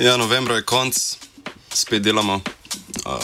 Ja, 0.00 0.16
novembra 0.16 0.56
je 0.56 0.62
konc, 0.62 0.96
spet 1.72 2.02
delamo. 2.02 2.34
Uh, 2.34 2.42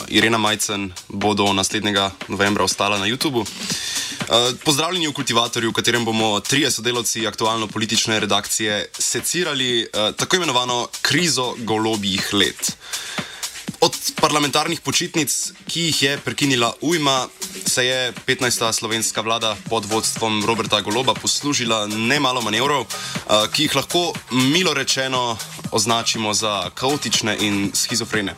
Irena 0.09 0.39
Majcen 0.39 0.93
bo 1.09 1.35
do 1.35 1.53
naslednjega 1.53 2.11
novembra 2.29 2.65
ostala 2.65 2.99
na 2.99 3.07
YouTubu. 3.07 3.41
Uh, 3.41 4.55
pozdravljeni 4.65 5.09
v 5.09 5.13
kultivatorju, 5.13 5.71
v 5.71 5.75
katerem 5.75 6.05
bomo 6.05 6.41
trije 6.41 6.71
sodelavci 6.71 7.27
aktualno-politične 7.27 8.21
redakcije 8.21 8.87
secirali 8.99 9.83
uh, 9.83 10.15
tako 10.15 10.37
imenovano 10.37 10.89
krizo 11.03 11.55
golobjih 11.59 12.35
let. 12.35 12.73
Od 13.81 13.97
parlamentarnih 14.21 14.81
počitnic, 14.81 15.53
ki 15.67 15.81
jih 15.81 16.03
je 16.03 16.19
prekinila 16.19 16.75
ujma, 16.81 17.29
se 17.67 17.87
je 17.87 18.13
15. 18.27 18.73
slovenska 18.73 19.21
vlada 19.21 19.57
pod 19.69 19.85
vodstvom 19.85 20.45
Roberta 20.47 20.81
Goloba 20.81 21.15
poslužila 21.15 21.87
nemalo 21.87 22.41
manevrov, 22.41 22.87
uh, 22.87 23.51
ki 23.53 23.63
jih 23.63 23.77
lahko 23.77 24.13
milo 24.31 24.75
rečeno 24.75 25.39
označimo 25.71 26.35
za 26.35 26.71
kaotične 26.75 27.37
in 27.41 27.71
schizofrene. 27.75 28.35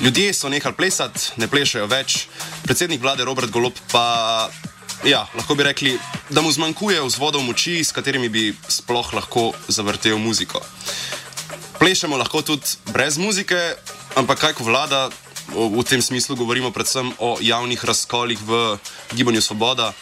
Ljudje 0.00 0.34
so 0.34 0.48
nehali 0.48 0.76
plesati, 0.76 1.20
ne 1.36 1.48
plešajo 1.48 1.86
več, 1.86 2.26
predsednik 2.62 3.02
vlade 3.02 3.24
Robert 3.24 3.50
Golob 3.50 3.72
pa, 3.92 4.50
ja, 5.04 5.26
lahko 5.34 5.54
bi 5.54 5.62
rekli, 5.62 5.98
da 6.30 6.42
mu 6.42 6.52
zmanjkuje 6.52 7.02
vzvodov 7.02 7.42
moči, 7.42 7.84
s 7.84 7.92
katerimi 7.92 8.28
bi 8.28 8.54
sploh 8.68 9.14
lahko 9.14 9.52
zavrtel 9.68 10.18
muziko. 10.18 10.62
Plešemo 11.78 12.16
lahko 12.16 12.42
tudi 12.42 12.78
brez 12.92 13.18
muzike, 13.18 13.58
ampak 14.16 14.38
kaj 14.38 14.54
ko 14.58 14.64
vlada, 14.64 15.10
v, 15.52 15.82
tem 15.84 16.02
smislu 16.02 16.36
govorimo 16.36 16.70
predvsem 16.70 17.12
o 17.18 17.36
javnih 17.40 17.84
razkolih 17.84 18.38
v 18.46 18.78
gibanju 19.12 19.42
Svoboda, 19.42 19.92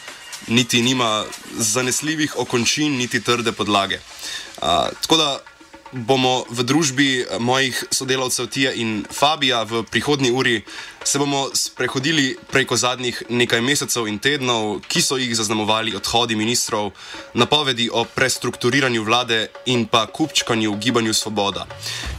niti 0.49 0.83
nima 0.83 1.25
zanesljivih 1.59 2.37
okončin, 2.37 2.97
niti 2.97 3.21
trde 3.21 3.53
podlage. 3.53 4.01
Uh, 4.61 4.93
tako 5.03 5.17
da 5.17 5.41
bomo 5.93 6.45
v 6.51 6.63
družbi 6.63 7.27
mojih 7.39 7.85
sodelavcev 7.91 8.47
Tija 8.47 8.73
in 8.73 9.05
Fabija 9.11 9.63
v 9.63 9.83
prihodnji 9.83 10.31
uri 10.31 10.63
se 11.05 11.19
bomo 11.19 11.51
sprehodili 11.55 12.37
preko 12.51 12.77
zadnjih 12.77 13.23
nekaj 13.29 13.61
mesecev 13.61 14.07
in 14.09 14.19
tednov, 14.19 14.81
ki 14.89 15.03
so 15.03 15.17
jih 15.17 15.35
zaznamovali 15.37 15.97
odhodi 15.97 16.37
ministrov, 16.37 16.93
napovedi 17.35 17.91
o 17.93 18.05
prestrukturiranju 18.05 19.03
vlade 19.03 19.49
in 19.67 19.87
pa 19.87 20.07
kupčkanju 20.07 20.73
v 20.75 20.79
gibanju 20.79 21.15
Svoboda. 21.15 21.67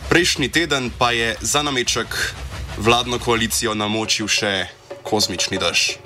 Prejšnji 0.09 0.51
teden 0.51 0.91
pa 0.97 1.11
je 1.11 1.35
za 1.41 1.63
nameček 1.63 2.35
vladno 2.77 3.19
koalicijo 3.19 3.75
namočil 3.75 4.27
še 4.27 4.67
kozmični 5.03 5.57
dež. 5.57 5.97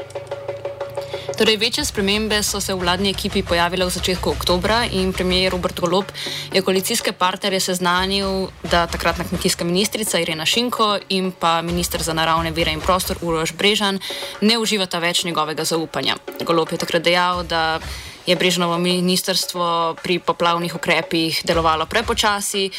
Torej, 1.36 1.58
večje 1.58 1.84
spremembe 1.86 2.44
so 2.44 2.62
se 2.64 2.74
v 2.74 2.80
vladni 2.80 3.10
ekipi 3.12 3.42
pojavile 3.44 3.84
v 3.86 3.92
začetku 3.92 4.30
oktobra 4.30 4.86
in 4.88 5.12
premijer 5.14 5.52
Robert 5.52 5.80
Golob 5.80 6.08
je 6.54 6.62
koalicijske 6.62 7.12
partnerje 7.12 7.60
seznanil, 7.60 8.48
da 8.64 8.88
takratna 8.88 9.26
kmetijska 9.28 9.68
ministrica 9.68 10.20
Irena 10.20 10.46
Šinko 10.46 10.96
in 11.10 11.34
pa 11.36 11.62
ministr 11.62 12.00
za 12.04 12.14
naravne 12.14 12.52
vire 12.56 12.72
in 12.72 12.80
prostor 12.80 13.18
Uroš 13.22 13.52
Brežan 13.52 14.00
ne 14.42 14.58
uživata 14.58 15.00
več 15.00 15.26
njegovega 15.28 15.66
zaupanja. 15.68 16.16
Golob 16.46 16.72
je 16.72 16.78
takrat 16.78 17.04
dejal, 17.04 17.44
da 17.44 17.80
je 18.26 18.36
Brežanovo 18.36 18.78
ministrstvo 18.78 19.96
pri 20.04 20.20
poplavnih 20.20 20.76
ukrepih 20.76 21.42
delovalo 21.44 21.86
prepočasi, 21.86 22.70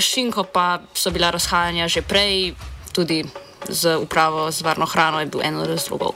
Šinko 0.00 0.44
pa 0.44 0.78
so 0.94 1.10
bila 1.10 1.30
razhajanja 1.30 1.88
že 1.88 2.06
prej, 2.06 2.54
tudi 2.94 3.24
z 3.68 3.98
upravo 3.98 4.50
z 4.50 4.62
varno 4.62 4.86
hrano 4.86 5.20
je 5.20 5.26
bil 5.26 5.42
en 5.42 5.58
od 5.58 5.66
razlogov. 5.66 6.14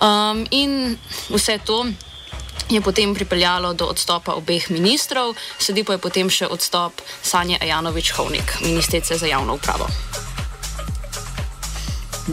Um, 0.00 0.46
in 0.50 0.96
vse 1.28 1.58
to 1.64 1.86
je 2.70 2.80
potem 2.80 3.14
pripeljalo 3.14 3.74
do 3.74 3.86
odstopa 3.86 4.32
obeh 4.32 4.70
ministrov, 4.70 5.34
sledi 5.58 5.84
pa 5.84 5.92
je 5.92 5.98
potem 5.98 6.30
še 6.30 6.46
odstop 6.46 7.02
Sanje 7.22 7.58
Ajanovič-Hovnik, 7.60 8.62
ministrice 8.62 9.18
za 9.18 9.26
javno 9.26 9.54
upravo. 9.54 9.90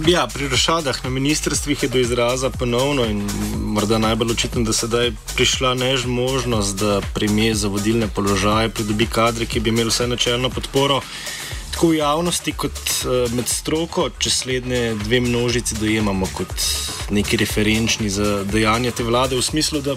Ja, 0.05 0.27
pri 0.29 0.47
rošadah 0.47 1.03
na 1.03 1.09
ministrstvih 1.09 1.83
je 1.83 1.89
do 1.89 1.97
izraza 1.97 2.49
ponovno 2.49 3.05
in 3.05 3.25
morda 3.57 3.97
najbolj 3.97 4.31
očitno, 4.31 4.61
da 4.63 4.73
sedaj 4.73 5.11
prišla 5.33 5.73
než 5.73 6.05
možnost, 6.05 6.77
da 6.77 7.01
premije 7.13 7.55
za 7.55 7.67
vodilne 7.67 8.07
položaje 8.07 8.69
pridobi 8.69 9.07
kadre, 9.09 9.45
ki 9.45 9.59
bi 9.59 9.73
imeli 9.73 9.89
vse 9.89 10.07
načelno 10.07 10.49
podporo 10.49 11.01
tako 11.77 11.91
v 11.93 11.97
javnosti 11.99 12.51
kot 12.57 12.79
uh, 13.05 13.29
med 13.37 13.45
stroko, 13.45 14.07
če 14.17 14.31
slednje 14.33 14.79
dve 14.97 15.19
množici 15.21 15.75
dojemamo 15.77 16.25
kot 16.33 16.63
neki 17.13 17.37
referenčni 17.37 18.09
za 18.09 18.41
dejanje 18.49 18.95
te 18.97 19.05
vlade, 19.05 19.37
v 19.37 19.45
smislu, 19.45 19.83
da 19.85 19.93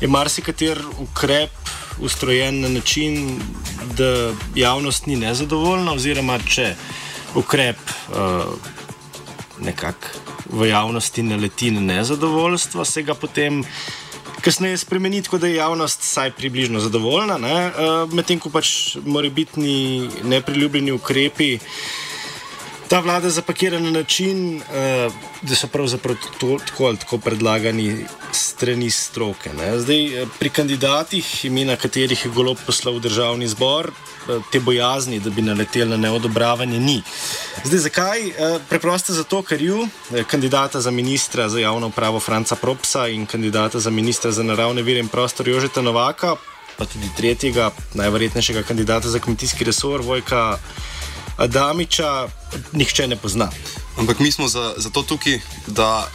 je 0.00 0.08
marsikater 0.08 0.80
ukrep 1.04 1.52
ustrojen 2.00 2.62
na 2.64 2.70
način, 2.72 3.36
da 4.00 4.32
javnost 4.56 5.10
ni 5.12 5.18
nezadovoljna, 5.20 5.92
oziroma 5.92 6.38
če 6.40 6.70
ukrep 7.36 7.92
uh, 8.16 8.48
nekako 9.60 10.24
v 10.56 10.70
javnosti 10.72 11.22
naleti 11.22 11.68
na 11.70 11.84
nezadovoljstvo, 11.84 12.84
se 12.84 13.04
ga 13.04 13.12
potem 13.14 13.60
kasneje 14.40 14.76
spremeniti, 14.76 15.24
tako 15.24 15.38
da 15.38 15.46
je 15.46 15.54
javnost 15.54 16.00
vsaj 16.00 16.30
približno 16.30 16.80
zadovoljna, 16.80 17.36
uh, 17.36 18.12
medtem 18.12 18.38
ko 18.38 18.50
pač 18.50 18.96
morajo 19.04 19.30
biti 19.30 19.60
nepriljubljeni 20.24 20.92
ukrepi. 20.92 21.58
Ta 22.90 22.98
vlada 23.00 23.30
zapakira 23.30 23.78
na 23.78 23.90
način, 23.90 24.56
uh, 24.56 25.12
da 25.42 25.54
so 25.54 25.68
pravzaprav 25.70 26.16
to, 26.40 26.58
tako 26.66 26.84
ali 26.84 26.98
tako 26.98 27.18
predlagani 27.18 28.06
strani 28.32 28.90
stroke. 28.90 29.50
Ne. 29.58 29.78
Zdaj, 29.78 30.26
pri 30.38 30.50
kandidatih, 30.50 31.44
imena 31.44 31.76
katerih 31.76 32.24
je 32.24 32.30
golo 32.34 32.56
poslal 32.66 32.98
v 32.98 33.00
državni 33.06 33.48
zbor, 33.48 33.92
te 34.52 34.60
bojazni, 34.60 35.20
da 35.20 35.30
bi 35.30 35.42
naletel 35.42 35.88
na 35.88 35.96
neodobravanje, 35.96 36.80
ni. 36.80 36.98
Zdaj, 37.64 37.78
zakaj? 37.78 38.26
Preprosto 38.68 39.14
zato, 39.14 39.42
ker 39.42 39.62
ju, 39.62 39.86
kandidata 40.26 40.80
za 40.80 40.90
ministra 40.90 41.48
za 41.48 41.60
javno 41.60 41.86
upravo 41.94 42.20
Franca 42.20 42.56
Propsa 42.56 43.06
in 43.08 43.26
kandidata 43.26 43.80
za 43.80 43.90
ministra 43.90 44.32
za 44.32 44.42
naravne 44.42 44.82
vire 44.82 45.00
in 45.00 45.08
prostor 45.08 45.48
Jožeta 45.48 45.82
Novaka, 45.82 46.36
pa 46.76 46.84
tudi 46.84 47.08
tretjega, 47.16 47.70
najverjetnejšega 47.94 48.62
kandidata 48.62 49.08
za 49.08 49.18
kmetijski 49.18 49.64
resor 49.64 50.02
Vojka. 50.02 50.58
Adamiča 51.40 52.28
nihče 52.72 53.06
ne 53.08 53.16
pozna. 53.16 53.48
Ampak 53.98 54.18
mi 54.20 54.32
smo 54.32 54.48
za, 54.48 54.74
za 54.76 54.90
to 54.90 55.02
tukaj, 55.02 55.40
da 55.66 56.08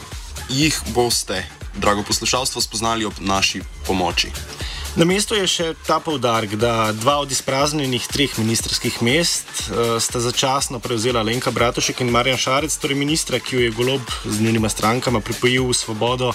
jih 0.48 0.78
boste, 0.94 1.42
drago 1.74 2.02
poslušalstvo, 2.02 2.60
spoznali 2.60 3.04
ob 3.04 3.14
naši 3.20 3.60
pomoči. 3.86 4.30
Na 4.96 5.04
mestu 5.04 5.34
je 5.36 5.44
še 5.44 5.64
ta 5.84 5.98
povdarek, 6.00 6.54
da 6.56 6.92
dva 6.96 7.18
od 7.20 7.32
izpraznjenih 7.32 8.06
treh 8.08 8.38
ministerskih 8.38 9.02
mest 9.04 9.50
uh, 9.68 9.98
sta 10.00 10.22
začasno 10.24 10.78
prevzela 10.80 11.20
Lenka 11.26 11.50
Bratušek 11.50 12.00
in 12.00 12.08
Marjan 12.14 12.40
Šarec, 12.40 12.78
torej 12.80 12.96
ministra, 12.96 13.36
ki 13.36 13.58
jo 13.58 13.66
je 13.66 13.74
golob 13.76 14.14
z 14.24 14.40
njunima 14.40 14.70
strankama 14.72 15.20
pripojil 15.20 15.66
v 15.68 15.76
svobodo 15.76 16.32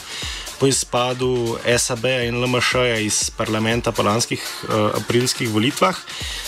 po 0.62 0.68
izpadu 0.69 1.58
SAB 1.78 2.06
in 2.06 2.38
LMŠ 2.38 3.02
iz 3.02 3.31
parlamenta 3.34 3.90
po 3.92 4.04
lanskih 4.06 4.38
uh, 4.69 4.94
aprilskih 5.00 5.50
volitvah. 5.50 5.98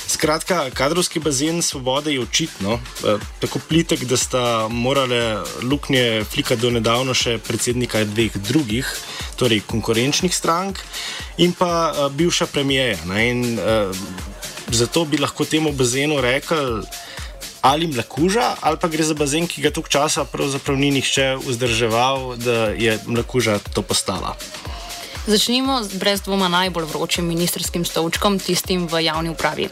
Skratka, 0.08 0.70
kadrovski 0.70 1.18
bazen 1.20 1.62
svobode 1.66 2.14
je 2.14 2.22
očitno 2.22 2.74
uh, 2.78 3.22
tako 3.42 3.60
plitek, 3.70 4.06
da 4.06 4.18
sta 4.18 4.68
morale 4.70 5.42
luknje 5.66 6.24
flikati 6.30 6.62
do 6.62 6.70
nedavno 6.70 7.18
še 7.18 7.40
predsednika 7.42 8.04
dveh 8.06 8.38
drugih 8.38 8.92
torej 9.42 9.64
konkurenčnih 9.66 10.36
strank, 10.36 10.78
in 11.42 11.58
pa 11.58 11.74
uh, 11.90 12.06
bivša 12.14 12.52
premijeja. 12.54 13.02
In 13.18 13.58
uh, 13.58 13.98
zato 14.70 15.08
bi 15.10 15.18
lahko 15.18 15.46
temu 15.46 15.74
bazenu 15.74 16.22
rekli. 16.22 16.86
Ali 17.64 17.88
mlakuža, 17.88 18.56
ali 18.60 18.78
pa 18.78 18.88
gre 18.92 19.04
za 19.08 19.16
bazen, 19.16 19.48
ki 19.48 19.62
ga 19.64 19.72
toliko 19.72 19.90
časa 19.90 20.26
pravzaprav 20.28 20.76
ni 20.76 20.92
nihče 20.92 21.38
vzdrževal, 21.48 22.36
da 22.36 22.76
je 22.76 23.00
mlakuža 23.08 23.60
to 23.74 23.82
postala. 23.82 24.36
Začnimo 25.28 25.80
z 25.84 25.96
brez 25.96 26.22
dvoma 26.28 26.52
najbolj 26.52 26.92
vročim 26.92 27.24
ministerskim 27.24 27.86
stolčkom, 27.88 28.36
tistim 28.40 28.88
v 28.92 29.06
javni 29.08 29.32
upravi. 29.32 29.70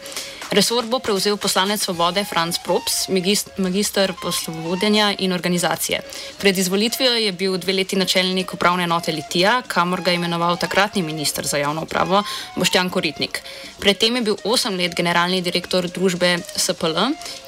Resor 0.52 0.84
bo 0.84 1.00
prevzel 1.00 1.38
poslanec 1.40 1.80
Svobode 1.80 2.26
Franz 2.28 2.58
Props, 2.60 3.08
magistr 3.56 4.12
poslovodenja 4.20 5.14
in 5.24 5.32
organizacije. 5.32 6.02
Pred 6.40 6.58
izvolitvijo 6.58 7.14
je 7.14 7.32
bil 7.32 7.56
dve 7.58 7.74
leti 7.74 7.96
načelnik 7.96 8.54
upravne 8.54 8.84
enote 8.84 9.12
Litija, 9.16 9.62
kamor 9.68 10.02
ga 10.02 10.12
je 10.12 10.20
imenoval 10.20 10.58
takratni 10.58 11.02
ministr 11.02 11.48
za 11.48 11.58
javno 11.58 11.84
upravo 11.88 12.24
Boštjan 12.56 12.90
Koritnik. 12.90 13.40
Predtem 13.80 14.16
je 14.16 14.22
bil 14.22 14.36
osem 14.44 14.76
let 14.76 14.96
generalni 14.96 15.42
direktor 15.42 15.88
družbe 15.88 16.38
SPL, 16.56 17.00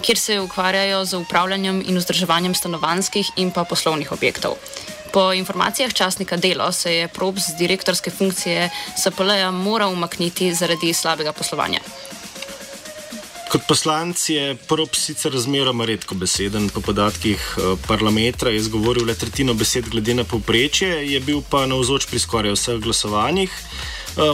kjer 0.01 0.17
se 0.17 0.39
ukvarjajo 0.39 1.05
z 1.05 1.17
upravljanjem 1.17 1.83
in 1.87 1.97
vzdrževanjem 1.97 2.55
stanovanskih 2.55 3.35
in 3.35 3.51
pa 3.51 3.63
poslovnih 3.63 4.11
objektov. 4.11 4.55
Po 5.11 5.33
informacijah 5.33 5.93
časnika 5.93 6.37
Delo 6.37 6.71
se 6.71 6.95
je 6.95 7.07
Props 7.07 7.51
z 7.51 7.59
direktorske 7.59 8.11
funkcije 8.11 8.69
SPL-ja 8.95 9.51
moral 9.51 9.91
umakniti 9.91 10.53
zaradi 10.53 10.93
slabega 10.93 11.33
poslovanja. 11.33 11.79
Kot 13.53 13.67
poslanec 13.69 14.17
je 14.29 14.55
prop 14.65 14.95
sicer 14.97 15.29
razmeroma 15.29 15.85
redko 15.85 16.15
beseden, 16.17 16.71
po 16.73 16.81
podatkih 16.81 17.37
eh, 17.37 17.75
parlamenta 17.87 18.49
je 18.49 18.57
izgovoril 18.57 19.05
le 19.05 19.13
tretjino 19.13 19.53
besed 19.53 19.89
glede 19.93 20.15
na 20.17 20.23
povprečje, 20.23 20.89
je 21.05 21.19
bil 21.21 21.43
pa 21.49 21.67
na 21.69 21.77
vzoč 21.77 22.07
pri 22.09 22.19
skoraj 22.19 22.55
vseh 22.55 22.79
glasovanjih. 22.81 23.53
Eh, 24.17 24.33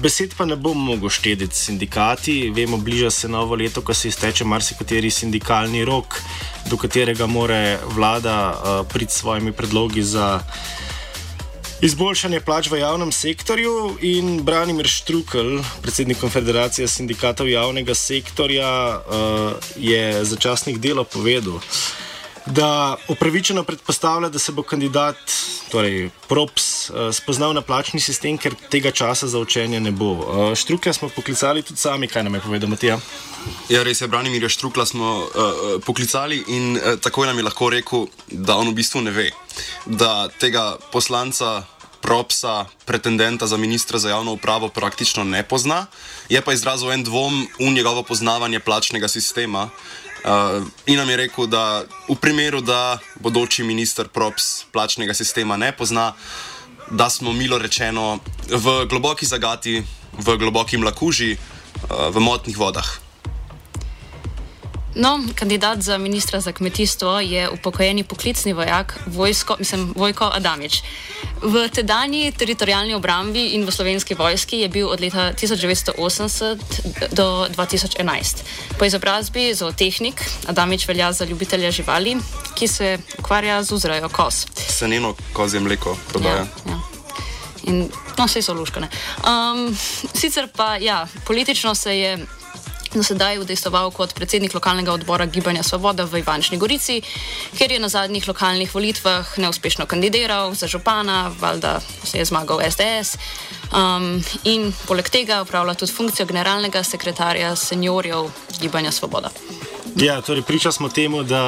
besed 0.00 0.32
pa 0.38 0.46
ne 0.48 0.56
bom 0.56 0.80
mogel 0.80 1.12
štediti 1.12 1.56
sindikati. 1.56 2.38
Vemo, 2.56 2.80
bliža 2.80 3.10
se 3.10 3.28
novo 3.28 3.54
leto, 3.54 3.84
ko 3.84 3.94
se 3.94 4.08
izteče 4.08 4.48
marsikateri 4.48 5.10
sindikalni 5.10 5.84
rok, 5.84 6.16
do 6.70 6.80
katerega 6.80 7.26
more 7.26 7.78
vlada 7.92 8.38
uh, 8.50 8.86
priti 8.88 9.12
s 9.12 9.20
svojimi 9.20 9.52
predlogi 9.52 10.02
za 10.02 10.40
Izboljšanje 11.84 12.40
plač 12.40 12.70
v 12.72 12.78
javnem 12.80 13.10
sektorju 13.12 13.98
in 14.00 14.38
Branimir 14.40 14.86
Štrukel, 14.88 15.58
predsednik 15.84 16.16
Konfederacije 16.16 16.88
sindikatov 16.88 17.44
javnega 17.44 17.92
sektorja, 17.92 18.70
uh, 18.96 19.52
je 19.76 20.24
za 20.24 20.36
časnik 20.40 20.78
delo 20.80 21.04
povedal, 21.04 21.60
da 22.46 22.96
upravičeno 23.08 23.66
predpostavlja, 23.68 24.28
da 24.32 24.40
se 24.40 24.52
bo 24.52 24.62
kandidat, 24.62 25.20
torej 25.68 26.08
Props, 26.28 26.88
uh, 26.88 27.12
spoznal 27.12 27.52
na 27.52 27.60
plačni 27.60 28.00
sistem, 28.00 28.40
ker 28.40 28.56
tega 28.72 28.88
časa 28.88 29.28
za 29.28 29.38
učenje 29.38 29.80
ne 29.80 29.92
bo. 29.92 30.12
Uh, 30.14 30.54
Štrukel 30.56 30.96
smo 30.96 31.12
poklicali 31.12 31.62
tudi 31.62 31.84
sami, 31.84 32.08
kaj 32.08 32.24
nam 32.24 32.40
je 32.40 32.40
povedal 32.48 32.72
Matija. 32.72 32.96
Ja, 33.68 33.84
res 33.84 34.00
je, 34.00 34.08
Branimir 34.08 34.48
Štrukla 34.48 34.88
smo 34.88 35.12
uh, 35.20 35.84
poklicali 35.84 36.40
in 36.48 36.80
uh, 36.80 36.96
takoj 36.96 37.28
nam 37.28 37.36
je 37.36 37.44
lahko 37.44 37.68
rekel, 37.76 38.08
da 38.32 38.56
on 38.56 38.72
v 38.72 38.80
bistvu 38.80 39.04
ne 39.04 39.12
ve, 39.12 39.28
da 39.84 40.28
tega 40.40 40.78
poslanca 40.92 41.73
propsa 42.04 42.68
pretendenta 42.84 43.46
za 43.46 43.56
ministra 43.56 43.98
za 43.98 44.12
javno 44.12 44.32
upravo 44.36 44.68
praktično 44.68 45.24
ne 45.24 45.42
pozna, 45.42 45.86
je 46.28 46.40
pa 46.44 46.52
izrazil 46.52 46.92
en 46.92 47.04
dvom 47.04 47.48
v 47.58 47.70
njegovo 47.72 48.02
poznavanje 48.02 48.60
plačnega 48.60 49.08
sistema. 49.08 49.70
Uh, 50.24 50.64
in 50.86 50.96
nam 51.00 51.08
je 51.10 51.16
rekel, 51.16 51.46
da 51.46 51.84
v 52.08 52.16
primeru, 52.20 52.60
da 52.60 52.98
bodoči 53.20 53.64
minister 53.64 54.08
props 54.08 54.64
plačnega 54.72 55.14
sistema 55.14 55.56
ne 55.56 55.72
pozna, 55.72 56.12
da 56.90 57.10
smo 57.10 57.32
milo 57.32 57.58
rečeno 57.58 58.18
v 58.48 58.84
globoki 58.88 59.26
zagati, 59.26 59.82
v 60.12 60.36
globoki 60.36 60.76
mlakuži, 60.76 61.36
uh, 61.36 62.12
v 62.12 62.20
motnih 62.20 62.58
vodah. 62.58 63.03
No, 64.94 65.20
kandidat 65.34 65.82
za 65.82 65.98
ministra 65.98 66.40
za 66.40 66.52
kmetijstvo 66.52 67.20
je 67.20 67.50
upokojeni 67.50 68.04
poklicni 68.04 68.52
vojak, 68.52 68.98
vojsko, 69.06 69.56
mislim, 69.58 69.92
Vojko 69.96 70.30
Adamič. 70.34 70.82
V 71.42 71.68
tedajni 71.68 72.32
teritorijalni 72.32 72.94
obrambi 72.94 73.46
in 73.46 73.66
v 73.66 73.70
slovenski 73.70 74.14
vojski 74.14 74.58
je 74.58 74.68
bil 74.68 74.88
od 74.88 75.00
leta 75.00 75.32
1980 75.32 76.58
do 77.12 77.46
2011. 77.56 78.36
Po 78.78 78.84
izobrazbi 78.84 79.54
zootehnik 79.54 80.22
Adamič 80.46 80.88
velja 80.88 81.12
za 81.12 81.24
ljubitelja 81.24 81.70
živali, 81.70 82.16
ki 82.54 82.68
se 82.68 82.98
ukvarja 83.18 83.62
z 83.62 83.72
vzrejo 83.72 84.08
kos. 84.08 84.46
Seneno 84.68 85.14
kozje 85.32 85.60
mleko 85.60 85.96
prodaja. 86.08 86.36
Ja, 86.36 86.46
ja. 86.66 86.80
In, 87.64 87.88
no, 88.18 88.26
vse 88.26 88.42
so 88.42 88.54
luškane. 88.54 88.88
Um, 89.26 89.76
sicer 90.14 90.48
pa, 90.56 90.76
ja, 90.76 91.06
politično 91.26 91.74
se 91.74 91.98
je 91.98 92.26
do 92.94 93.02
sedaj 93.02 93.38
udejstvoval 93.38 93.90
kot 93.90 94.14
predsednik 94.14 94.54
lokalnega 94.54 94.92
odbora 94.92 95.26
Gibanja 95.26 95.62
Svoboda 95.62 96.04
v 96.04 96.22
Ivančni 96.22 96.58
Gorici, 96.58 97.02
kjer 97.58 97.72
je 97.72 97.80
na 97.82 97.88
zadnjih 97.88 98.28
lokalnih 98.28 98.74
volitvah 98.74 99.38
neuspešno 99.38 99.86
kandidiral 99.86 100.54
za 100.54 100.66
župana, 100.66 101.32
valjda 101.40 101.80
se 102.04 102.18
je 102.18 102.24
zmagal 102.24 102.60
SDS. 102.70 103.18
Um, 103.74 104.22
in 104.44 104.72
poleg 104.86 105.08
tega 105.10 105.42
upravlja 105.42 105.74
tudi 105.74 105.92
funkcijo 105.92 106.26
generalnega 106.26 106.82
sekretarja 106.82 107.56
seniorjev 107.56 108.30
Gibanja 108.60 108.92
Svoboda. 108.92 109.30
Ja, 109.96 110.20
torej 110.20 110.42
priča 110.42 110.72
smo 110.72 110.88
temu, 110.88 111.22
da 111.22 111.42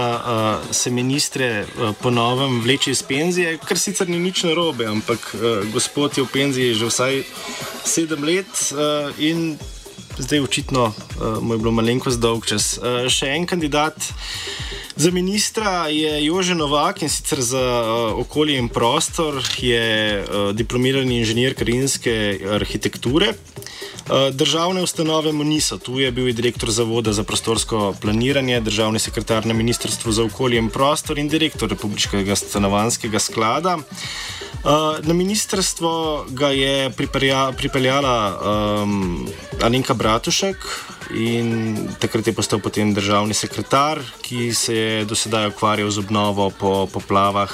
uh, 0.67 0.75
se 0.75 0.91
ministre 0.91 1.63
uh, 1.67 1.95
ponovem 2.03 2.61
vleče 2.61 2.91
iz 2.91 3.03
penzije, 3.03 3.59
kar 3.59 3.79
sicer 3.79 4.09
ni 4.09 4.19
nič 4.19 4.43
narobe, 4.45 4.87
ampak 4.87 5.35
uh, 5.35 5.73
gospod 5.73 6.19
je 6.19 6.25
v 6.25 6.33
penziji 6.33 6.75
že 6.75 6.87
vsaj 6.87 7.23
sedem 7.85 8.25
let 8.25 8.73
uh, 8.73 9.11
in 9.19 9.59
zdaj 10.19 10.41
očitno 10.41 10.85
uh, 10.85 11.43
mu 11.43 11.55
je 11.55 11.59
bilo 11.59 11.73
malenkost 11.73 12.21
dolg 12.21 12.47
čas. 12.47 12.79
Uh, 12.79 13.09
še 13.13 13.31
en 13.37 13.47
kandidat 13.47 13.95
za 14.97 15.11
ministra 15.11 15.89
je 15.93 16.25
Jože 16.25 16.55
Novak 16.55 17.03
in 17.03 17.13
sicer 17.13 17.41
za 17.45 17.61
uh, 17.61 18.21
okolje 18.21 18.57
in 18.59 18.69
prostor, 18.69 19.43
je 19.61 19.85
uh, 20.25 20.53
diplomirani 20.57 21.21
inženir 21.21 21.55
karinske 21.55 22.41
arhitekture. 22.57 23.35
Državne 24.33 24.83
ustanove 24.83 25.33
mu 25.33 25.45
niso, 25.45 25.79
tu 25.79 25.99
je 25.99 26.11
bil 26.11 26.33
direktor 26.33 26.71
Zavoda 26.71 27.13
za 27.13 27.25
prostorsko 27.25 27.95
planiranje, 28.01 28.61
državni 28.61 28.99
sekretar 28.99 29.47
na 29.47 29.55
Ministrstvu 29.55 30.13
za 30.13 30.25
okolje 30.25 30.59
in 30.59 30.71
prostor 30.71 31.19
in 31.19 31.29
direktor 31.29 31.69
Republikanskega 31.69 32.37
stanovanskega 32.37 33.19
sklada. 33.19 33.79
Na 35.03 35.15
ministrstvo 35.15 36.25
ga 36.29 36.49
je 36.49 36.91
pripeljala 37.57 38.41
um, 38.83 39.29
Alenka 39.63 39.95
Bratušek 39.95 40.57
in 41.15 41.77
takrat 41.99 42.27
je 42.27 42.33
postal 42.33 42.59
potem 42.59 42.95
državni 42.95 43.35
sekretar, 43.35 44.01
ki 44.23 44.55
se 44.55 44.77
je 44.77 45.05
do 45.05 45.15
sedaj 45.15 45.49
ukvarjal 45.49 45.91
z 45.91 45.99
obnovo 45.99 46.51
po 46.51 46.87
poplavah 46.87 47.51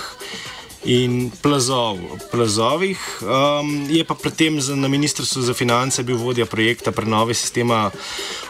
in 0.85 1.31
plazov, 1.43 1.99
plazovih. 2.31 2.99
Um, 3.23 3.87
je 3.91 4.05
pa 4.05 4.15
predtem 4.15 4.59
na 4.75 4.89
ministrstvu 4.89 5.43
za 5.43 5.55
finance 5.55 6.03
bil 6.03 6.17
vodja 6.17 6.47
projekta 6.47 6.93
prenove 6.93 7.35
sistema 7.35 7.91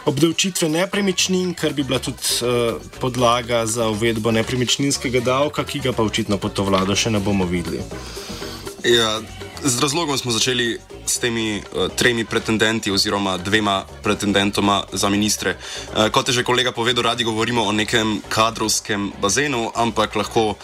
obdavčitve 0.05 0.69
nepremičnin, 0.69 1.53
kar 1.53 1.73
bi 1.73 1.83
bila 1.83 1.99
tudi 1.99 2.41
uh, 2.41 2.81
podlaga 2.99 3.65
za 3.65 3.87
uvedbo 3.89 4.31
nepremičninskega 4.31 5.19
davka, 5.19 5.63
ki 5.63 5.79
ga 5.79 5.93
pa 5.93 6.03
očitno 6.03 6.37
pod 6.37 6.53
to 6.53 6.63
vlado 6.63 6.95
še 6.95 7.13
ne 7.13 7.19
bomo 7.19 7.45
videli. 7.45 7.83
Ja, 8.83 9.21
z 9.63 9.79
razlogom 9.79 10.17
smo 10.17 10.31
začeli 10.31 10.77
s 11.05 11.19
temi 11.19 11.61
uh, 11.61 11.87
tremi 11.95 12.25
pretendenti 12.25 12.91
oziroma 12.91 13.37
dvema 13.37 13.83
pretendentoma 14.03 14.83
za 14.91 15.09
ministre. 15.09 15.55
Uh, 15.93 16.09
kot 16.09 16.27
je 16.27 16.33
že 16.33 16.43
kolega 16.43 16.71
povedal, 16.71 17.03
radi 17.03 17.23
govorimo 17.23 17.63
o 17.63 17.71
nekem 17.71 18.21
kadrovskem 18.29 19.11
bazenu, 19.21 19.71
ampak 19.75 20.15
lahko 20.15 20.55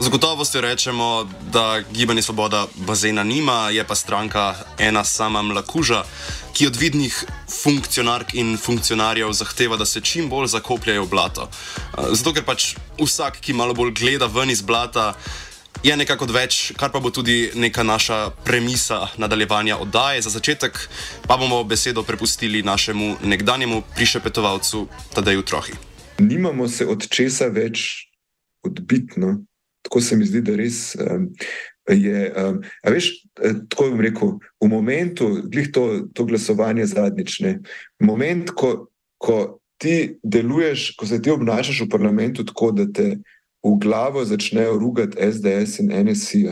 z 0.00 0.08
gotovostjo 0.08 0.60
rečemo, 0.60 1.28
da 1.52 1.80
Gibanje 1.92 2.22
Svoboda 2.22 2.66
bazena 2.74 3.24
nima, 3.24 3.70
je 3.70 3.84
pa 3.84 3.94
stranka 3.94 4.54
ena 4.78 5.04
sama 5.04 5.42
mlakuža, 5.42 6.04
ki 6.52 6.66
od 6.66 6.76
vidnih 6.76 7.24
funkcionark 7.62 8.34
in 8.34 8.56
funkcionarjev 8.58 9.32
zahteva, 9.32 9.76
da 9.76 9.86
se 9.86 10.00
čim 10.00 10.28
bolj 10.28 10.46
zakopljajo 10.46 11.04
v 11.04 11.08
blato. 11.08 11.48
Zato, 12.12 12.32
ker 12.32 12.44
pač 12.44 12.74
vsak, 13.00 13.40
ki 13.40 13.52
malo 13.52 13.74
bolj 13.74 13.94
gleda 13.96 14.26
ven 14.26 14.50
iz 14.50 14.62
blata, 14.62 15.14
je 15.82 15.96
nekako 15.96 16.26
več, 16.32 16.72
kar 16.76 16.92
pa 16.92 17.00
bo 17.00 17.10
tudi 17.10 17.50
neka 17.54 17.82
naša 17.82 18.30
premisa 18.44 19.06
nadaljevanja 19.16 19.78
oddaje. 19.78 20.22
Za 20.22 20.30
začetek 20.30 20.88
pa 21.26 21.36
bomo 21.36 21.64
besedo 21.64 22.02
prepustili 22.02 22.62
našemu 22.62 23.16
nekdanjemu 23.24 23.82
prišepetovalcu 23.96 24.88
Tadeju 25.14 25.42
Trohi. 25.42 25.72
Nimamo 26.18 26.68
se 26.68 26.86
od 26.86 27.08
česa 27.08 27.46
več 27.52 28.08
odbitno. 28.64 29.44
Tako 29.86 30.00
se 30.02 30.16
mi 30.18 30.26
zdi, 30.26 30.42
da 30.42 30.56
res 30.58 30.96
um, 30.98 31.28
je. 31.86 32.32
Um, 32.34 32.58
veš, 32.82 33.12
eh, 33.38 33.60
tako 33.70 33.92
bom 33.92 34.02
rekel, 34.02 34.32
v 34.58 34.70
momentu, 34.70 35.28
glih 35.46 35.70
to, 35.70 35.84
to 36.14 36.26
glasovanje 36.26 36.88
zadnjične, 36.90 37.60
moment, 38.02 38.50
ko, 38.50 38.88
ko 39.22 39.60
ti 39.78 40.18
deluješ, 40.22 40.96
ko 40.98 41.06
se 41.06 41.20
ti 41.22 41.30
obnašaš 41.30 41.84
v 41.84 41.90
parlamentu 41.92 42.44
tako, 42.44 42.72
da 42.74 42.88
te 42.90 43.18
v 43.62 43.76
glavo 43.82 44.24
začnejo 44.24 44.78
rugati 44.78 45.18
SDS 45.32 45.78
in 45.84 45.94
NSI. 46.06 46.42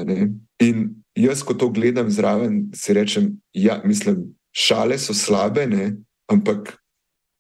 In 0.63 0.87
jaz, 1.19 1.43
ko 1.43 1.55
to 1.55 1.69
gledam 1.75 2.11
zraven, 2.11 2.69
si 2.75 2.95
rečem, 2.95 3.35
ja, 3.53 3.81
mislim, 3.85 4.29
šale 4.55 4.99
so 4.99 5.15
slabe, 5.15 5.67
ne, 5.67 5.97
ampak 6.31 6.77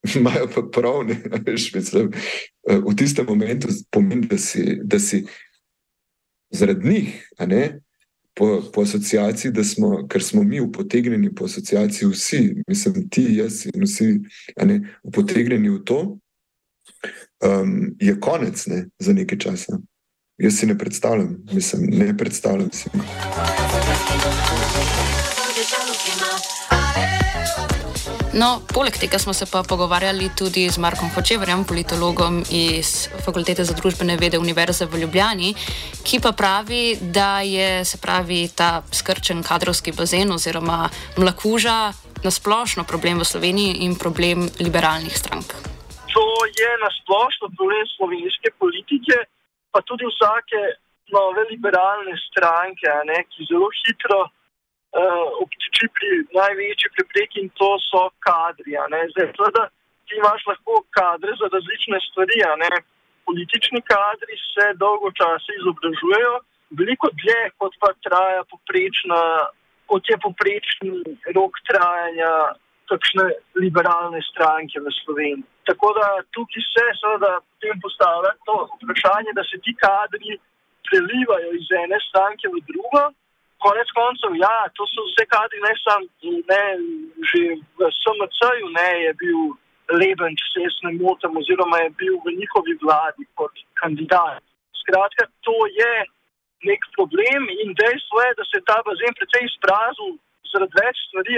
imajo 0.18 0.50
pa 0.54 0.66
prav, 0.74 1.02
ne, 1.06 1.22
veš, 1.46 1.70
mislim, 1.74 2.10
eh, 2.68 2.82
v 2.82 2.96
tistem 2.98 3.26
momentu 3.28 3.70
pomeni, 3.90 4.26
da 4.26 4.38
si, 4.38 4.80
da 4.82 4.98
si 4.98 5.24
zaradi 6.54 6.88
njih, 6.88 7.28
ne, 7.46 7.80
po, 8.34 8.62
po 8.72 8.82
asociaciji, 8.82 9.52
da 9.52 9.64
smo, 9.64 10.06
ker 10.08 10.22
smo 10.22 10.42
mi 10.42 10.60
upotegnjeni 10.60 11.34
po 11.34 11.44
asociaciji, 11.44 12.08
vsi, 12.08 12.54
mislim, 12.68 13.08
ti, 13.10 13.26
jaz 13.30 13.66
in 13.74 13.82
vsi, 13.82 14.20
ne, 14.64 14.80
upotegnjeni 15.02 15.70
v 15.70 15.84
to, 15.84 16.18
um, 17.44 17.94
je 18.00 18.20
konec 18.20 18.66
ne, 18.66 18.86
za 18.98 19.12
nekaj 19.12 19.38
časa. 19.38 19.78
Jaz 20.38 20.58
si 20.58 20.66
ne 20.66 20.78
predstavljam, 20.78 21.36
mislim, 21.52 21.86
ne 21.90 22.16
predstavljam 22.16 22.70
si. 22.72 22.90
No, 28.34 28.58
poleg 28.66 28.96
tega 28.98 29.18
smo 29.22 29.32
se 29.32 29.46
pa 29.46 29.60
pogovarjali 29.62 30.26
tudi 30.38 30.66
z 30.66 30.78
Markom 30.82 31.06
Hočeverjem, 31.14 31.62
politologom 31.64 32.42
iz 32.50 33.06
Fakultete 33.24 33.62
za 33.62 33.74
družbene 33.78 34.16
vede 34.18 34.40
Univerze 34.42 34.88
v 34.90 34.98
Ljubljani, 35.04 35.52
ki 36.02 36.18
pa 36.18 36.32
pravi, 36.34 36.98
da 37.14 37.46
je 37.46 37.84
se 37.84 38.00
pravi 38.02 38.48
ta 38.50 38.82
skrčen 38.90 39.42
kadrovski 39.46 39.94
bazen 39.94 40.34
oziroma 40.34 40.90
mlakuža 41.16 41.94
nasplošno 42.26 42.82
problem 42.84 43.22
v 43.22 43.30
Sloveniji 43.30 43.86
in 43.86 43.94
problem 43.94 44.50
liberalnih 44.58 45.14
strank. 45.14 45.54
To 46.10 46.26
je 46.58 46.70
nasplošno 46.82 47.54
problem 47.54 47.86
slovenske 47.94 48.50
politike, 48.58 49.16
pa 49.70 49.78
tudi 49.86 50.10
vsake 50.10 50.58
nove 51.14 51.46
liberalne 51.54 52.18
stranke, 52.26 52.90
ne, 53.06 53.22
ki 53.30 53.46
zelo 53.46 53.70
hitro 53.78 54.26
uh, 54.94 55.26
obtiči 55.42 55.88
pri 55.96 56.10
največji 56.38 56.92
prepreki 56.96 57.42
in 57.44 57.50
to 57.58 57.70
so 57.90 58.06
kadri. 58.26 58.78
Zdaj, 59.12 59.32
teda, 59.38 59.68
ti 60.06 60.18
imaš 60.20 60.46
lahko 60.50 60.82
kadre 60.94 61.34
za 61.40 61.50
različne 61.52 61.98
stvari. 62.08 62.42
Politični 63.24 63.80
kadri 63.88 64.36
se 64.52 64.64
dolgo 64.76 65.08
časa 65.18 65.54
izobražujejo, 65.58 66.34
veliko 66.78 67.08
dlje 67.20 67.40
kot 67.58 67.72
pa 67.80 67.90
traja 68.04 68.42
poprečna, 68.52 69.20
kot 69.88 70.10
je 70.10 70.16
poprečni 70.20 71.16
rok 71.36 71.56
trajanja 71.68 72.32
takšne 72.92 73.24
liberalne 73.56 74.20
stranke 74.28 74.76
v 74.76 74.92
Sloveniji. 75.00 75.48
Tako 75.64 75.94
da 75.96 76.20
tukaj 76.36 76.64
se 76.68 76.84
seveda 77.00 77.40
tem 77.64 77.80
postavlja 77.80 78.34
to 78.44 78.56
vprašanje, 78.82 79.32
da 79.32 79.44
se 79.48 79.56
ti 79.64 79.72
kadri 79.84 80.36
prelivajo 80.84 81.56
iz 81.56 81.68
ene 81.80 81.98
stranke 82.08 82.52
v 82.52 82.60
drugo 82.68 83.08
konec 83.66 83.88
koncev, 83.98 84.32
ja, 84.46 84.54
to 84.76 84.86
so 84.92 85.04
vse 85.08 85.24
kadri, 85.32 85.60
ne 85.64 85.74
samo 85.82 86.06
že 87.30 87.42
v 87.78 87.80
SMC-ju, 88.00 88.66
ne 88.78 88.90
je 89.04 89.12
bil 89.22 89.40
Leben, 90.00 90.32
če 90.40 90.46
se 90.48 90.64
jaz 90.64 90.76
ne 90.86 90.92
motim, 90.96 91.36
oziroma 91.36 91.78
je 91.84 91.90
bil 92.00 92.14
v 92.24 92.36
njihovi 92.40 92.74
vladi 92.82 93.24
kot 93.38 93.52
kandidat. 93.80 94.40
Skratka, 94.80 95.28
to 95.44 95.56
je 95.80 95.92
nek 96.68 96.80
problem 96.96 97.42
in 97.62 97.76
dejstvo 97.76 98.22
je, 98.24 98.30
da 98.38 98.44
se 98.48 98.56
je 98.58 98.68
ta 98.70 98.78
bazen 98.86 99.12
precej 99.18 99.44
izpraznil 99.48 100.16
zaradi 100.52 100.80
več 100.80 100.96
stvari. 101.08 101.36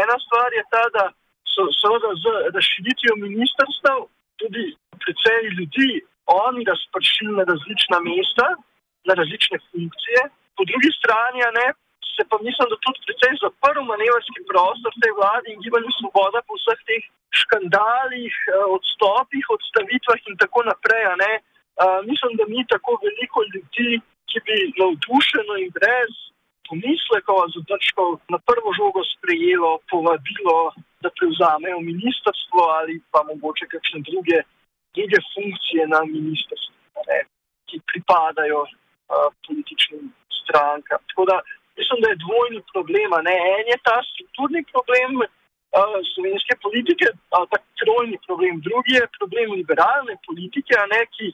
Ena 0.00 0.16
stvar 0.24 0.56
je 0.56 0.64
ta, 0.72 0.84
da 0.96 1.04
so 1.52 1.68
seveda 1.80 2.10
z 2.22 2.32
razširitvijo 2.56 3.14
ministrstv 3.26 4.00
tudi 4.40 4.64
precej 5.04 5.52
ljudi 5.58 5.90
oni 6.32 6.64
razpršili 6.64 7.36
na 7.36 7.44
različna 7.52 7.98
mesta, 8.08 8.48
na 9.08 9.14
različne 9.20 9.58
funkcije 9.68 10.22
po 10.56 10.62
drugi 10.70 10.90
strani 10.98 11.40
ne, 11.58 11.66
se 12.16 12.22
pa 12.30 12.36
mislim, 12.46 12.66
da 12.70 12.76
tudi 12.84 13.04
precej 13.06 13.34
zaprl 13.44 13.80
manevrski 13.92 14.40
prostor 14.50 14.92
tej 15.02 15.12
vladi 15.18 15.48
in 15.50 15.62
gibanju 15.64 15.90
svoboda 15.98 16.38
po 16.46 16.54
vseh 16.58 16.80
teh 16.88 17.04
škandalih, 17.40 18.34
eh, 18.42 18.66
odstopih, 18.76 19.44
odstavitvah 19.56 20.20
in 20.30 20.36
tako 20.42 20.60
naprej. 20.70 21.04
Ne. 21.24 21.32
Uh, 21.82 22.00
mislim, 22.10 22.32
da 22.38 22.44
ni 22.54 22.62
tako 22.74 22.92
veliko 23.04 23.38
ljudi, 23.52 23.90
ki 24.30 24.36
bi 24.46 24.56
navdušeno 24.80 25.54
in 25.62 25.70
brez 25.78 26.12
pomislekov, 26.68 27.36
zadržkov 27.56 28.08
na 28.34 28.38
prvo 28.48 28.70
žogo 28.78 29.00
sprejelo 29.14 29.72
povabilo, 29.90 30.58
da 31.02 31.08
prevzamejo 31.18 31.78
ministrstvo 31.90 32.60
ali 32.78 32.94
pa 33.12 33.20
mogoče 33.30 33.66
kakšne 33.74 34.00
druge, 34.08 34.38
druge 34.96 35.18
funkcije 35.34 35.82
na 35.94 36.00
ministrstvu, 36.16 36.74
ne, 37.10 37.18
ki 37.68 37.76
pripadajo 37.90 38.60
uh, 38.64 39.28
političnim 39.44 39.53
strankam. 40.54 41.00
Tako 41.10 41.24
da 41.30 41.36
mislim, 41.78 41.98
da 42.02 42.08
je 42.08 42.22
dvojni 42.24 42.60
problem. 42.72 43.08
En 43.58 43.64
je 43.72 43.78
ta 43.88 43.96
strukturni 44.10 44.62
problem 44.72 45.10
uh, 45.20 45.96
slovenske 46.12 46.54
politike, 46.64 47.06
ali 47.36 47.46
pa 47.52 47.56
trojni 47.80 48.16
problem. 48.26 48.54
Drugi 48.68 48.92
je 49.00 49.14
problem 49.18 49.46
liberalne 49.60 50.14
politike, 50.28 50.74
ne, 50.92 51.00
ki 51.14 51.26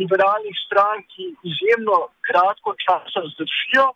liberalnih 0.00 0.56
strank 0.66 1.06
izjemno 1.50 1.96
kratko 2.26 2.70
časa 2.84 3.20
zdržijo. 3.32 3.86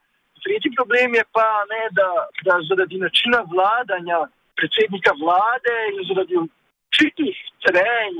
Tretji 0.44 0.70
problem 0.78 1.08
je 1.18 1.24
pa, 1.36 1.48
ne, 1.72 1.82
da, 1.98 2.08
da 2.46 2.54
zaradi 2.68 2.96
načina 3.06 3.38
vladanja 3.52 4.18
predsednika 4.58 5.12
vlade 5.22 5.74
in 5.90 6.00
zaradi 6.08 6.34
očitnih 6.42 7.36
trenj 7.64 8.16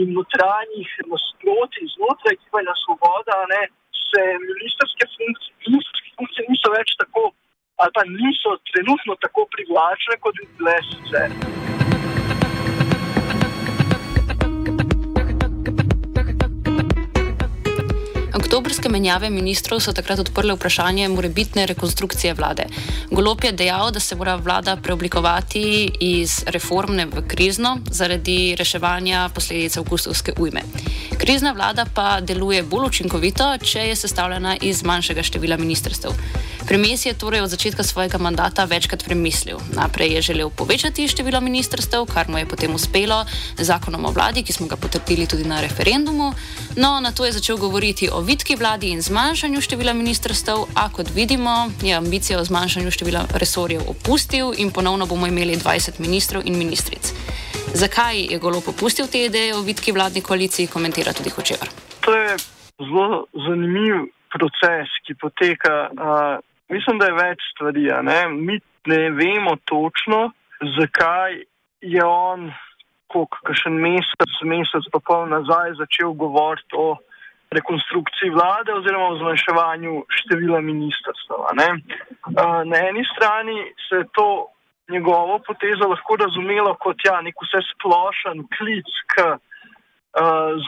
in, 0.00 0.08
notranjih 0.18 0.88
nasprotij 1.12 1.86
znotraj 1.94 2.36
Kibanja 2.40 2.74
Svoboda, 2.82 3.38
ne, 3.52 3.62
se 4.10 4.22
ministerske 4.50 5.04
funkcije, 5.16 6.12
funkcije 6.18 6.44
niso 6.52 6.68
več 6.76 6.94
tako, 7.02 7.22
ali 7.80 7.92
pa 7.96 8.02
niso 8.20 8.50
trenutno 8.72 9.12
tako 9.24 9.46
privlačne, 9.54 10.20
kot 10.24 10.34
bi 10.40 10.46
bile 10.58 10.76
sicer. 10.90 11.69
Oktobrske 18.50 18.90
menjave 18.90 19.28
ministrov 19.30 19.78
so 19.78 19.92
takrat 19.94 20.18
odprle 20.18 20.56
vprašanje 20.56 21.04
morebitne 21.08 21.68
rekonstrukcije 21.70 22.32
vlade. 22.34 22.64
Golop 23.10 23.44
je 23.44 23.52
dejal, 23.52 23.92
da 23.94 24.00
se 24.00 24.16
mora 24.16 24.34
vlada 24.34 24.74
preoblikovati 24.76 25.62
iz 26.00 26.42
reformne 26.46 27.06
v 27.06 27.22
krizno 27.30 27.76
zaradi 27.90 28.56
reševanja 28.58 29.28
posledic 29.34 29.76
avgustovske 29.76 30.34
ujme. 30.38 30.66
Krizna 31.18 31.52
vlada 31.52 31.86
pa 31.94 32.20
deluje 32.20 32.62
bolj 32.62 32.88
učinkovito, 32.88 33.52
če 33.62 33.86
je 33.92 33.96
sestavljena 33.96 34.56
iz 34.60 34.82
manjšega 34.82 35.22
števila 35.22 35.56
ministrstev. 35.56 36.10
Premijer 36.66 36.98
je 37.04 37.14
torej 37.14 37.40
od 37.40 37.50
začetka 37.50 37.82
svojega 37.82 38.18
mandata 38.18 38.64
večkrat 38.64 39.04
premislil. 39.04 39.58
Najprej 39.74 40.12
je 40.14 40.22
želel 40.22 40.50
povečati 40.50 41.08
število 41.08 41.40
ministrstev, 41.40 42.04
kar 42.06 42.28
mu 42.28 42.38
je 42.38 42.46
potem 42.46 42.74
uspelo 42.74 43.24
z 43.58 43.64
zakonom 43.64 44.04
o 44.04 44.10
vladi, 44.10 44.42
ki 44.42 44.52
smo 44.52 44.66
ga 44.66 44.76
potrdili 44.76 45.26
tudi 45.26 45.44
na 45.44 45.60
referendumu. 45.60 46.32
No, 46.76 47.00
na 47.00 47.12
to 47.12 47.24
je 47.24 47.32
začel 47.32 47.56
govoriti 47.56 48.08
o 48.12 48.20
vitki 48.40 48.56
vladi 48.56 48.88
in 48.96 49.02
zmanjšanju 49.02 49.60
števila 49.60 49.92
ministrstev, 49.92 50.56
a 50.82 50.88
kot 50.96 51.08
vidimo, 51.14 51.68
je 51.82 51.94
ambicijo 51.94 52.38
o 52.40 52.44
zmanjšanju 52.44 52.90
števila 52.90 53.22
resorjev 53.40 53.82
opustil 53.92 54.46
in 54.62 54.70
ponovno 54.72 55.06
bomo 55.06 55.26
imeli 55.26 55.56
20 55.60 56.00
ministrov 56.00 56.42
in 56.46 56.56
ministric. 56.58 57.04
Zakaj 57.82 58.16
je 58.32 58.38
golo 58.38 58.62
popustil 58.64 59.06
te 59.12 59.24
ideje 59.24 59.52
o 59.54 59.60
vitki 59.60 59.92
vladni 59.92 60.22
koaliciji, 60.22 60.72
komentira 60.72 61.12
tudi 61.12 61.30
Hočevar. 61.30 61.68
To 62.00 62.14
je 62.14 62.36
zelo 62.88 63.26
zanimiv 63.46 64.08
proces, 64.32 64.88
ki 65.04 65.14
poteka. 65.20 65.74
Uh, 65.92 66.40
Mislim, 66.74 66.98
da 66.98 67.06
je 67.06 67.18
več 67.20 67.38
stvari. 67.52 67.84
Ne? 68.08 68.20
Mi 68.28 68.60
ne 68.86 69.10
vemo 69.10 69.56
točno, 69.64 70.30
zakaj 70.78 71.42
je 71.80 72.04
on, 72.04 72.52
kot 73.12 73.36
še 73.52 73.68
en 73.68 73.80
mesec, 73.84 74.32
mesec 74.44 74.90
pa 74.92 75.00
pol 75.04 75.28
nazaj, 75.28 75.76
začel 75.82 76.14
govoriti 76.14 76.78
o 76.78 76.96
rekonstrukciji 77.50 78.30
vlade 78.30 78.72
oziroma 78.72 79.06
o 79.08 79.18
zmanjševanju 79.18 79.92
števila 80.18 80.60
ministrstva. 80.60 81.36
Na 82.70 82.78
eni 82.88 83.04
strani 83.12 83.58
se 83.88 83.96
je 83.96 84.10
to 84.12 84.46
njegovo 84.88 85.38
potezo 85.38 85.88
lahko 85.88 86.16
razumelo 86.16 86.74
kot 86.74 86.98
ja, 87.04 87.20
nek 87.20 87.34
vse 87.42 87.60
splošen 87.72 88.46
klic 88.56 88.90
k 89.12 89.14
uh, 89.30 89.38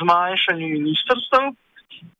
zmanjšanju 0.01 0.67
ministrstva 0.79 1.53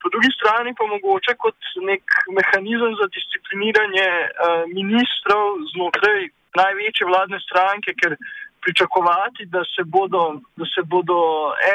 po 0.01 0.09
drugi 0.13 0.29
strani 0.37 0.71
pa 0.77 0.83
mogoče 0.93 1.33
kot 1.43 1.59
nek 1.89 2.03
mehanizem 2.37 2.93
za 2.99 3.05
discipliniranje 3.15 4.09
uh, 4.21 4.63
ministrov 4.77 5.45
znotraj 5.73 6.19
največje 6.59 7.07
vladne 7.09 7.39
stranke, 7.47 7.95
ker 7.99 8.15
pričakovati, 8.63 9.45
da 9.55 9.61
se 9.73 9.81
bodo, 9.95 10.21
da 10.59 10.65
se 10.73 10.81
bodo 10.93 11.19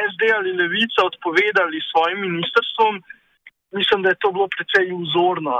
SD 0.08 0.22
ali 0.36 0.58
Levica 0.60 1.00
odpovedali 1.10 1.86
svojim 1.90 2.18
ministrstvom, 2.26 2.92
mislim, 3.78 4.02
da 4.02 4.08
je 4.08 4.22
to 4.22 4.28
bilo 4.32 4.48
precej 4.56 4.86
vzorno. 5.04 5.52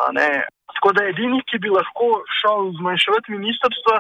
Tako 0.74 0.88
da 0.96 1.08
edini, 1.12 1.38
ki 1.48 1.56
bi 1.58 1.68
lahko 1.78 2.08
šel 2.38 2.60
zmanjševati 2.78 3.32
ministrstva, 3.36 3.94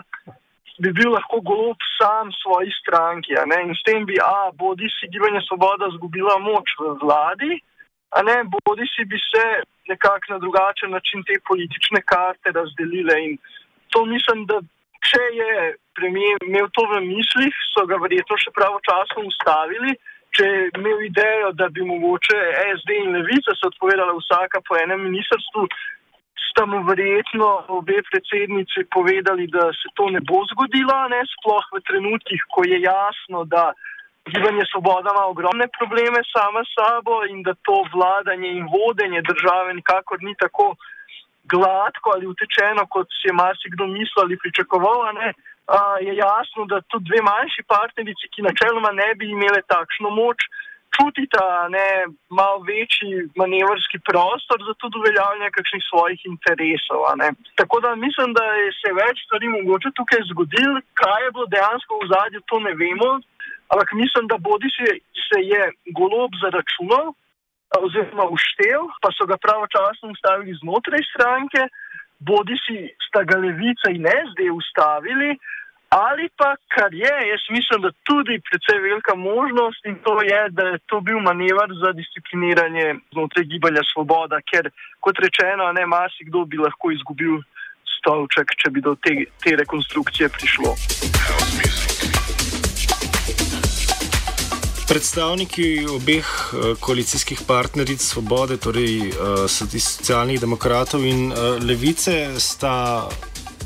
bi 0.82 0.92
bil 0.98 1.10
lahko 1.12 1.40
golob 1.50 1.80
sam 1.98 2.30
svoji 2.42 2.70
stranki. 2.80 3.32
In 3.64 3.74
s 3.74 3.82
tem 3.88 4.06
bi, 4.06 4.16
a, 4.22 4.50
bodi 4.62 4.88
si 4.96 5.10
gibanje 5.12 5.40
Svoboda 5.48 5.90
zgubila 5.96 6.38
moč 6.38 6.68
v 6.78 6.94
vladi, 7.02 7.52
a 8.16 8.22
ne, 8.22 8.36
bodi 8.66 8.86
si 8.94 9.04
bi 9.04 9.18
se 9.30 9.44
nekako 9.88 10.32
na 10.32 10.38
drugačen 10.38 10.90
način 10.90 11.24
te 11.26 11.34
politične 11.48 12.00
karte 12.12 12.52
razdelile. 12.58 13.14
In 13.26 13.38
to 13.92 14.04
mislim, 14.04 14.46
da 14.46 14.60
če 15.04 15.22
je 15.40 15.52
premijer 15.98 16.38
imel 16.46 16.68
to 16.76 16.84
v 16.90 17.02
mislih, 17.06 17.54
so 17.74 17.86
ga 17.90 17.98
verjetno 18.02 18.38
še 18.38 18.54
pravočasno 18.54 19.26
ustavili. 19.28 19.96
Če 20.36 20.46
je 20.46 20.64
imel 20.76 21.06
idejo, 21.06 21.52
da 21.58 21.70
bi 21.72 21.86
mogoče 21.86 22.38
SD 22.78 22.98
in 23.02 23.14
Levica 23.16 23.54
se 23.56 23.70
odpovedala 23.70 24.14
vsaka 24.18 24.60
po 24.68 24.76
enem 24.76 25.06
ministrstvu, 25.08 25.64
sta 26.50 26.66
mu 26.68 26.82
verjetno 26.86 27.48
obe 27.78 28.02
predsednici 28.10 28.84
povedali, 28.94 29.48
da 29.50 29.70
se 29.80 29.90
to 29.96 30.10
ne 30.14 30.20
bo 30.20 30.44
zgodilo, 30.52 30.96
ne 31.14 31.22
sploh 31.32 31.72
v 31.74 31.82
trenutkih, 31.88 32.44
ko 32.54 32.66
je 32.68 32.80
jasno, 32.84 33.44
da 33.48 33.72
gibanje 34.28 34.64
Svoboda 34.70 35.14
ima 35.14 35.24
ogromne 35.32 35.66
probleme 35.78 36.20
sama 36.32 36.62
s 36.64 36.76
sabo 36.76 37.24
in 37.32 37.42
da 37.42 37.54
to 37.66 37.78
vladanje 37.94 38.50
in 38.58 38.68
vodenje 38.68 39.22
države 39.30 39.74
nikakor 39.74 40.18
ni 40.22 40.34
tako 40.42 40.76
gladko 41.52 42.06
ali 42.14 42.26
utečeno, 42.32 42.86
kot 42.94 43.08
si 43.18 43.28
je 43.28 43.38
marsikdo 43.42 43.86
mislil 43.86 44.24
ali 44.24 44.40
pričakoval. 44.42 44.98
Uh, 45.08 45.96
je 46.06 46.12
jasno, 46.16 46.64
da 46.70 46.80
tudi 46.80 47.08
dve 47.08 47.20
manjši 47.30 47.62
partnerici, 47.74 48.30
ki 48.32 48.46
načeloma 48.48 48.90
ne 49.00 49.08
bi 49.18 49.26
imele 49.30 49.60
takšno 49.74 50.10
moč, 50.20 50.38
čutita 50.96 51.68
ne, 51.74 51.88
malo 52.38 52.58
večji 52.70 53.28
manevrski 53.40 53.98
prostor 54.08 54.58
za 54.68 54.74
tudi 54.80 54.98
uveljavljanje 55.00 55.50
kakšnih 55.56 55.82
svojih 55.90 56.20
interesov. 56.32 57.00
Tako 57.60 57.76
da 57.84 57.90
mislim, 58.04 58.32
da 58.38 58.44
je 58.60 58.68
se 58.80 58.90
več 59.02 59.16
stvari 59.24 59.46
mogoče 59.56 59.88
tukaj 59.98 60.20
zgodil, 60.30 60.70
kaj 61.00 61.20
je 61.24 61.34
bilo 61.34 61.46
dejansko 61.54 61.92
v 62.02 62.08
zadju, 62.14 62.40
to 62.48 62.56
ne 62.66 62.72
vemo. 62.82 63.10
Ampak 63.72 63.88
mislim, 64.02 64.24
da 64.32 64.44
bodi 64.48 64.68
si 64.76 64.84
se 65.28 65.38
je 65.52 65.62
golob 65.98 66.32
zaračunal 66.42 67.12
oziroma 67.76 68.24
uštev, 68.36 68.88
pa 69.02 69.12
so 69.16 69.26
ga 69.26 69.36
pravočasno 69.36 70.10
ustavili 70.14 70.56
znotraj 70.62 71.02
stranke, 71.12 71.60
bodi 72.18 72.56
si 72.64 72.76
sta 73.08 73.22
ga 73.28 73.36
levica 73.38 73.90
in 73.92 74.08
SD 74.28 74.50
ustavili, 74.60 75.36
ali 75.88 76.28
pa 76.36 76.56
kar 76.74 76.94
je, 76.94 77.14
jaz 77.32 77.44
mislim, 77.50 77.82
da 77.82 77.90
tudi 78.08 78.40
precej 78.50 78.78
velika 78.88 79.14
možnost 79.14 79.84
in 79.84 79.96
to 80.04 80.22
je, 80.22 80.40
da 80.50 80.62
je 80.62 80.78
to 80.86 81.00
bil 81.00 81.20
manevar 81.20 81.68
za 81.82 81.92
discipliniranje 81.92 82.94
znotraj 83.12 83.44
gibanja 83.44 83.82
Svoboda, 83.92 84.40
ker 84.50 84.70
kot 85.00 85.18
rečeno, 85.18 85.72
ne 85.72 85.86
marsikdo 85.86 86.44
bi 86.44 86.56
lahko 86.56 86.90
izgubil 86.90 87.40
stolček, 87.98 88.56
če 88.60 88.70
bi 88.70 88.80
do 88.80 88.94
te, 88.94 89.24
te 89.42 89.56
rekonstrukcije 89.56 90.28
prišlo. 90.28 90.74
Predstavniki 94.88 95.84
obeh 95.92 96.24
uh, 96.24 96.78
koalicijskih 96.80 97.42
partneric 97.46 98.00
Svobode, 98.00 98.56
torej 98.56 99.10
uh, 99.12 99.44
socialnih 99.44 100.40
demokratov 100.40 101.04
in 101.04 101.28
uh, 101.28 101.60
levice, 101.60 102.40
sta, 102.40 103.04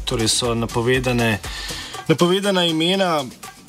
torej 0.04 0.28
so 0.28 0.54
napovedane, 0.54 1.38
napovedana 2.08 2.66
imena 2.66 3.24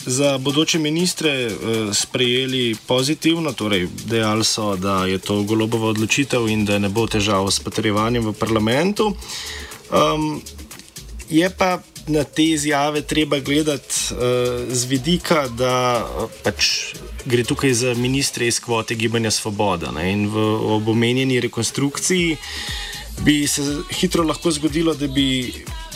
za 0.06 0.38
bodoče 0.38 0.80
ministre 0.80 1.52
sprejeli 1.94 2.76
pozitivno, 2.88 3.54
torej 3.54 3.88
dejali 4.06 4.44
so, 4.44 4.76
da 4.76 5.06
je 5.06 5.18
to 5.18 5.44
golobova 5.44 5.94
odločitev 5.94 6.50
in 6.50 6.66
da 6.66 6.80
ne 6.80 6.90
bo 6.90 7.08
težav 7.08 7.48
s 7.52 7.60
potrjevanjem 7.60 8.26
v 8.26 8.34
parlamentu. 8.34 9.14
Um, 9.94 10.42
je 11.30 11.50
pa 11.50 11.80
na 12.08 12.24
te 12.24 12.44
izjave 12.44 13.02
treba 13.02 13.40
gledati 13.40 13.96
uh, 14.12 14.18
z 14.74 14.86
vidika, 14.86 15.48
da 15.48 16.04
pač 16.44 16.96
gre 17.26 17.44
tukaj 17.44 17.74
za 17.74 17.94
ministre 17.94 18.48
iz 18.48 18.60
kvote 18.60 18.96
Gibanja 18.96 19.32
Svoboda. 19.32 19.92
Ne? 19.92 20.12
In 20.12 20.28
v 20.30 20.38
obomenjeni 20.76 21.40
rekonstrukciji 21.40 22.38
bi 23.22 23.48
se 23.48 23.62
hitro 23.92 24.24
lahko 24.24 24.52
zgodilo, 24.52 24.94
da 24.94 25.08
bi 25.08 25.54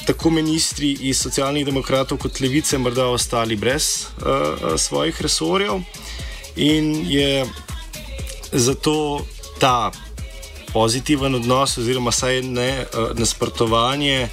tako 0.07 0.29
ministri 0.29 0.91
iz 1.01 1.19
socialnih 1.19 1.65
demokratov 1.65 2.17
kot 2.17 2.39
levice 2.39 2.77
morda 2.77 3.07
ostali 3.07 3.55
brez 3.55 4.07
uh, 4.17 4.77
svojih 4.77 5.21
resorjev. 5.21 5.81
In 6.55 7.03
je 7.09 7.45
zato 8.51 9.25
ta 9.59 9.91
pozitiven 10.73 11.35
odnos, 11.35 11.77
oziroma 11.77 12.11
saj 12.11 12.41
ne 12.41 12.85
uh, 12.85 13.11
nasprotovanje 13.19 14.29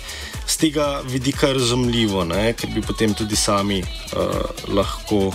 z 0.46 0.56
tega 0.56 1.00
vidika 1.08 1.52
razumljivo, 1.52 2.24
ne? 2.24 2.52
ker 2.52 2.70
bi 2.70 2.82
potem 2.82 3.14
tudi 3.14 3.36
sami 3.36 3.82
uh, 3.82 3.88
lahko 4.68 5.32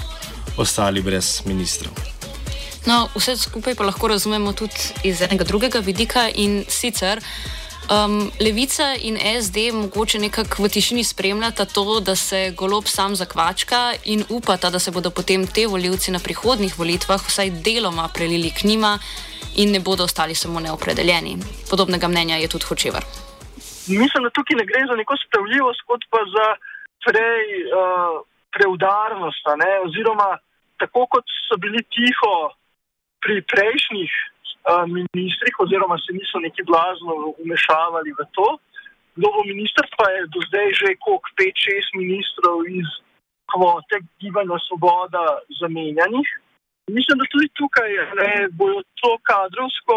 ostali 0.59 1.01
brez 1.01 1.41
ministrov. 1.45 1.93
No, 2.87 3.07
vse 3.15 3.37
skupaj 3.37 3.75
pa 3.75 3.87
lahko 3.87 4.07
razumemo 4.07 4.53
tudi 4.53 4.93
iz 5.03 5.21
enega 5.21 5.43
drugega 5.43 5.79
vidika 5.79 6.29
in 6.35 6.63
sicer. 6.67 7.21
Um, 7.89 8.31
Levica 8.39 8.93
in 9.01 9.17
SD 9.17 9.71
mogoče 9.73 10.19
nekako 10.19 10.63
v 10.63 10.69
tišini 10.69 11.03
spremljata 11.03 11.65
to, 11.65 11.99
da 11.99 12.15
se 12.15 12.51
golob 12.57 12.87
sam 12.87 13.15
zakvačka 13.15 13.93
in 14.05 14.23
upata, 14.29 14.69
da 14.69 14.79
se 14.79 14.91
bodo 14.91 15.09
potem 15.09 15.47
te 15.47 15.65
voljivci 15.67 16.11
na 16.11 16.19
prihodnih 16.19 16.79
volitvah 16.79 17.25
vsaj 17.27 17.49
deloma 17.49 18.07
prelili 18.13 18.51
k 18.51 18.63
njima 18.63 18.99
in 19.55 19.71
ne 19.71 19.79
bodo 19.79 20.03
ostali 20.03 20.35
samo 20.35 20.59
neopredeljeni. 20.59 21.37
Podobnega 21.69 22.07
mnenja 22.07 22.37
je 22.37 22.47
tudi 22.47 22.65
Hočevar 22.65 23.05
mislim, 23.97 24.23
da 24.23 24.29
tukaj 24.37 24.55
ne 24.59 24.65
gre 24.69 24.81
za 24.89 24.95
neko 25.01 25.13
spravljivost, 25.25 25.81
kot 25.89 26.01
pa 26.11 26.19
za 26.35 26.47
prej 27.05 27.45
uh, 27.65 28.15
preudarnost. 28.55 29.43
Oziroma, 29.87 30.29
tako 30.79 31.05
kot 31.13 31.25
so 31.47 31.57
bili 31.63 31.81
tiho 31.95 32.33
pri 33.23 33.41
prejšnjih 33.51 34.11
uh, 34.15 34.85
ministrih, 34.87 35.55
oziroma 35.59 35.97
se 36.03 36.15
niso 36.15 36.39
neki 36.39 36.63
blazno 36.63 37.35
umešavali 37.43 38.11
v 38.19 38.21
to. 38.35 38.47
Novo 39.23 39.41
ministrstvo 39.51 40.03
je 40.15 40.19
do 40.33 40.39
zdaj 40.47 40.67
že 40.79 40.89
pet, 41.37 41.55
šest 41.65 41.91
ministrov 42.01 42.63
iz 42.79 42.87
kvote 43.51 43.97
Gibanja 44.19 44.57
Svoboda 44.67 45.23
zamenjanih. 45.59 46.27
Mislim, 46.97 47.15
da 47.19 47.25
tudi 47.33 47.47
tukaj 47.59 47.89
ne, 48.21 48.31
bojo 48.59 48.79
to 49.01 49.11
kadrovsko 49.29 49.95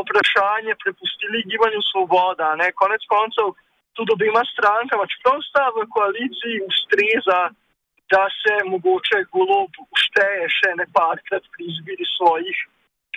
vprašanje 0.00 0.72
prepustili 0.82 1.46
gibanju 1.50 1.80
Svoboda. 1.90 2.48
Ne? 2.60 2.68
Konec 2.80 3.02
koncev, 3.14 3.46
tudi 3.96 4.10
obema 4.16 4.42
strankama, 4.52 5.10
čeprav 5.12 5.38
sta 5.48 5.64
v 5.76 5.86
koaliciji, 5.94 6.64
ustreza, 6.70 7.40
da 8.10 8.24
se 8.40 8.54
mogoče 8.70 9.24
golob 9.34 9.70
ušteje 9.92 10.48
še 10.58 10.74
ne 10.80 10.86
parkrat 10.96 11.44
pri 11.54 11.68
izbiri 11.72 12.06
svojih 12.16 12.58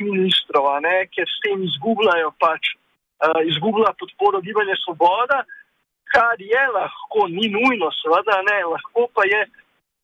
ministrov, 0.01 0.67
ker 1.13 1.27
s 1.29 1.39
tem 1.45 1.63
izgubljajo 1.63 2.31
pač, 2.41 2.73
uh, 3.25 3.41
izgublja 3.51 3.93
podporo 3.99 4.41
gibanja 4.41 4.75
Svoboda, 4.83 5.43
kar 6.13 6.35
je 6.39 6.63
lahko, 6.75 7.27
ni 7.27 7.47
nujno, 7.55 7.91
seveda 8.01 8.41
ne, 8.49 8.59
lahko 8.73 9.07
pa 9.15 9.27
je. 9.29 9.41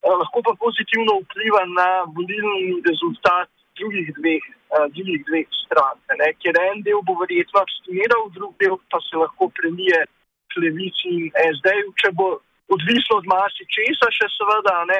Lahko 0.07 0.43
pa 0.45 0.53
pozitivno 0.61 1.17
vpliva 1.23 1.63
na 1.73 1.87
volilni 2.15 2.77
rezultat 2.85 3.49
drugih 3.79 4.11
dveh, 4.19 4.43
uh, 4.77 4.85
drugih 4.93 5.23
dveh 5.27 5.47
strank. 5.63 5.99
Ker 6.43 6.59
en 6.61 6.83
del 6.85 7.01
bo 7.07 7.17
verjetno 7.23 7.63
abstiniral, 7.63 8.29
drugi 8.35 8.67
del 8.67 8.77
pa 8.93 9.01
se 9.03 9.17
lahko 9.17 9.49
premije 9.57 10.05
k 10.53 10.63
levici 10.63 11.11
in 11.17 11.33
SD, 11.49 11.73
če 11.99 12.13
bo 12.15 12.37
odvisno 12.75 13.13
od 13.21 13.25
masi 13.33 13.63
česa, 13.75 14.07
še 14.17 14.27
seveda, 14.37 14.75
ne? 14.91 14.99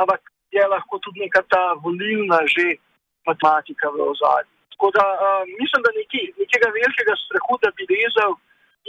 ampak 0.00 0.20
je 0.56 0.64
lahko 0.74 0.98
tudi 1.04 1.22
neka 1.24 1.42
ta 1.52 1.64
volilna 1.84 2.40
že 2.54 2.78
matematika 3.26 3.90
v 3.94 3.98
ozadju. 4.12 4.52
Tako 4.74 4.88
da 4.96 5.04
uh, 5.14 5.42
mislim, 5.60 5.80
da 5.86 5.90
neki, 6.00 6.20
nekega 6.42 6.68
velikega 6.78 7.14
strahu, 7.24 7.54
da 7.62 7.70
bi 7.76 7.86
rezal 7.94 8.32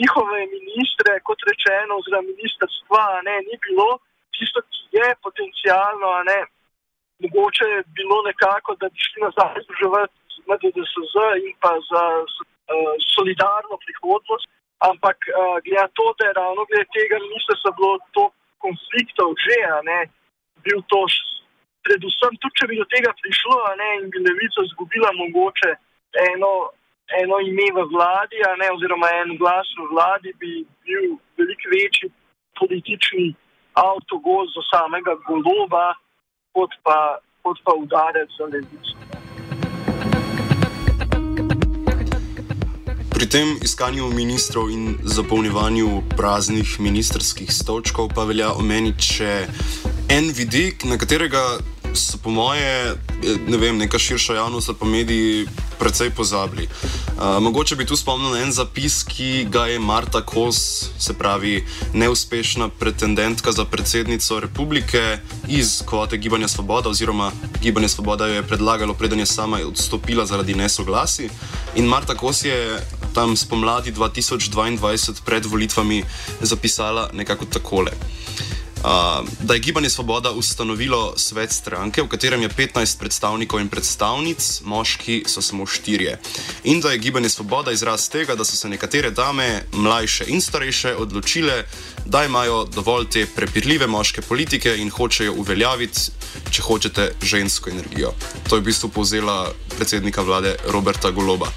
njihove 0.01 0.39
ministre, 0.57 1.11
kot 1.27 1.39
rečeno, 1.49 1.99
oziroma 2.01 2.29
ministrstva, 2.33 3.03
ne, 3.27 3.35
ni 3.47 3.55
bilo, 3.65 3.89
tisto, 4.35 4.59
ki 4.73 4.97
je 4.97 5.07
potencijalno, 5.25 6.09
ne, 6.31 6.39
mogoče 7.23 7.69
bilo 7.97 8.17
nekako, 8.29 8.75
da 8.81 8.89
bi 8.91 8.99
šli 9.05 9.19
nazaj 9.27 9.61
združevati 9.65 10.15
med 10.49 10.61
DSZ 10.75 11.15
in 11.47 11.53
pa 11.63 11.71
za 11.89 12.03
uh, 12.21 12.93
solidarno 13.13 13.75
prihodnost. 13.85 14.47
Ampak 14.79 15.17
uh, 15.31 15.57
glede 15.63 15.88
to, 15.95 16.05
da 16.19 16.27
je 16.27 16.33
ravno 16.33 16.65
glede 16.69 16.85
tega 16.91 17.19
ministrstva 17.23 17.71
bilo 17.77 17.97
to 18.11 18.25
konfliktov 18.59 19.35
že, 19.39 19.57
ne, 19.88 19.99
bil 20.65 20.81
to 20.91 21.05
predvsem 21.85 22.33
tudi, 22.41 22.57
če 22.59 22.67
bi 22.69 22.79
do 22.81 22.85
tega 22.91 23.13
prišlo 23.21 23.55
ne, 23.81 23.89
in 24.01 24.09
bi 24.13 24.23
levica 24.25 24.65
izgubila 24.65 25.11
mogoče 25.21 25.71
eno, 26.31 26.51
eno 27.21 27.39
ime 27.45 27.67
v 27.77 27.85
vladi, 27.93 28.41
ne, 28.61 28.71
oziroma 28.75 29.11
en 29.21 29.35
glas 29.41 29.69
v 29.77 29.89
vladi, 29.93 30.33
bi 30.41 30.53
bil 30.88 31.17
veliko 31.38 31.73
večji 31.75 32.11
politični 32.59 33.27
avtogoz 33.79 34.55
za 34.55 34.63
samega 34.71 35.17
goloba 35.27 35.93
kot 36.55 36.71
pa, 36.83 37.19
kot 37.43 37.59
pa 37.63 37.75
udarec 37.83 38.31
za 38.39 38.47
levico. 38.49 39.04
Pri 43.15 43.30
tem 43.32 43.54
iskanju 43.63 44.10
ministrov 44.12 44.67
in 44.71 44.97
zapolnjevanju 45.04 46.01
praznih 46.17 46.80
ministerskih 46.80 47.54
stolčkov 47.54 48.10
pa 48.12 48.25
velja 48.28 48.49
omeniti 48.60 49.08
še 49.08 49.30
en 50.12 50.28
vidik, 50.36 50.84
na 50.84 50.97
katerega 50.99 51.43
so 51.95 52.17
po 52.17 52.29
moje, 52.29 52.95
ne 53.47 53.58
vem, 53.58 53.77
neka 53.77 53.99
širša 53.99 54.36
javnost 54.36 54.69
ali 54.69 54.77
pa 54.79 54.86
mediji 54.86 55.47
precej 55.79 56.10
pozabili. 56.10 56.67
Uh, 56.67 57.43
mogoče 57.43 57.75
bi 57.75 57.86
tu 57.86 57.95
spomnil 57.95 58.31
na 58.31 58.39
en 58.41 58.51
zapis, 58.51 59.03
ki 59.03 59.47
ga 59.49 59.65
je 59.65 59.79
Marta 59.79 60.21
Kos, 60.21 60.89
se 60.99 61.13
pravi 61.13 61.65
neuspešna 61.93 62.69
pretendentka 62.69 63.51
za 63.51 63.65
predsednico 63.65 64.39
republike 64.39 65.19
iz 65.47 65.81
kvote 65.86 66.17
Gibanja 66.17 66.47
Svoboda, 66.47 66.89
oziroma 66.89 67.31
Gibanje 67.62 67.89
Svoboda 67.89 68.27
jo 68.27 68.34
je 68.34 68.43
predlagalo, 68.43 68.93
preden 68.93 69.19
je 69.19 69.25
sama 69.25 69.60
odstopila 69.67 70.25
zaradi 70.25 70.55
nesoglasi. 70.55 71.29
In 71.75 71.86
Marta 71.86 72.15
Kos 72.15 72.45
je 72.45 72.79
tam 73.13 73.36
spomladi 73.38 73.91
2022 73.91 75.21
pred 75.25 75.45
volitvami 75.45 76.03
zapisala 76.41 77.10
nekako 77.13 77.45
takole 77.45 77.91
da 79.39 79.54
je 79.54 79.60
Gibanje 79.60 79.89
Svoboda 79.89 80.32
ustanovilo 80.32 81.13
svet 81.17 81.52
stranke, 81.52 82.02
v 82.02 82.08
katerem 82.08 82.41
je 82.41 82.50
15 82.50 83.00
predstavnikov 83.00 83.60
in 83.60 83.69
predstavnic, 83.69 84.62
moški 84.63 85.24
so 85.28 85.41
samo 85.41 85.65
štirje. 85.65 86.19
In 86.63 86.82
da 86.82 86.91
je 86.91 86.98
Gibanje 86.98 87.30
Svoboda 87.30 87.71
izraz 87.71 88.10
tega, 88.10 88.36
da 88.36 88.45
so 88.45 88.56
se 88.56 88.69
nekatere 88.69 89.12
dame, 89.12 89.63
mlajše 89.74 90.26
in 90.28 90.41
starejše, 90.41 90.95
odločile, 90.95 91.63
da 92.06 92.26
imajo 92.26 92.65
dovolj 92.65 93.10
te 93.10 93.26
prepirljive 93.36 93.88
moške 93.88 94.21
politike 94.21 94.78
in 94.78 94.89
hočejo 94.89 95.34
uveljaviti, 95.34 96.12
če 96.52 96.62
hočete, 96.62 97.12
žensko 97.21 97.69
energijo. 97.69 98.13
To 98.50 98.56
je 98.56 98.62
v 98.62 98.65
bistvu 98.65 98.89
povzela 98.89 99.54
predsednika 99.78 100.21
vlade 100.21 100.56
Roberta 100.69 101.12
Goloba. 101.12 101.50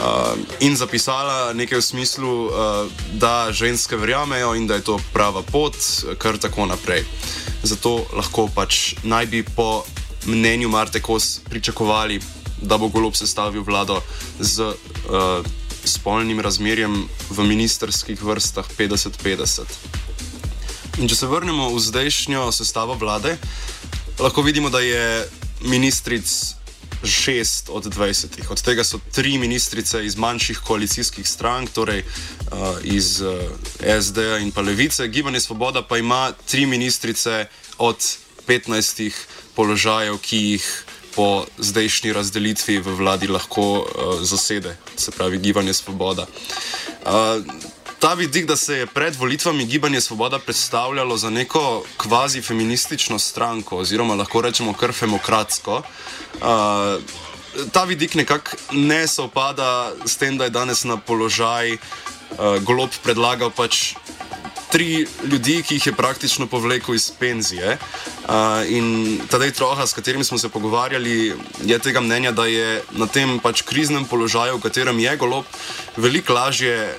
Uh, 0.00 0.32
in 0.64 0.76
zapisala 0.76 1.52
nekaj 1.52 1.76
v 1.78 1.84
smislu, 1.84 2.48
uh, 2.48 2.52
da 3.20 3.52
ženske 3.52 3.96
verjamejo 4.00 4.54
in 4.56 4.64
da 4.66 4.74
je 4.74 4.84
to 4.88 4.96
prava 5.12 5.42
pot, 5.42 5.76
kar 6.18 6.38
tako 6.40 6.64
naprej. 6.66 7.04
Zato 7.62 8.06
lahko 8.16 8.48
pač 8.48 8.94
naj 9.04 9.26
bi 9.26 9.42
po 9.44 9.84
mnenju 10.24 10.68
Marte 10.72 11.02
Kos 11.04 11.40
pričakovali, 11.44 12.20
da 12.62 12.78
bo 12.78 12.88
golob 12.88 13.12
sestavil 13.12 13.60
vlado 13.60 14.00
z 14.40 14.72
uh, 14.72 15.44
spolnim 15.84 16.40
razmerjem 16.40 17.08
v 17.30 17.44
ministerskih 17.44 18.22
vrstah 18.22 18.64
50-50. 18.78 19.68
In 21.00 21.08
če 21.08 21.16
se 21.16 21.28
vrnemo 21.28 21.68
v 21.76 21.80
zdajšnjo 21.80 22.48
sestavo 22.56 22.96
vlade, 22.96 23.36
lahko 24.16 24.40
vidimo, 24.42 24.72
da 24.72 24.80
je 24.80 25.28
ministric 25.68 26.56
šest 27.04 27.68
od 27.72 27.86
dvajsetih. 27.86 28.50
Od 28.50 28.62
tega 28.62 28.84
so 28.84 29.00
tri 29.12 29.38
ministrice 29.38 30.04
iz 30.06 30.16
manjših 30.16 30.58
koalicijskih 30.66 31.28
strank, 31.28 31.70
torej 31.70 32.04
uh, 32.04 32.76
iz 32.84 33.20
uh, 33.20 33.34
SD 34.02 34.18
in 34.40 34.52
pa 34.52 34.60
Levice. 34.60 35.08
Gibanje 35.08 35.40
Svoboda 35.40 35.82
pa 35.82 35.98
ima 35.98 36.32
tri 36.46 36.66
ministrice 36.66 37.46
od 37.78 37.96
petnajstih 38.46 39.26
položajev, 39.54 40.18
ki 40.18 40.38
jih 40.38 40.84
po 41.14 41.46
zdajšnji 41.58 42.12
razdelitvi 42.12 42.78
v 42.78 42.94
vladi 42.96 43.28
lahko 43.28 43.66
uh, 43.80 44.22
zasede, 44.22 44.76
se 44.96 45.10
pravi 45.10 45.38
Gibanje 45.38 45.74
Svoboda. 45.74 46.26
Uh, 47.04 47.44
Ta 48.00 48.14
vidik, 48.14 48.46
da 48.46 48.56
se 48.56 48.74
je 48.74 48.86
pred 48.86 49.16
volitvami 49.16 49.64
Gibanje 49.66 50.00
Svoboda 50.00 50.38
predstavljalo 50.38 51.16
za 51.16 51.30
neko 51.30 51.84
kvazi 51.96 52.42
feministično 52.42 53.18
stranko, 53.18 53.76
oziroma 53.76 54.14
lahko 54.14 54.40
rečemo 54.40 54.72
kar 54.72 54.92
demokratsko, 55.00 55.76
uh, 55.76 56.42
ta 57.72 57.84
vidik 57.84 58.14
nekako 58.14 58.56
ne 58.72 59.06
sovpada 59.06 59.92
s 60.06 60.16
tem, 60.16 60.38
da 60.38 60.44
je 60.44 60.50
danes 60.50 60.84
na 60.84 60.96
položaj 60.96 61.72
uh, 61.72 61.78
golob 62.62 62.90
predlagal 63.02 63.50
pač. 63.50 63.94
Tri 64.70 65.06
ljudi, 65.26 65.62
ki 65.66 65.74
jih 65.74 65.86
je 65.86 65.92
praktično 65.92 66.46
povlekel 66.46 66.94
iz 66.94 67.10
penzije. 67.10 67.76
Uh, 67.76 68.62
in 68.70 69.18
tadej 69.28 69.50
troha, 69.50 69.86
s 69.86 69.92
katerim 69.92 70.24
smo 70.24 70.38
se 70.38 70.48
pogovarjali, 70.48 71.34
je 71.66 71.78
tega 71.78 72.00
mnenja, 72.00 72.30
da 72.32 72.46
je 72.46 72.82
na 72.92 73.06
tem 73.06 73.40
pač 73.42 73.62
kriznem 73.62 74.04
položaju, 74.06 74.56
v 74.56 74.62
katerem 74.62 74.98
je 74.98 75.16
golob, 75.16 75.44
veliko 75.96 76.32
lažje 76.32 76.94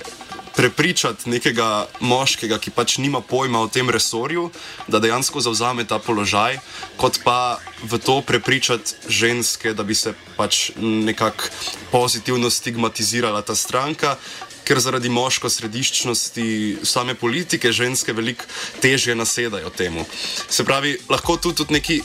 prepričati 0.56 1.30
nekega 1.30 1.86
moškega, 2.00 2.58
ki 2.58 2.70
pač 2.70 2.98
nima 2.98 3.20
pojma 3.20 3.60
o 3.60 3.68
tem 3.68 3.90
resorju, 3.90 4.50
da 4.88 4.98
dejansko 4.98 5.40
zauzame 5.40 5.84
ta 5.84 5.98
položaj, 5.98 6.58
kot 6.96 7.20
pa 7.24 7.58
v 7.82 7.98
to 7.98 8.20
prepričati 8.26 9.08
ženske, 9.08 9.74
da 9.74 9.82
bi 9.82 9.94
se 9.94 10.14
pač 10.36 10.70
nekako 10.76 11.50
pozitivno 11.90 12.50
stigmatizirala 12.50 13.42
ta 13.42 13.54
stranka. 13.54 14.16
Ker 14.62 14.78
zaradi 14.78 15.08
moško 15.10 15.50
središčnosti 15.50 16.78
same 16.86 17.16
politike 17.18 17.72
ženske 17.72 18.12
veliko 18.14 18.46
težje 18.80 19.14
nasedajo 19.14 19.72
temu. 19.74 20.04
Se 20.48 20.64
pravi, 20.64 20.94
lahko 21.10 21.36
tu 21.36 21.50
tudi 21.52 21.74
nekaj 21.74 21.98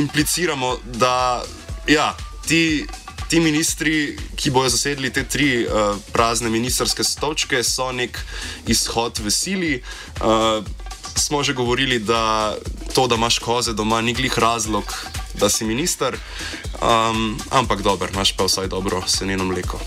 impliciramo, 0.00 0.78
da 0.96 1.44
ja, 1.86 2.16
ti 2.48 2.86
ti 3.28 3.40
ministri, 3.40 4.16
ki 4.36 4.50
bodo 4.50 4.68
zasedli 4.72 5.12
te 5.12 5.24
tri 5.24 5.66
uh, 5.66 5.96
prazne 6.12 6.50
ministerske 6.50 7.04
stolčke, 7.04 7.62
so 7.64 7.92
nek 7.92 8.18
izhod 8.66 9.20
v 9.20 9.30
sili. 9.30 9.72
Uh, 10.20 10.64
smo 11.18 11.42
že 11.42 11.52
govorili, 11.52 11.98
da 11.98 12.54
to, 12.94 13.06
da 13.06 13.14
imaš 13.14 13.38
koze 13.38 13.72
doma, 13.72 14.00
ni 14.00 14.14
glih 14.14 14.38
razlog, 14.38 14.84
da 15.34 15.48
si 15.48 15.64
minister, 15.64 16.16
um, 16.82 17.38
ampak 17.50 17.82
dobro, 17.82 18.08
imaš 18.12 18.32
pa 18.32 18.44
vsaj 18.44 18.66
dobro 18.66 19.02
seneno 19.06 19.44
mleko. 19.44 19.80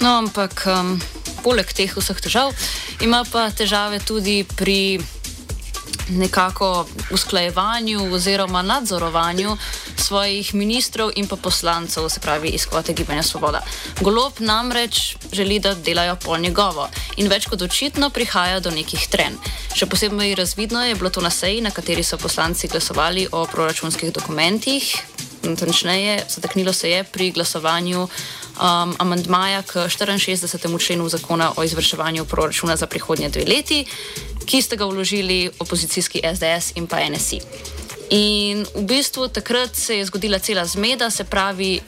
No, 0.00 0.18
ampak 0.18 0.66
um, 0.66 1.00
poleg 1.42 1.72
teh 1.72 1.92
vseh 1.96 2.20
težav, 2.20 2.54
ima 3.00 3.24
pa 3.32 3.50
težave 3.50 3.98
tudi 3.98 4.44
pri 4.56 5.00
nekako 6.08 6.86
usklajevanju 7.10 8.14
oziroma 8.14 8.62
nadzorovanju 8.62 9.56
svojih 9.96 10.54
ministrov 10.54 11.10
in 11.16 11.28
pa 11.28 11.36
poslancev, 11.36 12.08
se 12.08 12.20
pravi 12.20 12.48
iz 12.48 12.66
kvote 12.66 12.92
Gibanja 12.92 13.22
Svoboda. 13.22 13.62
Golob 14.00 14.32
namreč 14.38 15.16
želi, 15.32 15.58
da 15.58 15.74
delajo 15.74 16.16
pol 16.16 16.38
njegovo 16.38 16.88
in 17.16 17.28
več 17.28 17.46
kot 17.46 17.62
očitno 17.62 18.10
prihaja 18.10 18.60
do 18.60 18.70
nekih 18.70 19.08
tren. 19.10 19.38
Še 19.74 19.86
posebej 19.86 20.34
razvidno 20.34 20.84
je 20.84 20.94
bilo 20.94 21.10
to 21.10 21.20
na 21.20 21.30
seji, 21.30 21.60
na 21.60 21.70
kateri 21.70 22.02
so 22.02 22.18
poslanci 22.18 22.68
glasovali 22.68 23.28
o 23.32 23.46
proračunskih 23.46 24.12
dokumentih. 24.12 24.96
Natančneje, 25.42 26.24
zataknilo 26.28 26.72
se 26.72 26.90
je 26.90 27.04
pri 27.04 27.30
glasovanju 27.30 28.02
um, 28.02 28.94
amandmaja 28.98 29.62
k 29.62 29.86
64. 29.86 30.86
členu 30.86 31.08
zakona 31.08 31.52
o 31.56 31.64
izvrševanju 31.64 32.24
proračuna 32.24 32.76
za 32.76 32.86
prihodnje 32.86 33.28
dve 33.28 33.44
leti, 33.44 33.84
ki 34.46 34.62
ste 34.62 34.76
ga 34.76 34.86
vložili 34.86 35.50
opozicijski 35.58 36.22
SDS 36.34 36.76
in 36.76 36.86
pa 36.86 37.02
NSI. 37.08 37.40
In 38.10 38.62
v 38.74 38.82
bistvu 38.86 39.28
takrat 39.28 39.76
se 39.76 39.98
je 39.98 40.04
zgodila 40.06 40.38
cela 40.38 40.64
zmeda, 40.66 41.10
se 41.10 41.24
pravi 41.24 41.80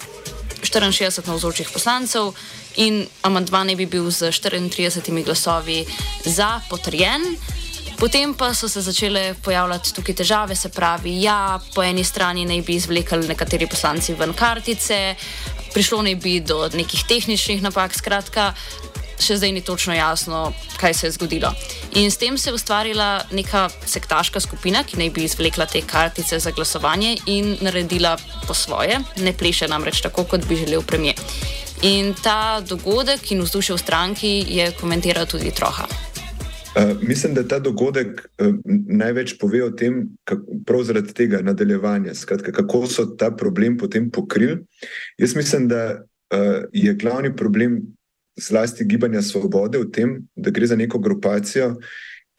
64 0.62 1.26
navzočih 1.26 1.70
poslancev 1.72 2.32
in 2.76 3.06
amandma 3.22 3.64
ne 3.64 3.76
bi 3.76 3.86
bil 3.86 4.10
z 4.10 4.32
34 4.32 5.24
glasovi 5.24 5.84
za 6.24 6.60
potrjen. 6.70 7.22
Potem 7.98 8.34
pa 8.34 8.54
so 8.54 8.68
se 8.68 8.80
začele 8.80 9.34
pojavljati 9.42 9.94
tukaj 9.94 10.14
težave, 10.14 10.54
se 10.54 10.68
pravi, 10.68 11.22
ja, 11.22 11.58
po 11.74 11.82
eni 11.82 12.04
strani 12.04 12.44
naj 12.46 12.62
bi 12.62 12.76
izvlekli 12.78 13.26
nekateri 13.26 13.66
poslanci 13.66 14.14
ven 14.14 14.32
kartice, 14.38 15.16
prišlo 15.74 16.02
naj 16.06 16.14
bi 16.14 16.38
do 16.40 16.60
nekih 16.74 17.02
tehničnih 17.08 17.62
napak, 17.62 17.94
skratka, 17.98 18.52
še 19.20 19.36
zdaj 19.36 19.52
ni 19.52 19.60
točno 19.60 19.94
jasno, 19.94 20.52
kaj 20.80 20.94
se 20.94 21.06
je 21.06 21.10
zgodilo. 21.16 21.52
In 21.94 22.10
s 22.10 22.16
tem 22.16 22.38
se 22.38 22.50
je 22.50 22.54
ustvarila 22.54 23.24
neka 23.32 23.68
sektaška 23.86 24.40
skupina, 24.40 24.84
ki 24.84 24.98
naj 24.98 25.10
bi 25.10 25.24
izvlekla 25.24 25.66
te 25.66 25.82
kartice 25.82 26.38
za 26.38 26.50
glasovanje 26.50 27.16
in 27.26 27.56
naredila 27.60 28.16
po 28.46 28.54
svoje, 28.54 29.00
ne 29.16 29.32
pleše 29.32 29.68
namreč 29.68 30.00
tako, 30.00 30.24
kot 30.24 30.46
bi 30.48 30.56
želel 30.56 30.82
premijer. 30.82 31.16
In 31.82 32.14
ta 32.22 32.60
dogodek 32.60 33.30
in 33.30 33.42
vzdušje 33.42 33.74
v 33.74 33.78
stranki 33.78 34.32
je 34.48 34.72
komentiral 34.80 35.26
tudi 35.26 35.50
Troha. 35.54 35.86
Uh, 36.78 37.02
mislim, 37.02 37.34
da 37.34 37.42
ta 37.48 37.58
dogodek 37.58 38.20
uh, 38.38 38.54
največ 38.86 39.38
pove 39.38 39.62
o 39.64 39.70
tem, 39.70 40.08
kako, 40.24 40.58
prav 40.66 40.82
zaradi 40.82 41.14
tega 41.14 41.40
nadaljevanja, 41.42 42.14
skratka, 42.14 42.52
kako 42.52 42.86
so 42.86 43.06
ta 43.18 43.30
problem 43.30 43.78
potem 43.78 44.10
pokrili. 44.10 44.58
Jaz 45.18 45.34
mislim, 45.36 45.68
da 45.68 46.02
uh, 46.34 46.64
je 46.72 46.94
glavni 46.94 47.36
problem 47.36 47.80
zlasti 48.38 48.84
gibanja 48.84 49.22
svobode 49.22 49.78
v 49.78 49.90
tem, 49.90 50.18
da 50.36 50.50
gre 50.50 50.66
za 50.66 50.76
neko 50.76 50.98
grupacijo, 50.98 51.76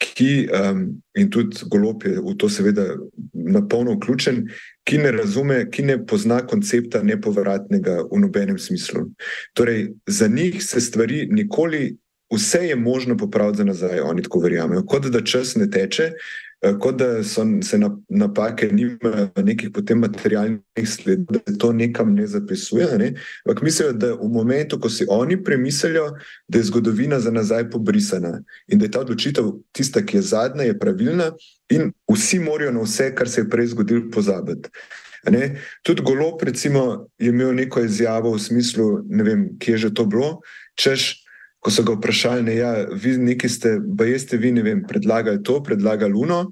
ki, 0.00 0.48
um, 0.48 0.84
in 1.14 1.28
tudi 1.30 1.60
golop 1.68 2.06
je 2.08 2.16
v 2.16 2.34
to 2.40 2.48
seveda 2.48 2.86
na 3.32 3.60
polno 3.68 3.98
vključen, 3.98 4.46
ki 4.88 4.98
ne 4.98 5.12
razume, 5.12 5.58
ki 5.70 5.82
ne 5.82 5.98
pozna 6.06 6.40
koncepta 6.46 7.02
nepovratnega 7.04 8.06
v 8.08 8.20
nobenem 8.22 8.58
smislu. 8.58 9.10
Torej, 9.52 9.90
za 10.06 10.28
njih 10.28 10.56
se 10.64 10.80
stvari 10.80 11.26
nikoli, 11.30 11.98
vse 12.32 12.64
je 12.68 12.76
možno 12.76 13.16
popraviti 13.16 13.58
za 13.58 13.64
nazaj, 13.64 14.00
oni 14.00 14.22
tako 14.22 14.40
verjamejo, 14.40 14.86
kot 14.86 15.10
da 15.12 15.20
čas 15.20 15.56
ne 15.56 15.70
teče. 15.70 16.12
Eh, 16.62 16.74
kot 16.78 16.98
da 16.98 17.24
so 17.24 17.44
se 17.62 17.78
napake, 18.08 18.68
nima 18.72 19.30
nekih 19.36 19.70
potem 19.72 19.98
materialnih 19.98 20.60
sledov, 20.86 21.24
da 21.30 21.52
se 21.52 21.58
to 21.58 21.72
nekam 21.72 22.14
ne 22.14 22.26
zapisuje. 22.26 22.86
Ne? 22.98 23.14
Ampak 23.46 23.62
mislijo, 23.62 23.92
da 23.92 24.12
v 24.14 24.28
momentu, 24.28 24.80
ko 24.80 24.90
si 24.90 25.06
oni 25.08 25.44
premislijo, 25.44 26.10
da 26.48 26.58
je 26.58 26.64
zgodovina 26.64 27.20
za 27.20 27.30
nazaj 27.30 27.70
pobrisana 27.70 28.42
in 28.68 28.78
da 28.78 28.84
je 28.84 28.90
ta 28.90 29.00
odločitev 29.00 29.52
tista, 29.72 30.04
ki 30.06 30.16
je 30.16 30.22
zadnja, 30.22 30.62
je 30.62 30.78
pravilna 30.78 31.30
in 31.70 31.92
vsi 32.12 32.38
morajo 32.38 32.72
na 32.72 32.84
vse, 32.84 33.14
kar 33.14 33.28
se 33.28 33.40
je 33.40 33.50
prej 33.50 33.72
zgodilo, 33.72 34.10
pozabiti. 34.12 34.68
Ne? 35.30 35.56
Tudi 35.82 36.02
Golop, 36.02 36.42
recimo, 36.42 37.06
je 37.18 37.28
imel 37.28 37.54
neko 37.54 37.80
izjavo 37.80 38.32
v 38.32 38.38
smislu, 38.40 39.02
ne 39.08 39.24
vem, 39.24 39.48
kje 39.58 39.72
je 39.72 39.78
že 39.78 39.94
to 39.94 40.04
bilo, 40.04 40.40
češ, 40.76 41.19
ko 41.60 41.70
so 41.70 41.84
ga 41.84 41.94
vprašali, 41.96 42.42
ne, 42.42 42.54
ja, 42.56 42.70
vi 42.92 43.16
neki 43.20 43.48
ste, 43.48 43.76
pa 43.98 44.08
jeste 44.08 44.40
vi, 44.40 44.52
ne 44.52 44.64
vem, 44.64 44.84
predlagali 44.88 45.42
to, 45.44 45.60
predlagali 45.62 46.12
luno. 46.12 46.46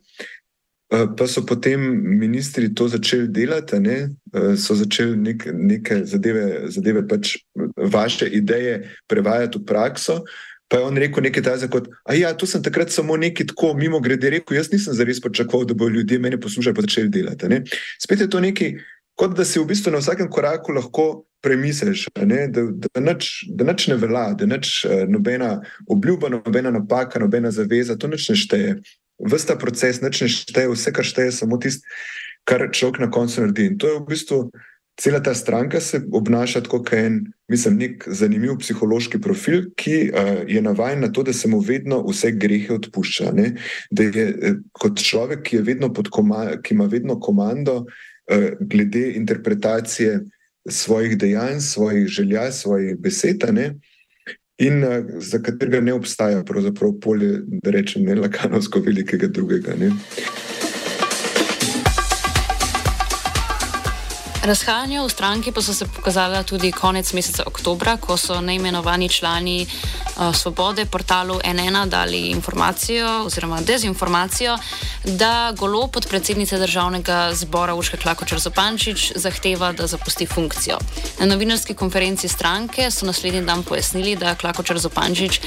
Eh, 0.88 1.06
Pa 1.16 1.26
so 1.28 1.44
potem 1.44 1.80
ministri 2.18 2.74
to 2.74 2.88
začeli 2.88 3.28
delati, 3.28 3.80
ne? 3.80 4.08
Eh, 4.32 4.56
so 4.56 4.74
začeli 4.74 5.16
nek, 5.16 5.48
neke 5.52 6.04
zadeve, 6.04 6.68
zadeve 6.72 7.04
pač 7.08 7.36
vaše 7.76 8.28
ideje 8.28 8.88
prevajati 9.08 9.58
v 9.58 9.64
prakso. 9.68 10.22
Pa 10.68 10.76
je 10.76 10.84
on 10.84 10.96
rekel 10.96 11.24
nekaj 11.24 11.42
takega, 11.42 11.68
kot 11.72 11.88
da 11.88 12.14
ja, 12.16 12.32
to 12.36 12.46
sem 12.46 12.62
takrat 12.62 12.92
samo 12.92 13.16
nekaj 13.16 13.52
tako 13.52 13.72
mimo 13.76 14.00
grede 14.00 14.30
rekel, 14.30 14.56
jaz 14.56 14.68
nisem 14.72 14.92
zares 14.92 15.20
pričakoval, 15.20 15.64
da 15.64 15.74
bodo 15.74 15.96
ljudje 15.96 16.18
mene 16.18 16.40
poslušali 16.40 16.76
in 16.76 16.88
začeli 16.88 17.08
delati. 17.08 17.48
Ne? 17.48 17.62
Spet 18.00 18.20
je 18.20 18.28
to 18.28 18.40
nekaj, 18.40 18.74
kot 19.16 19.36
da 19.36 19.44
si 19.44 19.60
v 19.60 19.64
bistvu 19.68 19.92
na 19.92 20.00
vsakem 20.00 20.28
koraku 20.28 20.72
lahko 20.72 21.24
premisliš, 21.40 22.06
ne? 22.26 22.46
da, 22.48 22.62
da, 22.70 23.00
nič, 23.00 23.44
da 23.48 23.66
nič 23.68 23.88
ne 23.88 23.96
velja, 24.00 24.32
da 24.38 24.46
nič 24.46 24.84
eh, 24.84 25.04
nobena 25.08 25.58
obljuba, 25.86 26.30
nobena 26.32 26.70
napaka, 26.74 27.20
nobena 27.22 27.50
zaveza, 27.54 27.96
to 27.96 28.10
nič 28.10 28.28
ne 28.32 28.36
šteje. 28.36 28.78
Vsta 29.18 29.58
proces, 29.58 30.02
nič 30.02 30.22
ne 30.24 30.30
šteje, 30.30 30.70
vse, 30.72 30.94
kar 30.94 31.06
šteje, 31.06 31.34
samo 31.40 31.58
tisto, 31.62 31.86
kar 32.48 32.68
človek 32.72 33.02
na 33.04 33.10
koncu 33.10 33.44
naredi. 33.44 33.70
In 33.72 33.78
to 33.78 33.90
je 33.90 34.00
v 34.00 34.06
bistvu 34.08 34.40
cela 34.98 35.22
ta 35.22 35.34
stranka 35.34 35.80
se 35.80 36.00
obnaša 36.12 36.60
tako, 36.60 36.82
kot 36.82 36.92
en, 36.92 37.20
mislim, 37.48 37.76
nek 37.78 38.04
zanimiv 38.06 38.56
psihološki 38.58 39.20
profil, 39.22 39.68
ki 39.78 40.10
uh, 40.10 40.30
je 40.50 40.62
navaden 40.62 41.04
na 41.06 41.12
to, 41.12 41.22
da 41.22 41.32
se 41.32 41.48
mu 41.48 41.60
vedno 41.60 42.00
vse 42.08 42.32
grehe 42.34 42.74
odpušča. 42.74 43.30
Ne? 43.32 43.52
Da 43.90 44.02
je 44.02 44.26
eh, 44.26 44.56
kot 44.72 44.98
človek, 44.98 45.44
ki, 45.46 45.56
je 45.56 45.62
vedno 45.62 45.92
koma, 46.10 46.58
ki 46.62 46.74
ima 46.74 46.88
vedno 46.90 47.20
komando 47.20 47.84
uh, 47.84 48.48
glede 48.60 49.12
interpretacije 49.14 50.18
svojih 50.68 51.18
dejanj, 51.18 51.60
svojih 51.60 52.08
želja, 52.08 52.52
svojih 52.52 52.96
besed. 52.98 53.44
ne, 53.52 53.74
In 54.58 54.84
uh, 54.84 55.04
za 55.22 55.38
katerega 55.38 55.80
ne 55.80 55.92
obstaja, 55.94 56.44
pravzaprav 56.44 56.96
polje, 57.00 57.42
da 57.62 57.70
rečem, 57.70 58.02
ne 58.02 58.14
lakanovsko 58.14 58.80
velikega 58.80 59.26
drugega. 59.26 59.76
Ne. 59.78 59.92
Razhajanja 64.48 65.02
v 65.04 65.10
stranki 65.12 65.52
pa 65.52 65.60
so 65.60 65.74
se 65.76 65.84
pokazala 65.84 66.40
tudi 66.42 66.72
konec 66.72 67.12
meseca 67.12 67.44
oktobra, 67.46 67.98
ko 68.00 68.16
so 68.16 68.40
neimenovani 68.40 69.08
člani 69.08 69.66
uh, 69.68 70.32
Svobode 70.32 70.86
portalu 70.88 71.36
NN 71.44 71.90
dali 71.90 72.32
informacijo 72.32 73.24
oziroma 73.28 73.60
dezinformacijo, 73.60 74.56
da 75.04 75.52
golo 75.52 75.86
podpredsednice 75.86 76.58
državnega 76.58 77.34
zbora 77.34 77.74
Urška 77.74 77.96
Klakočar 77.96 78.38
Zopančič 78.38 79.12
zahteva, 79.16 79.72
da 79.72 79.86
zapusti 79.86 80.26
funkcijo. 80.26 80.78
Na 81.20 81.26
novinarski 81.26 81.74
konferenci 81.74 82.28
stranke 82.28 82.90
so 82.90 83.06
naslednji 83.06 83.44
dan 83.44 83.62
pojasnili, 83.62 84.16
da 84.16 84.34
Klakočar 84.34 84.78
Zopančič 84.78 85.40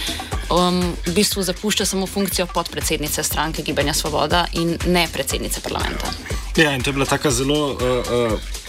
um, 0.53 0.93
v 1.07 1.13
bistvu 1.15 1.43
zapušča 1.43 1.85
samo 1.85 2.07
funkcijo 2.07 2.45
podpredsednice 2.53 3.23
stranke 3.23 3.61
Gibanja 3.61 3.93
Svoboda 3.93 4.45
in 4.53 4.77
ne 4.85 5.07
predsednice 5.13 5.61
parlamenta. 5.61 6.13
Ja, 6.55 6.75
in 6.75 6.83
to 6.83 6.89
je 6.89 6.93
bila 6.93 7.05
taka 7.05 7.31
zelo. 7.31 7.71
Uh, 7.73 8.33
uh, 8.33 8.60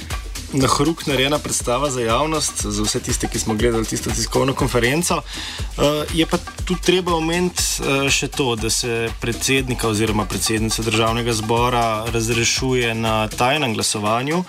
Na 0.52 0.68
hruk 0.68 1.06
narejena 1.08 1.38
predstava 1.38 1.88
za 1.90 2.00
javnost, 2.00 2.66
za 2.66 2.82
vse 2.84 3.00
tiste, 3.00 3.28
ki 3.28 3.38
smo 3.38 3.54
gledali 3.54 3.88
tisto 3.88 4.10
tiskovno 4.10 4.52
konferenco. 4.54 5.16
Uh, 5.16 6.04
je 6.14 6.26
pa 6.26 6.36
tu 6.64 6.76
treba 6.76 7.14
omeniti 7.16 7.62
uh, 7.80 8.04
še 8.12 8.28
to, 8.28 8.52
da 8.60 8.68
se 8.70 9.08
predsednika 9.20 9.88
oziroma 9.88 10.26
predsednica 10.28 10.84
državnega 10.84 11.32
zbora 11.32 12.04
razrešuje 12.12 12.92
na 12.94 13.28
tajnem 13.32 13.72
glasovanju 13.74 14.42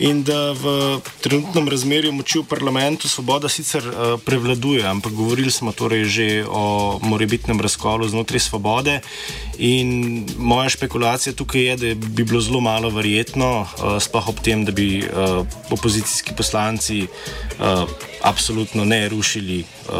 in 0.00 0.22
da 0.24 0.54
v 0.56 1.02
trenutnem 1.20 1.68
razmerju 1.68 2.14
moči 2.16 2.40
v 2.40 2.48
parlamentu 2.48 3.08
svoboda 3.08 3.48
sicer 3.52 3.84
uh, 3.84 4.16
prevladuje, 4.24 4.86
ampak 4.88 5.12
govorili 5.12 5.52
smo 5.52 5.76
torej 5.76 6.08
že 6.08 6.28
o 6.48 6.96
morebitnem 7.04 7.60
razkolu 7.60 8.08
znotraj 8.08 8.40
svobode 8.40 9.00
in 9.60 10.24
moja 10.38 10.72
špekulacija 10.72 11.36
tukaj 11.36 11.60
je, 11.60 11.76
da 11.76 11.94
bi 11.94 12.24
bilo 12.24 12.40
zelo 12.40 12.60
malo 12.60 12.88
verjetno, 12.90 13.66
sploh 14.00 14.32
ob 14.32 14.40
tem, 14.40 14.64
da 14.64 14.72
bi 14.72 15.04
opozicijski 15.70 16.32
poslanci 16.36 17.02
uh, 17.02 17.88
absolutno 18.22 18.84
ne 18.84 19.08
rušili 19.08 19.64
uh, 19.88 19.94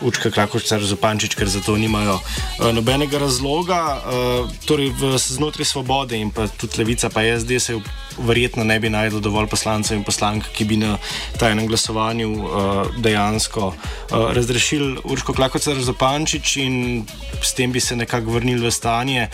Učka 0.00 0.30
Krakočar 0.30 0.82
Zopančič, 0.84 1.34
ker 1.34 1.48
za 1.48 1.60
to 1.60 1.76
nimajo 1.76 2.18
uh, 2.18 2.72
nobenega 2.72 3.18
razloga. 3.18 4.00
Uh, 4.00 4.50
torej 4.64 4.92
v, 4.96 5.16
znotraj 5.18 5.68
svobode 5.68 6.16
in 6.16 6.30
pa 6.32 6.48
tudi 6.48 6.80
levica, 6.80 7.10
pa 7.12 7.20
SD 7.24 7.60
se 7.60 7.76
verjetno 8.18 8.64
ne 8.64 8.80
bi 8.80 8.90
najdel 8.90 9.20
dovolj 9.20 9.48
poslancev 9.50 9.96
in 9.96 10.04
poslank, 10.04 10.48
ki 10.56 10.64
bi 10.64 10.76
na 10.80 10.96
tajnem 11.38 11.68
glasovanju 11.68 12.28
uh, 12.32 12.50
dejansko 12.98 13.72
uh, 13.72 13.76
razrešili 14.32 15.00
Urško 15.04 15.32
Klakočar 15.32 15.80
Zopančič 15.80 16.56
in 16.56 17.04
s 17.42 17.54
tem 17.54 17.72
bi 17.72 17.80
se 17.80 17.96
nekako 17.96 18.36
vrnili 18.36 18.66
v 18.66 18.72
stanje, 18.72 19.28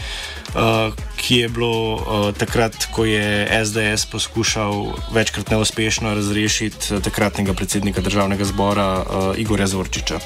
uh, 0.55 0.94
ki 1.16 1.37
je 1.37 1.48
bilo 1.48 1.94
uh, 1.94 2.35
takrat, 2.35 2.90
ko 2.92 3.05
je 3.05 3.48
SDS 3.64 4.07
poskušal 4.07 4.92
večkrat 5.12 5.50
neuspešno 5.50 6.14
razrešiti 6.14 7.00
takratnega 7.02 7.55
predsednika 7.55 8.00
državnega 8.00 8.44
zbora 8.44 8.88
uh, 9.00 9.38
Igorja 9.38 9.66
Zorčiča. 9.66 10.20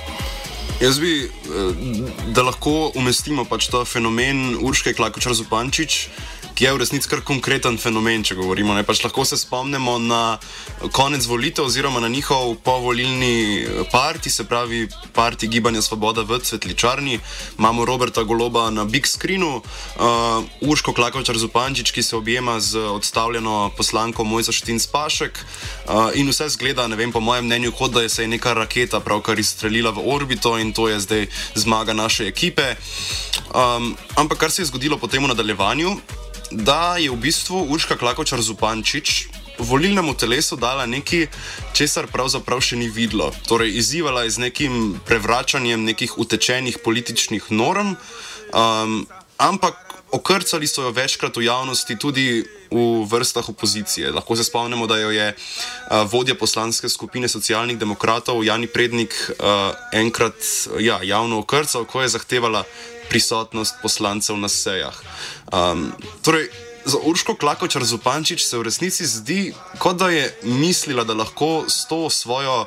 Jaz 0.81 1.01
bi, 1.01 1.29
da 2.33 2.43
lahko 2.43 2.93
umestimo 2.97 3.43
pač 3.45 3.67
ta 3.69 3.83
fenomen 3.85 4.55
Urške 4.65 4.95
Klakočar 4.97 5.35
Zupančič, 5.37 5.97
ki 6.61 6.67
je 6.69 6.73
v 6.77 6.81
resnici 6.85 7.09
kar 7.09 7.23
konkreten 7.25 7.79
fenomen, 7.81 8.21
če 8.21 8.35
govorimo. 8.37 8.75
Ne? 8.77 8.83
Pač 8.85 8.99
lahko 9.01 9.25
se 9.25 9.39
spomnimo 9.41 9.95
na 9.97 10.37
konec 10.93 11.25
volitev 11.25 11.65
oziroma 11.65 12.03
na 12.05 12.09
njihov 12.13 12.59
povolilni 12.61 13.65
parti, 13.89 14.29
se 14.29 14.45
pravi 14.45 14.83
parti 15.17 15.49
Gibanja 15.49 15.81
Svoboda 15.81 16.21
v 16.21 16.37
Cvetličarni. 16.45 17.17
Imamo 17.57 17.89
Roberta 17.89 18.27
Goloba 18.29 18.69
na 18.69 18.85
big 18.85 19.09
screenu, 19.09 19.63
uh, 19.65 20.45
Urško 20.61 20.93
Klakočar 20.93 21.41
Zupančič, 21.41 21.97
ki 21.97 22.05
se 22.05 22.17
objema 22.21 22.61
z 22.61 22.77
odstavljeno 22.93 23.73
poslanko 23.73 24.29
Mojca 24.29 24.53
Štin 24.53 24.77
Spašek 24.77 25.41
uh, 25.41 26.13
in 26.13 26.29
vse 26.29 26.53
zgleda, 26.53 26.85
ne 26.93 27.01
vem, 27.01 27.09
po 27.09 27.25
mojem 27.25 27.49
mnenju, 27.49 27.73
kot 27.73 27.97
da 27.97 28.05
je 28.05 28.13
se 28.13 28.29
je 28.29 28.37
neka 28.37 28.53
raketa 28.53 29.01
pravkar 29.01 29.41
izstrelila 29.41 29.97
v 29.97 30.05
orbito 30.05 30.59
in 30.61 30.77
to 30.77 30.93
je 30.93 31.01
zdaj 31.01 31.29
zmaga 31.57 31.97
naše 31.97 32.29
ekipe. 32.29 32.77
Um, 33.49 33.97
ampak 34.21 34.45
kar 34.45 34.53
se 34.53 34.61
je 34.61 34.69
zgodilo 34.69 35.01
potem 35.01 35.25
v 35.25 35.33
nadaljevanju, 35.33 36.21
da 36.51 36.97
je 36.99 37.11
v 37.11 37.17
bistvu 37.17 37.67
Urška 37.71 37.97
Klakočar 37.97 38.43
Zupančič 38.43 39.29
volilnemu 39.59 40.15
telesu 40.15 40.57
dala 40.57 40.87
nekaj, 40.87 41.29
česar 41.77 42.09
pravzaprav 42.09 42.61
še 42.65 42.81
ni 42.81 42.89
videlo. 42.89 43.31
Torej, 43.49 43.77
izzivala 43.77 44.25
je 44.25 44.37
z 44.37 44.49
nekim 44.49 44.75
prevračanjem 45.07 45.85
nekih 45.85 46.19
utečenih 46.19 46.81
političnih 46.85 47.53
norm, 47.53 47.95
um, 47.95 49.07
ampak 49.37 49.77
okrcali 50.11 50.67
so 50.67 50.83
jo 50.83 50.91
večkrat 50.91 51.37
v 51.37 51.47
javnosti 51.47 51.95
tudi 51.99 52.43
v 52.71 53.03
vrstah 53.07 53.49
opozicije. 53.49 54.11
Lahko 54.11 54.37
se 54.37 54.45
spomnimo, 54.45 54.87
da 54.87 54.99
jo 54.99 55.11
je 55.11 55.35
uh, 55.35 56.07
vodja 56.11 56.35
poslanske 56.35 56.89
skupine 56.89 57.29
socialnih 57.29 57.79
demokratov 57.79 58.45
Jani 58.45 58.67
Prednik 58.67 59.15
uh, 59.15 59.75
enkrat 59.93 60.35
ja, 60.79 61.01
javno 61.03 61.43
okrcal, 61.45 61.85
ko 61.85 62.03
je 62.03 62.09
zahtevala 62.09 62.65
prisotnost 63.11 63.83
poslancev 63.83 64.39
na 64.39 64.49
sejah. 64.49 64.95
Um, 65.53 65.93
torej, 66.23 66.49
za 66.85 66.99
Urško 67.05 67.35
Klakočar 67.35 67.85
Zupančič 67.85 68.45
se 68.45 68.59
v 68.59 68.63
resnici 68.63 69.07
zdi, 69.07 69.53
kot 69.79 69.97
da 69.97 70.09
je 70.09 70.31
mislila, 70.43 71.05
da 71.05 71.15
lahko 71.15 71.65
s 71.69 71.85
to 71.89 72.11
svojo 72.11 72.67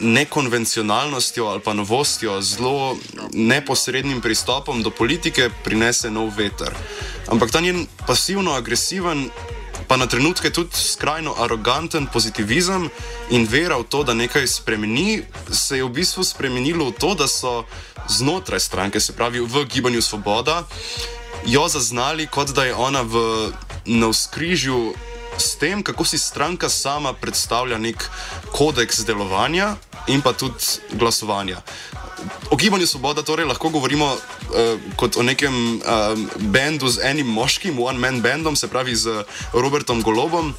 nekonvencionalnostjo 0.00 1.46
ali 1.46 1.60
pa 1.60 1.72
novostjo, 1.72 2.42
zelo 2.42 2.96
neposrednim 3.32 4.20
pristopom 4.20 4.82
do 4.82 4.90
politike 4.90 5.50
prinese 5.64 6.10
nov 6.10 6.36
veter. 6.36 6.74
Ampak 7.28 7.50
ta 7.50 7.60
njen 7.60 7.86
pasivno-agresiven. 8.06 9.30
Pa 9.92 9.96
na 10.00 10.06
trenutke 10.06 10.48
tudi 10.50 10.72
skrajno 10.72 11.34
aroganten 11.38 12.06
pozitivizem 12.08 12.88
in 13.28 13.44
vera 13.44 13.76
v 13.76 13.84
to, 13.84 14.00
da 14.08 14.14
nekaj 14.16 14.46
spremeni, 14.48 15.20
se 15.52 15.76
je 15.76 15.84
v 15.84 15.92
bistvu 15.92 16.24
spremenilo 16.24 16.88
v 16.88 16.96
to, 16.96 17.12
da 17.12 17.28
so 17.28 17.68
znotraj 18.08 18.60
stranke, 18.60 19.00
se 19.00 19.12
pravi 19.12 19.44
v 19.44 19.64
gibanju 19.68 20.00
Svoboda, 20.00 20.64
jo 21.44 21.68
zaznali, 21.68 22.24
kot 22.24 22.56
da 22.56 22.64
je 22.64 22.74
ona 22.74 23.04
v 23.04 23.52
navskrižju 23.84 24.94
s 25.36 25.60
tem, 25.60 25.84
kako 25.84 26.08
si 26.08 26.16
stranka 26.18 26.72
sama 26.72 27.12
predstavlja 27.12 27.76
nek 27.76 28.08
kodeks 28.56 29.04
delovanja 29.04 29.76
in 30.08 30.24
pa 30.24 30.32
tudi 30.32 30.88
glasovanja. 30.96 31.60
O 32.50 32.56
gibanju 32.56 32.86
Svoboda 32.86 33.22
torej 33.22 33.46
lahko 33.46 33.68
govorimo 33.68 34.06
uh, 34.12 34.20
kot 34.96 35.16
o 35.16 35.22
nekem 35.22 35.76
uh, 35.76 36.18
bendu 36.38 36.88
z 36.88 37.00
enim 37.04 37.26
moškim, 37.26 37.78
one-man 37.78 38.20
bandom, 38.20 38.56
se 38.56 38.68
pravi 38.68 38.96
z 38.96 39.24
Robertom 39.52 40.02
Golobom. 40.02 40.54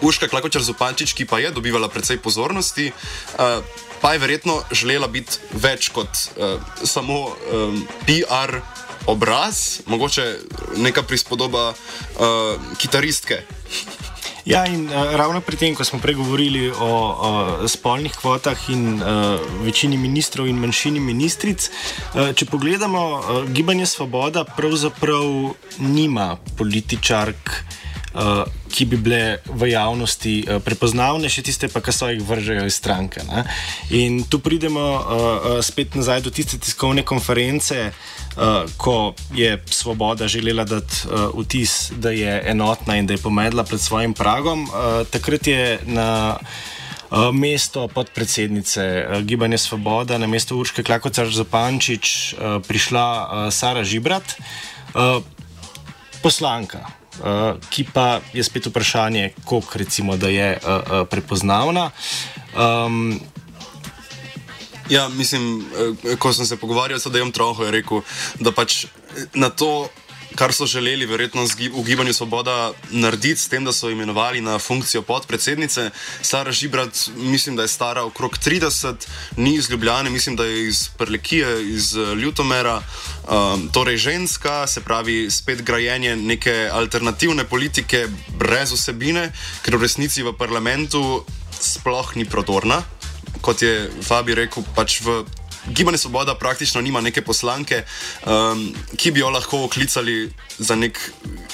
Urška 0.00 0.28
Klakočar 0.28 0.62
Zupančič, 0.62 1.16
ki 1.16 1.24
pa 1.24 1.40
je 1.40 1.50
dobivala 1.50 1.88
precej 1.88 2.20
pozornosti, 2.20 2.92
uh, 2.92 3.64
pa 4.00 4.12
je 4.12 4.18
verjetno 4.18 4.60
želela 4.70 5.08
biti 5.08 5.40
več 5.56 5.88
kot 5.88 6.08
uh, 6.36 6.60
samo 6.84 7.32
um, 7.32 7.80
PR 8.04 8.60
obraz, 9.06 9.80
mogoče 9.86 10.38
neka 10.76 11.02
prispodoba 11.02 11.72
uh, 11.72 11.76
kitaristke. 12.78 13.42
Ja, 14.46 14.62
in 14.66 14.86
uh, 14.86 15.10
ravno 15.18 15.40
pri 15.42 15.58
tem, 15.58 15.74
ko 15.74 15.82
smo 15.82 15.98
pregovorili 15.98 16.70
o, 16.70 16.90
o 17.18 17.30
spolnih 17.66 18.14
kvotah 18.14 18.68
in 18.70 19.02
uh, 19.02 19.42
večini 19.66 19.98
ministrov 19.98 20.46
in 20.46 20.60
manjšini 20.62 21.02
ministric, 21.02 21.66
uh, 21.66 22.30
če 22.30 22.46
pogledamo, 22.46 23.02
uh, 23.18 23.50
gibanje 23.50 23.90
Svoboda 23.90 24.44
pravzaprav 24.46 25.50
nima 25.82 26.36
političark. 26.58 27.50
Uh, 28.16 28.48
ki 28.72 28.86
bi 28.88 28.96
bile 28.96 29.44
v 29.44 29.66
javnosti 29.74 30.38
uh, 30.40 30.56
prepoznavne, 30.64 31.28
še 31.28 31.42
tiste, 31.44 31.68
pa, 31.68 31.82
ki 31.84 31.92
so 31.92 32.06
jih 32.08 32.22
vržejo 32.24 32.62
iz 32.64 32.78
stranke. 32.80 33.20
Ne? 33.28 33.42
In 33.92 34.22
tu 34.24 34.40
pridemo 34.40 34.80
uh, 34.80 35.00
uh, 35.04 35.56
spet 35.60 35.92
nazaj 36.00 36.24
do 36.24 36.32
tiste 36.32 36.56
tiskovne 36.56 37.04
konference, 37.04 37.76
uh, 37.76 38.64
ko 38.80 39.12
je 39.36 39.52
Svoboda 39.68 40.30
želela 40.32 40.64
dati 40.64 41.04
uh, 41.10 41.28
vtis, 41.36 41.92
da 41.92 42.08
je 42.16 42.40
enotna 42.48 42.96
in 42.96 43.04
da 43.04 43.12
je 43.12 43.20
pomedla 43.20 43.68
pred 43.68 43.84
svojim 43.84 44.16
pragom, 44.16 44.64
uh, 44.64 45.04
takrat 45.12 45.52
je 45.52 45.78
na 45.84 46.38
mesto 47.36 47.84
podpredsednice 47.88 49.06
Gibanja 49.28 49.60
Svoboda, 49.60 50.16
na 50.18 50.26
mesto 50.26 50.56
Urške 50.56 50.82
Klakocar 50.82 51.28
Zapančič, 51.28 52.34
uh, 52.34 52.58
prišla 52.64 53.04
Sara 53.52 53.84
Žibrat, 53.84 54.40
poslanka. 56.24 57.05
Uh, 57.16 57.56
ki 57.70 57.86
pa 57.92 58.20
je 58.32 58.44
spet 58.44 58.66
vprašanje, 58.66 59.30
koliko 59.44 59.78
recimo, 59.78 60.16
da 60.16 60.28
je 60.28 60.58
uh, 60.58 60.68
uh, 60.68 61.08
prepoznavna. 61.08 61.90
Um, 62.52 63.20
Ja, 64.88 65.08
mislim, 65.08 65.66
ko 66.18 66.30
sem 66.32 66.46
se 66.46 66.56
pogovarjal 66.56 66.98
s 66.98 67.10
Dejem 67.10 67.32
Troho, 67.32 67.64
je 67.64 67.70
rekel, 67.74 68.04
da 68.38 68.52
pač 68.54 68.84
na 69.34 69.48
to, 69.50 69.88
kar 70.34 70.52
so 70.52 70.66
želeli, 70.66 71.06
verjetno 71.06 71.44
v 71.44 71.84
Gibanju 71.84 72.12
Svoboda 72.12 72.72
narediti, 72.90 73.40
s 73.40 73.48
tem, 73.48 73.64
da 73.64 73.72
so 73.72 73.90
imenovali 73.90 74.40
na 74.40 74.58
funkcijo 74.58 75.02
podpredsednice, 75.02 75.90
Sara 76.22 76.52
Žibrat, 76.52 77.08
mislim, 77.16 77.56
da 77.56 77.62
je 77.62 77.68
stara 77.68 78.04
okrog 78.04 78.38
30, 78.38 78.94
ni 79.36 79.54
iz 79.54 79.70
Ljubljane, 79.70 80.10
mislim, 80.10 80.36
da 80.36 80.44
je 80.44 80.68
iz 80.68 80.88
Prlekije, 80.98 81.62
iz 81.68 81.96
eh, 81.96 82.14
Ljutomera, 82.14 82.82
um, 83.30 83.68
torej 83.72 83.96
ženska, 83.96 84.66
se 84.66 84.80
pravi, 84.80 85.30
spet 85.30 85.62
grajenje 85.62 86.16
neke 86.16 86.68
alternativne 86.72 87.44
politike 87.44 88.06
brez 88.38 88.72
osebine, 88.72 89.32
ker 89.62 89.76
v 89.76 89.82
resnici 89.82 90.22
v 90.22 90.32
parlamentu 90.38 91.24
sploh 91.60 92.16
ni 92.16 92.24
prodorna. 92.24 92.82
Kot 93.40 93.62
je 93.62 93.90
Fabi 94.02 94.34
rekel, 94.34 94.64
pač 94.74 95.00
v 95.00 95.24
Gibanje 95.66 95.98
Svoboda 95.98 96.34
praktično 96.34 96.80
nima 96.80 97.00
neke 97.00 97.22
poslanke, 97.22 97.82
um, 98.26 98.74
ki 98.96 99.10
bi 99.10 99.20
jo 99.20 99.30
lahko 99.30 99.64
oklicali 99.64 100.30
za 100.58 100.74
nek 100.74 100.98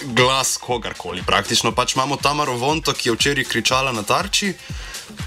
glas 0.04 0.56
kogarkoli. 0.56 1.22
Praktično 1.26 1.72
pač 1.72 1.94
imamo 1.94 2.16
Tamaro 2.16 2.56
Vonto, 2.56 2.92
ki 2.92 3.08
je 3.08 3.14
včeraj 3.14 3.44
kričala 3.44 3.92
na 3.92 4.02
tarči 4.02 4.54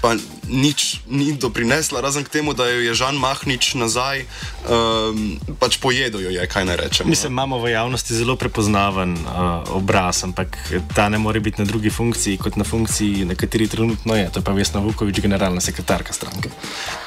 pa 0.00 0.16
nič 0.46 1.02
ni 1.10 1.32
doprinesla, 1.32 2.00
razen 2.00 2.24
k 2.24 2.28
temu, 2.28 2.54
da 2.54 2.68
jo 2.70 2.80
je 2.80 2.94
Žan 2.94 3.18
Mahnič 3.18 3.74
nazaj 3.74 4.22
um, 4.68 5.38
pač 5.58 5.78
pojedel, 5.82 6.20
je 6.30 6.46
kaj 6.46 6.64
naj 6.64 6.76
rečem. 6.76 7.08
Mislim, 7.10 7.32
imamo 7.32 7.58
v 7.58 7.74
javnosti 7.74 8.14
zelo 8.14 8.36
prepoznaven 8.36 9.18
uh, 9.18 9.66
obraz, 9.74 10.22
ampak 10.24 10.56
ta 10.94 11.08
ne 11.08 11.18
more 11.18 11.40
biti 11.40 11.62
na 11.62 11.66
drugi 11.66 11.90
funkciji 11.90 12.38
kot 12.38 12.56
na 12.56 12.64
funkciji, 12.64 13.24
na 13.24 13.34
kateri 13.34 13.68
trenutno 13.68 14.14
je. 14.14 14.30
To 14.32 14.38
je 14.38 14.44
pa 14.44 14.52
Vesna 14.52 14.80
Vukovič, 14.80 15.20
generalna 15.20 15.60
sekretarka 15.60 16.12
stranke. 16.12 16.50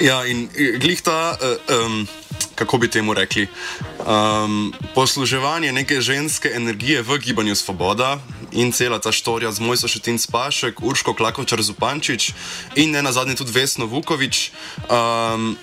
Ja, 0.03 0.25
in 0.25 0.47
glih 0.79 1.01
ta. 1.01 1.37
Uh, 1.39 1.85
um, 1.85 2.07
kako 2.55 2.77
bi 2.77 2.89
temu 2.91 3.13
rekli, 3.13 3.47
um, 4.03 4.73
posluževanje 4.95 5.71
neke 5.71 6.01
ženske 6.01 6.51
energije 6.55 7.01
v 7.01 7.17
gibanju 7.17 7.55
Svoboda 7.55 8.19
in 8.51 8.71
cela 8.71 8.99
ta 8.99 9.11
štorija 9.11 9.51
z 9.51 9.59
Mojso 9.59 9.87
Šetin 9.87 10.19
Spašek, 10.19 10.81
Urško 10.81 11.13
Klakočar 11.13 11.61
Zupančič 11.61 12.33
in 12.75 12.91
ne 12.91 13.03
nazadnje 13.03 13.35
tudi 13.35 13.51
Vesno 13.51 13.85
Vukovič. 13.85 14.51
Um, 14.89 15.57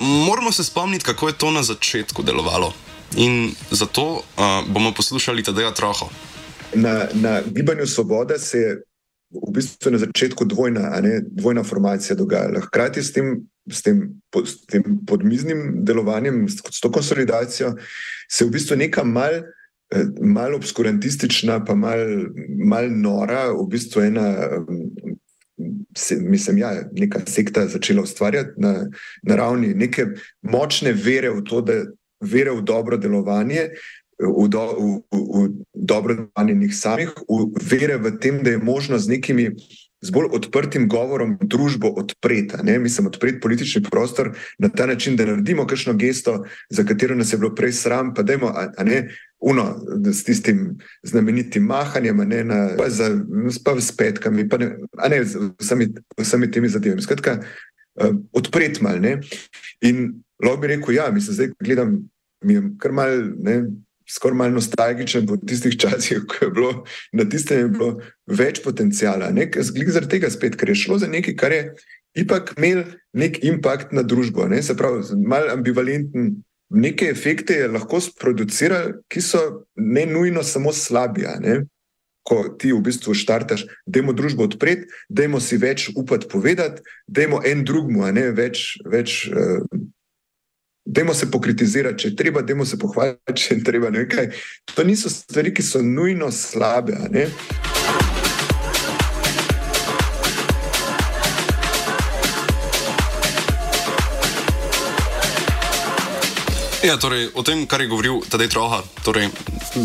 moramo 0.00 0.52
se 0.52 0.64
spomniti, 0.64 1.04
kako 1.04 1.28
je 1.28 1.38
to 1.38 1.50
na 1.50 1.62
začetku 1.62 2.22
delovalo. 2.22 2.72
In 3.16 3.54
zato 3.70 4.12
uh, 4.12 4.22
bomo 4.66 4.92
poslušali 4.92 5.42
Tadeja 5.42 5.70
Troho. 5.74 6.10
Na, 6.74 7.06
na 7.12 7.42
gibanju 7.46 7.86
Svoboda 7.86 8.38
se 8.38 8.58
je 8.58 8.82
v 9.30 9.50
bistvu 9.52 9.90
na 9.90 9.98
začetku 9.98 10.44
dvojna, 10.44 11.00
ne, 11.02 11.22
dvojna 11.26 11.64
formacija 11.64 12.16
dogajala. 12.16 12.60
Hkrati 12.60 13.02
s 13.02 13.12
tem 13.12 13.46
s 13.70 13.82
tem, 13.82 14.20
s 14.44 14.66
tem 14.66 14.82
podmiznim 15.06 15.84
delovanjem, 15.84 16.48
s 16.48 16.80
to 16.80 16.90
konsolidacijo, 16.92 17.74
se 18.28 18.44
je 18.44 18.48
v 18.48 18.52
bistvu 18.52 18.76
neka 18.76 19.04
mal, 19.04 19.40
eh, 19.92 20.04
mal 20.20 20.54
obskurantistična, 20.54 21.64
pa 21.64 21.74
mal, 21.74 21.98
mal 22.64 22.88
nora, 22.90 23.50
v 23.52 23.66
bistvu 23.70 24.02
ena. 24.10 24.28
Se, 25.96 26.16
mislim, 26.18 26.58
ja, 26.58 26.72
neka 26.92 27.20
sekta 27.30 27.68
začela 27.70 28.02
ustvarjati 28.02 28.58
na, 28.58 28.88
na 29.22 29.36
ravni 29.36 29.68
neke 29.74 30.08
močne 30.42 30.92
vere 30.92 31.30
v 31.30 31.44
to, 31.46 31.60
da 31.62 31.84
vere 32.20 32.50
v 32.50 32.64
dobro 32.66 32.98
delovanje, 32.98 33.68
v, 34.18 34.48
do, 34.50 34.64
v, 34.74 34.90
v, 35.14 35.20
v 35.22 35.48
dobro 35.74 36.16
delovanje 36.18 36.54
njih 36.54 36.74
samih, 36.74 37.14
v 37.28 37.46
vere 37.70 38.00
v 38.02 38.16
tem, 38.18 38.42
da 38.42 38.56
je 38.56 38.58
možno 38.58 38.98
z 38.98 39.14
nekimi 39.14 39.52
z 40.04 40.12
bolj 40.12 40.28
odprtim 40.36 40.88
govorom 40.88 41.38
družbo 41.40 41.88
odpreti, 41.96 42.60
mislim, 42.62 43.06
odpreti 43.06 43.40
politični 43.40 43.82
prostor 43.82 44.34
na 44.58 44.68
ta 44.68 44.86
način, 44.86 45.16
da 45.16 45.24
naredimo 45.24 45.66
kakšno 45.66 45.94
gesto, 45.94 46.42
za 46.70 46.84
katero 46.84 47.16
nas 47.16 47.32
je 47.32 47.38
bilo 47.38 47.54
prej 47.54 47.72
sram, 47.72 48.12
pa 48.14 48.22
dajmo, 48.22 48.52
a, 48.52 48.68
a 48.76 48.84
ne, 48.84 49.08
uno, 49.40 49.64
s 50.12 50.24
tistim 50.24 50.78
znamenitim 51.02 51.64
mahanjem, 51.68 52.22
ne, 52.28 52.44
na, 52.44 52.58
pa, 52.78 52.88
za, 52.88 53.10
pa 53.64 53.74
s 53.80 53.92
petkami, 53.96 54.48
pa 54.48 54.58
ne, 54.58 54.70
ne, 55.10 55.24
z 55.24 55.50
vsemi, 55.60 55.88
vsemi 56.20 56.50
temi 56.50 56.68
zadevami. 56.68 57.02
Skratka, 57.02 57.38
uh, 57.40 58.14
odpreti 58.32 58.82
mal, 58.84 59.00
ne. 59.00 59.18
In 59.84 60.14
lahko 60.42 60.62
bi 60.62 60.72
rekel, 60.72 60.94
ja, 60.96 61.10
mislim, 61.12 61.34
zdaj 61.34 61.52
gledam, 61.60 61.98
mi 62.44 62.54
je 62.54 62.62
kar 62.80 62.92
mal, 62.92 63.20
ne, 63.44 63.58
skoraj 64.08 64.36
malo 64.36 64.50
nostalgičen 64.58 65.26
po 65.26 65.36
tistih 65.36 65.76
časih, 65.80 66.24
ko 66.28 66.44
je 66.44 66.50
bilo 66.50 66.72
na 67.12 67.24
tistem 67.28 67.58
je 67.58 67.68
bilo 67.68 67.90
več 68.26 68.60
potencijala. 68.64 69.30
Zaradi 69.56 70.10
tega 70.16 70.30
spet, 70.30 70.58
ker 70.60 70.72
je 70.72 70.80
šlo 70.84 70.98
za 71.00 71.08
nekaj, 71.08 71.36
kar 71.40 71.52
je 71.52 71.62
ipak 72.20 72.54
imel 72.58 72.84
nek 73.16 73.40
impact 73.44 73.92
na 73.92 74.02
družbo, 74.02 74.46
ne? 74.48 74.62
se 74.62 74.76
pravi, 74.76 75.02
malo 75.26 75.52
ambivalenten. 75.52 76.36
Neke 76.70 77.10
efekte 77.12 77.54
je 77.54 77.68
lahko 77.68 78.00
sproducirali, 78.00 78.94
ki 79.08 79.20
so 79.22 79.40
ne 79.76 80.06
nujno 80.06 80.42
samo 80.42 80.72
slabi. 80.72 81.26
Ko 82.24 82.56
ti 82.58 82.72
v 82.72 82.80
bistvu 82.80 83.12
štartaš, 83.14 83.66
da 83.86 84.00
je 84.00 84.14
družbo 84.16 84.46
odpreti, 84.48 84.88
da 85.08 85.26
je 85.26 85.40
si 85.44 85.58
več 85.60 85.90
upati 85.96 86.28
povedati, 86.28 86.80
da 87.06 87.20
je 87.20 87.40
en 87.50 87.64
drugmu, 87.64 88.06
ne 88.12 88.30
več, 88.32 88.78
več 88.88 89.26
uh, 89.28 89.60
Dajmo 90.84 91.14
se 91.14 91.30
pokritizirati, 91.30 91.98
če 92.02 92.16
treba, 92.16 92.42
dajmo 92.44 92.64
se 92.68 92.76
pohvaliti, 92.78 93.34
če 93.40 93.62
treba 93.64 93.90
nekaj. 93.90 94.28
To 94.74 94.84
niso 94.84 95.08
stvari, 95.08 95.54
ki 95.54 95.64
so 95.64 95.80
nujno 95.82 96.28
slabe. 96.32 96.98
Ja, 106.84 106.98
torej, 107.00 107.30
o 107.32 107.40
tem, 107.40 107.62
kar 107.64 107.80
je 107.80 107.88
govoril 107.88 108.20
Tadej 108.28 108.50
Troha, 108.52 108.82
torej, 109.08 109.30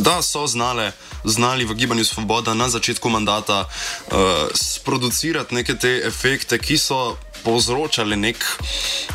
da 0.03 0.19
so 0.19 0.43
znale, 0.43 0.91
znali 1.23 1.63
v 1.63 1.71
Gibanju 1.71 2.03
Svoboda 2.03 2.51
na 2.51 2.67
začetku 2.67 3.07
mandata 3.07 3.63
uh, 3.63 4.51
sproducirati 4.51 5.55
neke 5.55 5.79
te 5.79 6.03
efekte, 6.03 6.59
ki 6.59 6.75
so 6.75 7.15
povzročali 7.47 8.19
nek, 8.19 8.43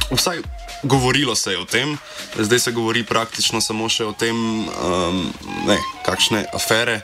vsaj 0.09 0.41
govorilo 0.89 1.37
se 1.37 1.53
je 1.53 1.61
o 1.61 1.69
tem, 1.69 1.93
zdaj 2.41 2.59
se 2.59 2.73
govori 2.73 3.05
praktično 3.05 3.61
samo 3.61 3.89
še 3.93 4.09
o 4.09 4.17
tem, 4.17 4.65
um, 4.65 5.21
ne, 5.69 5.77
kakšne 6.09 6.47
afere 6.57 7.03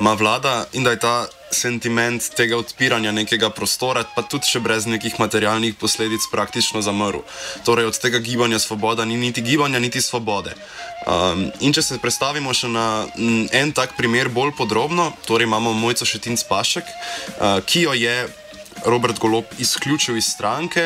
ima 0.00 0.16
vlada 0.16 0.64
in 0.72 0.88
da 0.88 0.96
je 0.96 1.04
ta 1.04 1.28
sentiment 1.54 2.26
tega 2.36 2.58
odpiranja 2.58 3.12
nekega 3.14 3.50
prostora, 3.54 4.04
pa 4.16 4.24
tudi 4.26 4.50
še 4.50 4.60
brez 4.64 4.88
nekih 4.90 5.16
materialnih 5.22 5.76
posledic, 5.80 6.26
praktično 6.32 6.82
zamrl. 6.84 7.22
Torej, 7.64 7.88
od 7.92 8.00
tega 8.02 8.18
gibanja 8.18 8.58
svoboda 8.58 9.06
ni 9.06 9.16
niti 9.16 9.42
gibanja, 9.42 9.78
niti 9.78 10.02
svobode. 10.02 10.54
Um, 11.04 11.48
in 11.60 11.72
če 11.72 11.82
se 11.84 12.00
predstavimo 12.00 12.52
še 12.56 12.70
na 12.72 12.86
en 13.52 13.74
tak 13.76 13.96
primer 13.98 14.30
bolj 14.32 14.54
podrobno, 14.58 15.12
torej 15.28 15.48
imamo 15.48 15.74
Mojco 15.76 16.06
Šetinc 16.08 16.46
Pašek, 16.48 16.88
uh, 16.88 17.60
ki 17.64 17.86
jo 17.86 17.92
je 17.96 18.16
Robert 18.84 19.18
Golop 19.18 19.52
izključil 19.58 20.16
iz 20.16 20.26
stranke, 20.32 20.82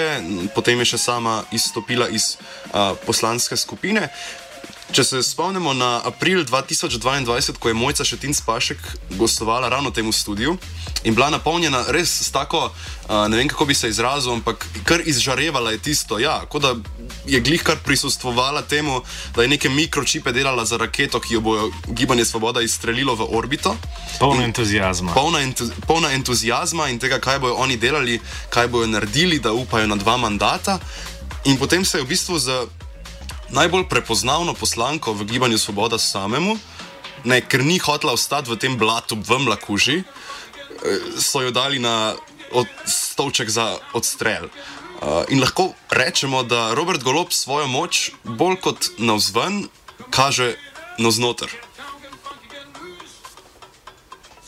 potem 0.55 0.79
je 0.83 0.93
še 0.93 0.99
sama 0.99 1.41
izstopila 1.55 2.09
iz 2.11 2.37
uh, 2.37 2.95
poslanske 3.07 3.57
skupine. 3.57 4.09
Če 4.89 5.05
se 5.05 5.19
spomnimo 5.23 5.75
na 5.77 6.01
april 6.05 6.45
2022, 6.49 7.59
ko 7.61 7.69
je 7.69 7.75
Mojca 7.77 8.05
Šetin 8.05 8.33
Spašek 8.35 8.79
gostovala 9.21 9.69
ravno 9.69 9.91
v 9.91 10.01
tem 10.01 10.13
studiu 10.13 10.57
in 11.05 11.15
bila 11.15 11.29
napolnjena 11.31 11.85
res 11.93 12.09
s 12.09 12.33
tako, 12.33 12.71
ne 13.29 13.37
vem 13.37 13.49
kako 13.49 13.69
bi 13.69 13.75
se 13.75 13.89
izrazil, 13.89 14.33
ampak 14.33 14.65
kar 14.89 15.05
izžarevala 15.05 15.77
je 15.77 15.79
tisto, 15.79 16.19
ja, 16.19 16.41
kot 16.49 16.63
da 16.63 16.73
je 17.29 17.41
glih 17.41 17.63
kar 17.63 17.77
prisustvovala 17.85 18.63
temu, 18.63 19.03
da 19.37 19.45
je 19.45 19.53
neke 19.53 19.69
mikročipe 19.69 20.33
delala 20.33 20.65
za 20.65 20.81
raketo, 20.81 21.21
ki 21.21 21.35
jo 21.35 21.41
bo 21.41 21.71
gibanje 21.93 22.25
Svoboda 22.25 22.65
izstrelilo 22.65 23.15
v 23.15 23.29
orbito. 23.37 23.77
Polno 24.19 24.43
entuzijazma. 24.43 25.13
Polna, 25.13 25.45
entu, 25.45 25.69
polna 25.87 26.13
entuzijazma 26.17 26.89
in 26.89 26.99
tega, 26.99 27.21
kaj 27.21 27.39
bojo 27.39 27.61
oni 27.61 27.77
delali, 27.77 28.21
kaj 28.51 28.69
bojo 28.69 28.87
naredili, 28.87 29.39
da 29.39 29.53
upajo 29.53 29.87
na 29.87 29.97
dva 29.97 30.17
mandata. 30.17 30.79
In 31.45 31.57
potem 31.61 31.85
se 31.85 31.99
je 31.99 32.05
v 32.05 32.09
bistvu 32.09 32.39
za 32.39 32.67
najbolj 33.51 33.89
prepoznavno 33.89 34.55
poslanko 34.55 35.13
v 35.13 35.25
gibanju 35.25 35.59
Svoboda 35.59 35.99
samemu, 35.99 36.59
ne, 37.25 37.41
ker 37.41 37.65
ni 37.65 37.79
hotela 37.79 38.13
ostati 38.13 38.51
v 38.51 38.57
tem 38.57 38.79
blatu 38.79 39.17
v 39.17 39.39
mlakuži, 39.39 40.03
so 41.19 41.43
jo 41.43 41.51
dali 41.51 41.79
na 41.79 42.15
od, 42.53 42.67
stolček 42.87 43.51
za 43.51 43.77
odstrel. 43.93 44.49
Uh, 44.99 45.23
in 45.29 45.41
lahko 45.41 45.73
rečemo, 45.91 46.43
da 46.43 46.75
Robert 46.75 47.03
Golob 47.03 47.33
svojo 47.33 47.67
moč 47.67 48.11
bolj 48.25 48.57
kot 48.61 48.91
navzven 48.99 49.69
kaže 50.11 50.55
navznoter. 50.99 51.49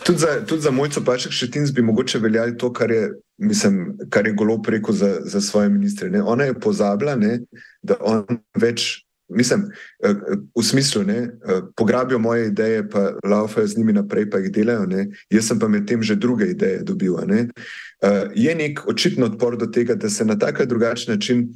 Tudi 0.05 0.18
za, 0.18 0.46
tudi 0.46 0.62
za 0.62 0.70
mojco 0.70 1.05
Paček 1.05 1.32
Šetins 1.32 1.70
bi 1.72 1.82
mogoče 1.82 2.18
veljali 2.18 2.59
to, 2.59 2.72
kar 2.72 2.90
je, 2.90 3.12
mislim, 3.41 3.99
kar 4.11 4.26
je 4.26 4.32
Golob 4.32 4.68
rekel 4.68 4.95
za, 4.95 5.18
za 5.24 5.41
svoje 5.41 5.68
ministre. 5.68 6.11
Ne? 6.11 6.22
Ona 6.22 6.45
je 6.45 6.61
pozabila, 6.61 7.16
ne, 7.16 7.41
da 7.82 7.97
on 8.01 8.26
več, 8.55 9.05
mislim, 9.28 9.64
eh, 10.05 10.14
v 10.59 10.64
smislu, 10.64 11.03
ne, 11.03 11.16
eh, 11.16 11.62
pograbijo 11.76 12.18
moje 12.18 12.47
ideje, 12.47 12.88
pa 12.91 13.12
laufajo 13.24 13.66
z 13.66 13.78
njimi 13.78 13.93
naprej, 13.93 14.30
pa 14.30 14.38
jih 14.38 14.53
delajo. 14.53 14.86
Ne? 14.86 15.09
Jaz 15.30 15.49
sem 15.49 15.59
pa 15.59 15.68
med 15.68 15.88
tem 15.88 16.03
že 16.03 16.16
druge 16.16 16.51
ideje 16.51 16.82
dobil. 16.82 17.16
Ne? 17.26 17.49
Uh, 18.01 18.32
je 18.34 18.55
nek 18.55 18.80
očitno 18.88 19.26
odpor 19.26 19.59
do 19.61 19.66
tega, 19.66 19.95
da 19.95 20.11
se 20.11 20.24
na 20.24 20.38
tak 20.38 20.61
ali 20.61 20.68
drugačen 20.68 21.14
način 21.14 21.49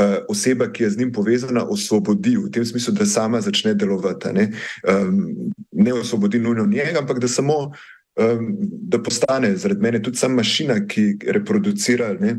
uh, 0.00 0.24
oseba, 0.28 0.72
ki 0.72 0.82
je 0.82 0.90
z 0.90 0.98
njim 0.98 1.12
povezana, 1.12 1.64
osvobodi, 1.68 2.36
v 2.36 2.50
tem 2.50 2.64
smislu, 2.64 2.94
da 2.94 3.06
sama 3.06 3.40
začne 3.40 3.74
delovati. 3.74 4.32
Ne, 4.32 4.46
um, 4.88 5.52
ne 5.72 5.92
osvobodi 5.92 6.38
nujno 6.38 6.66
njega, 6.66 6.98
ampak 6.98 7.20
da 7.20 7.28
samo. 7.28 7.72
Da 8.16 8.98
postane 9.02 9.52
zaradi 9.56 9.80
mene 9.80 10.00
tudi 10.02 10.18
sama 10.18 10.40
mašina, 10.42 10.80
ki 10.90 11.04
reproducira, 11.36 12.10
ne, 12.20 12.34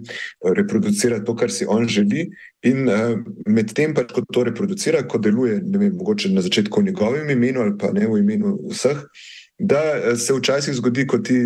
reproducira 0.58 1.22
to, 1.26 1.36
kar 1.36 1.52
si 1.52 1.66
on 1.66 1.88
želi, 1.88 2.28
in 2.68 2.90
uh, 2.92 3.16
medtem, 3.48 3.96
pač, 3.98 4.12
ko 4.14 4.22
to 4.28 4.44
reproducira, 4.46 5.02
ko 5.08 5.18
deluje, 5.18 5.62
ne 5.64 5.80
vem, 5.82 5.96
mogoče 5.98 6.30
na 6.36 6.44
začetku 6.46 6.82
v 6.82 6.92
njegovem 6.92 7.30
imenu 7.34 7.64
ali 7.64 7.78
pa 7.80 7.90
ne 7.96 8.06
v 8.08 8.20
imenu 8.20 8.58
vseh, 8.70 9.00
da 9.62 10.16
se 10.18 10.34
včasih 10.34 10.74
zgodi, 10.74 11.06
ko, 11.08 11.20
ti, 11.22 11.38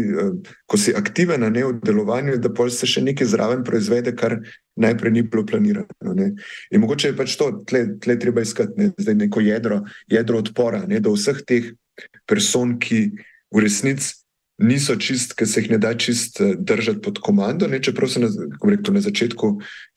ko 0.66 0.78
si 0.80 0.94
aktiven 0.96 1.42
na 1.44 1.50
ne 1.50 1.66
v 1.66 1.74
delovanju, 1.84 2.38
da 2.40 2.70
se 2.72 2.88
še 2.88 3.04
nekaj 3.04 3.28
zraven 3.28 3.64
proizvede, 3.68 4.16
kar 4.16 4.38
najprej 4.80 5.12
ni 5.12 5.24
bilo 5.24 5.44
planirano. 5.46 6.14
Ne. 6.16 6.32
In 6.72 6.82
mogoče 6.82 7.12
je 7.12 7.18
pač 7.18 7.36
to, 7.36 7.52
tle, 7.68 7.86
tle 8.00 8.16
treba 8.20 8.42
iskati 8.42 8.80
ne, 8.80 9.16
neko 9.20 9.44
jedro, 9.44 9.82
jedro 10.08 10.40
odpora 10.40 10.86
ne, 10.88 11.00
do 11.04 11.12
vseh 11.16 11.44
teh 11.44 11.74
person, 12.28 12.78
ki 12.80 13.10
v 13.56 13.64
resnici 13.64 14.14
niso 14.58 14.96
čist, 14.96 15.34
ki 15.36 15.46
se 15.46 15.62
jih 15.62 15.74
ne 15.74 15.78
da 15.84 15.92
čist 16.00 16.40
držati 16.40 17.02
pod 17.04 17.20
komando, 17.20 17.68
ne, 17.68 17.82
čeprav 17.84 18.08
so 18.08 18.22
na, 18.24 18.30
rekel, 18.64 18.96
na 18.96 19.02
začetku 19.04 19.50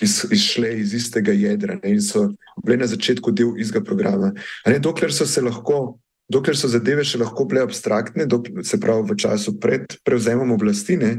iz, 0.02 0.24
izšle 0.34 0.72
iz 0.80 0.94
istega 0.98 1.32
jedra 1.32 1.78
ne, 1.78 1.94
in 1.94 2.02
so 2.02 2.28
bile 2.64 2.80
na 2.82 2.88
začetku 2.90 3.30
del 3.30 3.54
istega 3.58 3.84
programa. 3.86 4.32
Ne, 4.66 4.80
dokler 4.82 5.14
so 5.14 5.26
se 5.26 5.42
lahko 5.44 5.98
dokler 6.28 6.58
so 6.58 6.68
zadeve 6.68 7.04
še 7.06 7.20
lahko 7.22 7.46
bile 7.48 7.62
abstraktne, 7.64 8.26
dokler, 8.28 8.64
se 8.66 8.80
pravi 8.80 9.06
v 9.08 9.16
času 9.18 9.56
pred 9.60 9.96
prevzemom 10.04 10.52
oblasti, 10.58 10.98
ne, 11.00 11.14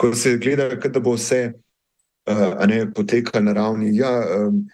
ko 0.00 0.14
se 0.16 0.36
gleda, 0.40 0.70
da 0.70 1.02
bo 1.02 1.16
vse 1.16 1.42
uh, 1.52 2.64
ne, 2.68 2.86
potekalo 2.94 3.44
na 3.44 3.56
ravni. 3.56 3.92
Ja, 3.96 4.14
um, 4.46 4.66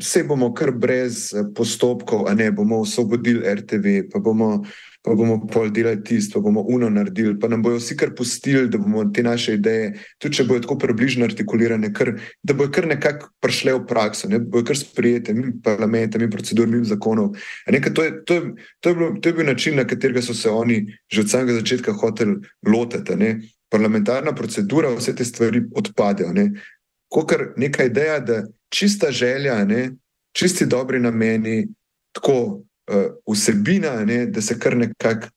Vse 0.00 0.24
bomo 0.26 0.48
kar 0.56 0.72
brez 0.74 1.28
postopkov, 1.54 2.24
a 2.26 2.32
ne 2.34 2.48
bomo 2.50 2.80
osvobodili 2.82 3.44
RTV, 3.44 4.08
pa 4.10 4.18
bomo, 4.18 4.64
pa 5.06 5.14
bomo 5.14 5.38
pol 5.46 5.70
delali 5.70 6.02
tisto, 6.02 6.40
pa 6.40 6.48
bomo 6.48 6.64
uno 6.66 6.88
naredili, 6.90 7.36
pa 7.38 7.46
nam 7.48 7.62
bojo 7.62 7.78
vsi 7.78 7.94
kar 7.96 8.10
pustili, 8.18 8.66
da 8.68 8.78
bomo 8.78 9.04
te 9.14 9.22
naše 9.22 9.54
ideje, 9.54 9.92
tudi 10.18 10.40
če 10.40 10.46
bojo 10.48 10.64
tako 10.64 10.74
približno 10.82 11.28
artikulirane, 11.28 11.92
kar, 11.94 12.10
da 12.42 12.56
bojo 12.58 12.72
kar 12.74 12.88
nekako 12.90 13.30
prišle 13.40 13.76
v 13.76 13.84
prakso, 13.86 14.26
ne 14.28 14.40
bojo 14.42 14.66
kar 14.66 14.80
sprijete, 14.80 15.34
mi 15.34 15.52
parlamente, 15.62 16.18
mi 16.18 16.26
procedur, 16.30 16.66
mi 16.66 16.82
zakonov. 16.84 17.38
Nekaj, 17.70 17.94
to, 17.94 18.06
je, 18.08 18.16
to, 18.26 18.34
je, 18.34 18.66
to, 18.82 18.90
je 18.90 18.98
bilo, 18.98 19.12
to 19.22 19.30
je 19.30 19.38
bil 19.38 19.46
način, 19.46 19.78
na 19.78 19.86
katerega 19.86 20.26
so 20.26 20.34
se 20.34 20.50
oni 20.50 20.82
že 21.12 21.22
od 21.22 21.30
samega 21.30 21.60
začetka 21.60 21.94
hoteli 21.94 22.40
lotiti. 22.66 23.30
Parlamentarna 23.70 24.34
procedura, 24.34 24.90
vse 24.94 25.14
te 25.14 25.24
stvari 25.24 25.62
odpadejo. 25.74 26.34
Kot 27.10 27.32
neka 27.56 27.86
ideja, 27.86 28.18
da 28.20 28.42
čista 28.74 29.10
želja, 29.10 29.64
ne, 29.64 29.90
čisti 30.34 30.66
dobri 30.66 30.98
nameni, 31.00 31.68
tako 32.14 32.65
uh, 32.90 33.34
vsebina, 33.34 34.04
ne, 34.04 34.26
da 34.26 34.42
se 34.42 34.58
kar 34.58 34.76
nekako 34.76 35.28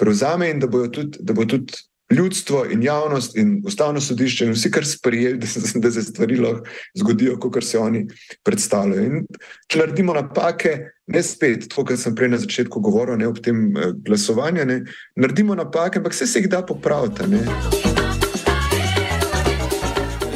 prevzame 0.00 0.50
in 0.50 0.60
da 0.60 0.66
bo 0.66 0.86
tudi, 0.88 1.18
tudi 1.46 1.74
ljudstvo 2.10 2.64
in 2.70 2.82
javnost 2.82 3.36
in 3.36 3.62
ustavno 3.66 4.00
sodišče 4.00 4.46
in 4.46 4.52
vsi 4.52 4.70
kar 4.70 4.86
sprijeli, 4.86 5.38
da, 5.38 5.46
da 5.74 5.90
se 5.90 6.02
stvari 6.02 6.36
lahko 6.36 6.64
zgodijo, 6.98 7.38
kot 7.40 7.64
se 7.64 7.78
oni 7.78 8.06
predstavljajo. 8.42 9.04
In 9.04 9.26
če 9.68 9.78
naredimo 9.78 10.14
napake, 10.14 10.78
ne 11.06 11.22
spet, 11.22 11.68
to, 11.74 11.84
kar 11.84 11.98
sem 11.98 12.14
prej 12.14 12.32
na 12.32 12.40
začetku 12.42 12.80
govoril, 12.80 13.18
ne 13.20 13.28
ob 13.30 13.38
tem 13.44 13.70
uh, 13.76 13.92
glasovanju, 14.06 14.66
ne, 14.66 14.80
naredimo 15.16 15.54
napake, 15.54 16.02
ampak 16.02 16.16
vse 16.16 16.26
se 16.26 16.42
jih 16.42 16.50
da 16.50 16.64
popraviti. 16.66 17.30
Ne. 17.30 17.44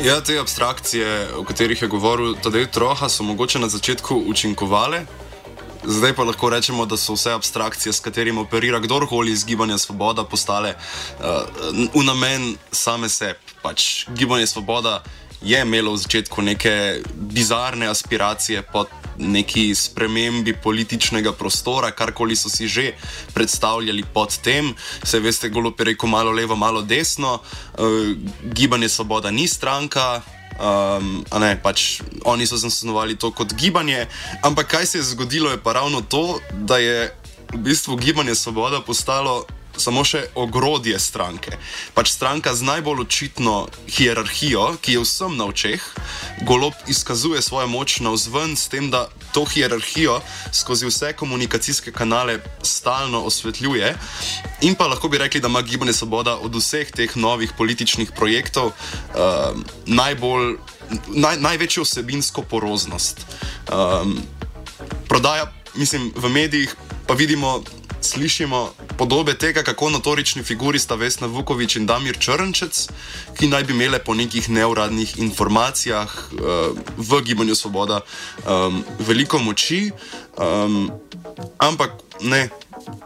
Ja, 0.05 0.21
te 0.21 0.39
abstrakcije, 0.39 1.11
o 1.41 1.45
katerih 1.49 1.83
je 1.83 1.89
govoril 1.89 2.35
Tadej 2.43 2.67
Troha, 2.71 3.09
so 3.09 3.25
mogoče 3.25 3.59
na 3.59 3.69
začetku 3.73 4.23
učinkovale. 4.29 5.07
Zdaj 5.87 6.15
pa 6.17 6.25
lahko 6.25 6.49
rečemo, 6.49 6.87
da 6.87 6.97
so 6.97 7.13
vse 7.13 7.33
abstrakcije, 7.33 7.93
s 7.93 8.01
katerimi 8.01 8.41
operira 8.41 8.79
kdorkoli 8.81 9.33
iz 9.33 9.45
Gibanja 9.45 9.79
Svoboda, 9.79 10.25
postale 10.25 10.75
uh, 10.75 11.27
v 11.95 12.05
namen 12.05 12.57
same 12.73 13.09
sebe. 13.09 13.39
Pač 13.63 14.07
Gibanje 14.17 14.47
Svoboda 14.47 15.03
je 15.43 15.61
imelo 15.61 15.93
v 15.93 16.01
začetku 16.01 16.43
neke 16.43 17.03
bizarne 17.15 17.87
aspiracije 17.87 18.63
pod 18.63 18.89
neki 19.19 19.75
spremembi 19.75 20.57
političnega 20.57 21.33
prostora, 21.33 21.91
karkoli 21.91 22.37
so 22.37 22.49
si 22.49 22.69
že 22.69 22.95
predstavljali 23.35 24.05
pod 24.15 24.39
tem. 24.41 24.75
Se 25.05 25.21
veste, 25.21 25.49
golo 25.49 25.75
je 25.79 25.85
rekel 25.85 26.09
malo 26.09 26.33
levo, 26.33 26.57
malo 26.57 26.83
desno, 26.83 27.41
uh, 27.79 28.17
gibanje 28.43 28.89
Svoboda 28.89 29.31
ni 29.31 29.49
stranka. 29.49 30.23
Um, 30.55 31.25
ne, 31.41 31.57
pač 31.59 32.01
oni 32.25 32.47
so 32.47 32.57
zasnovali 32.57 33.17
to 33.19 33.33
kot 33.35 33.55
gibanje, 33.59 34.07
ampak 34.43 34.71
kaj 34.71 34.87
se 34.87 34.99
je 34.99 35.11
zgodilo, 35.11 35.51
je 35.51 35.59
pa 35.59 35.73
ravno 35.73 36.01
to, 36.01 36.39
da 36.53 36.79
je 36.79 37.11
v 37.53 37.59
bistvu 37.59 37.97
gibanje 37.97 38.35
Svoboda 38.35 38.81
postalo 38.81 39.45
samo 39.77 40.05
še 40.05 40.27
ogrodje 40.35 40.99
stranke. 40.99 41.57
Pač 41.95 42.13
stranka 42.15 42.55
z 42.55 42.67
najbolj 42.67 43.05
očitno 43.05 43.69
hierarhijo, 43.89 44.77
ki 44.83 44.97
je 44.97 45.05
vsem 45.05 45.37
na 45.37 45.49
očeh, 45.51 45.83
golob 46.47 46.75
izkazuje 46.91 47.43
svojo 47.43 47.69
moč 47.69 48.01
na 48.01 48.15
vzven 48.15 48.57
s 48.57 48.69
tem, 48.69 48.91
da 48.91 49.09
to 49.35 49.45
hierarhijo 49.45 50.21
skozi 50.53 50.87
vse 50.87 51.13
komunikacijske 51.19 51.93
kanale 51.93 52.39
stalno 52.63 53.25
osvetljuje. 53.27 53.95
In 54.63 54.75
pa 54.75 54.87
lahko 54.87 55.09
bi 55.09 55.19
rekli, 55.19 55.41
da 55.41 55.49
ima 55.49 55.63
Gibanje 55.63 55.93
Svoboda 55.93 56.37
od 56.39 56.55
vseh 56.55 56.91
teh 56.91 57.17
novih 57.17 57.53
političnih 57.59 58.13
projektov 58.17 58.73
uh, 58.73 59.53
najbolj, 59.87 60.57
naj, 61.09 61.41
največjo 61.41 61.85
vsebinsko 61.85 62.43
poroznost. 62.43 63.27
Um, 63.73 64.19
prodaja, 65.09 65.53
mislim, 65.75 66.13
v 66.17 66.29
medijih 66.29 66.77
pa 67.07 67.15
vidimo 67.15 67.63
slišimo 68.05 68.73
podobe 68.99 69.35
tega, 69.39 69.63
kako 69.63 69.91
notorični 69.91 70.43
figuri 70.43 70.79
sta 70.79 70.95
Vesna 70.95 71.27
Vukovič 71.27 71.77
in 71.77 71.87
Damir 71.87 72.19
Črnčec, 72.19 72.89
ki 73.39 73.49
naj 73.49 73.65
bi 73.65 73.73
imele 73.73 73.99
po 73.99 74.15
nekih 74.15 74.49
neuradnih 74.51 75.19
informacijah 75.19 76.09
uh, 76.09 76.77
v 76.97 77.21
Gibanju 77.25 77.55
Svoboda 77.55 78.01
um, 78.45 78.85
veliko 78.99 79.39
moči. 79.39 79.91
Um, 80.37 80.91
ampak 81.59 81.97
ne, 82.21 82.49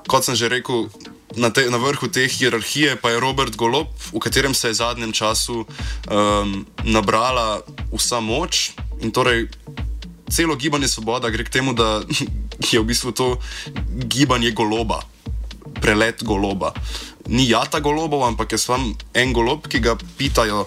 kot 0.08 0.24
sem 0.24 0.36
že 0.36 0.48
rekel. 0.48 0.90
Na, 1.36 1.52
te, 1.52 1.68
na 1.70 1.76
vrhu 1.76 2.08
te 2.08 2.24
hierarhije 2.24 2.96
pa 2.96 3.12
je 3.12 3.20
Robert 3.20 3.52
Golob, 3.56 3.92
v 4.10 4.18
katerem 4.18 4.56
se 4.56 4.72
je 4.72 4.72
v 4.72 4.80
zadnjem 4.80 5.12
času 5.12 5.60
um, 6.08 6.64
nabrala 6.88 7.60
vsa 7.92 8.18
moč 8.24 8.72
in 9.04 9.12
torej 9.12 9.46
celo 10.32 10.56
gibanje 10.56 10.88
Svoboda 10.88 11.30
gre 11.30 11.44
k 11.44 11.52
temu, 11.60 11.76
da 11.76 12.00
je 12.58 12.80
v 12.80 12.84
bistvu 12.84 13.12
to 13.12 13.38
gibanje 14.08 14.52
goloba, 14.52 15.00
prelet 15.80 16.22
goloba. 16.24 16.72
Ni 17.28 17.48
jata 17.48 17.80
golobov, 17.80 18.24
ampak 18.24 18.52
je 18.52 18.58
samo 18.58 18.94
en 19.14 19.32
golob, 19.32 19.68
ki 19.68 19.80
ga 19.84 19.96
pitajo 20.18 20.66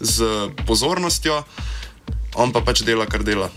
z 0.00 0.48
pozornostjo, 0.66 1.42
on 2.36 2.52
pa 2.52 2.60
pač 2.60 2.84
dela, 2.84 3.06
kar 3.06 3.24
dela. 3.24 3.48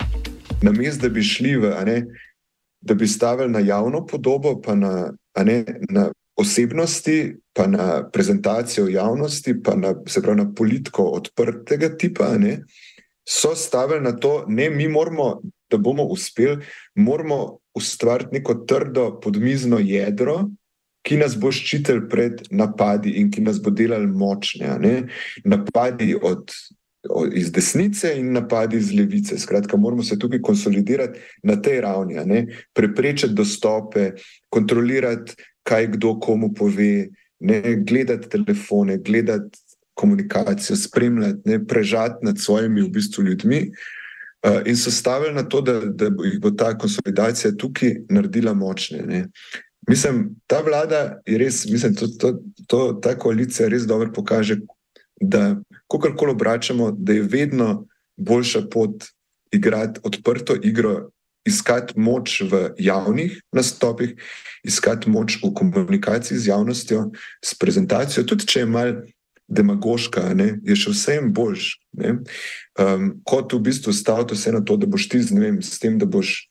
Na 0.63 0.71
mestu, 0.71 1.05
da 1.05 1.09
bi 1.11 1.23
šli 1.23 1.55
v, 1.59 1.73
ne, 1.85 1.97
da 2.81 2.93
bi 2.95 3.07
stavili 3.07 3.51
na 3.51 3.59
javno 3.59 4.05
podobo, 4.05 4.55
pa 4.61 4.75
na, 4.75 5.11
ne, 5.43 5.63
na 5.89 6.09
osebnosti, 6.35 7.35
pa 7.55 7.67
na 7.67 8.03
prezentacijo 8.11 8.87
javnosti, 8.87 9.55
pa 9.63 9.75
na, 9.75 9.93
pravi, 9.95 10.35
na 10.39 10.47
politiko 10.55 11.11
odprtega 11.19 11.91
tipa, 11.97 12.33
ne, 12.39 12.63
so 13.27 13.55
stavili 13.55 14.01
na 14.03 14.15
to, 14.15 14.45
da 14.47 14.69
mi 14.71 14.87
moramo, 14.87 15.41
da 15.71 15.77
bomo 15.77 16.03
uspeli, 16.03 16.63
moramo 16.95 17.59
ustvariti 17.75 18.39
neko 18.39 18.53
trdo 18.67 19.09
podmizno 19.23 19.79
jedro. 19.79 20.45
Ki 21.05 21.19
nas 21.21 21.35
bo 21.37 21.51
ščitil 21.53 22.07
pred 22.09 22.47
napadi 22.49 23.11
in 23.21 23.27
ki 23.29 23.43
nas 23.45 23.59
bo 23.61 23.69
delal 23.69 24.07
močne. 24.09 24.71
Ne? 24.81 24.95
Napadi 25.45 26.15
od 26.17 26.49
iz 27.33 27.51
desnice 27.51 28.15
in 28.17 28.31
napadi 28.33 28.77
iz 28.77 28.89
levice. 28.93 29.37
Skratka, 29.37 29.77
moramo 29.77 30.03
se 30.03 30.19
tukaj 30.19 30.41
konsolidirati 30.41 31.19
na 31.43 31.59
tej 31.61 31.81
ravni, 31.81 32.47
preprečiti 32.73 33.33
dostope, 33.33 34.11
kontrolirati, 34.49 35.35
kaj 35.63 35.87
kdo 35.87 36.15
komu 36.19 36.53
pove, 36.53 37.07
ne? 37.39 37.61
gledati 37.85 38.29
telefone, 38.29 38.97
gledati 38.97 39.59
komunikacijo, 39.93 40.75
spremljati, 40.75 41.41
ne? 41.45 41.65
prežati 41.65 42.25
nad 42.25 42.39
svojimi 42.39 42.81
v 42.81 42.89
bistvu 42.89 43.23
ljudmi. 43.23 43.71
Uh, 44.45 44.61
in 44.65 44.77
so 44.77 44.91
stavili 44.91 45.33
na 45.33 45.43
to, 45.43 45.61
da, 45.61 45.79
da 45.79 46.05
jih 46.05 46.39
bo 46.41 46.51
ta 46.51 46.75
konsolidacija 46.77 47.55
tukaj 47.57 47.95
naredila 48.09 48.53
močne. 48.53 49.01
Ne? 49.01 49.23
Mislim, 49.89 50.35
ta 50.47 50.59
vlada 50.61 51.19
je 51.25 51.37
res, 51.37 51.63
mislim, 51.65 51.95
to, 51.95 52.07
to, 52.19 52.33
to, 52.67 52.81
ta 53.01 53.15
koalicija 53.17 53.69
res 53.69 53.87
dobro 53.89 54.11
pokaže, 54.13 54.59
da 55.21 55.55
kakorkoli 55.91 56.31
obračamo, 56.31 56.91
da 56.91 57.13
je 57.13 57.21
vedno 57.21 57.87
boljša 58.17 58.67
pot 58.71 59.05
igrati 59.51 59.99
odprto 60.03 60.55
igro, 60.61 61.09
iskati 61.45 61.93
moč 61.99 62.41
v 62.41 62.69
javnih 62.77 63.41
nastopih, 63.53 64.15
iskati 64.63 65.09
moč 65.09 65.37
v 65.43 65.53
komunikaciji 65.53 66.37
z 66.37 66.49
javnostjo, 66.49 67.09
s 67.45 67.53
prezentacijo, 67.57 68.25
tudi 68.25 68.47
če 68.49 68.63
je 68.63 68.65
mal 68.65 68.93
demagoška, 69.47 70.33
ne, 70.33 70.55
je 70.65 70.75
še 70.79 70.93
vsem 70.93 71.29
boljš. 71.33 71.75
Um, 71.95 73.11
kot 73.27 73.53
v 73.53 73.61
bistvu 73.67 73.93
staviti 73.93 74.37
vse 74.37 74.55
na 74.55 74.63
to, 74.65 74.77
da 74.77 74.89
boš 74.89 75.09
ti 75.11 75.21
z, 75.21 75.37
vem, 75.37 75.61
s 75.61 75.79
tem, 75.79 75.99
da 76.01 76.09
boš 76.09 76.47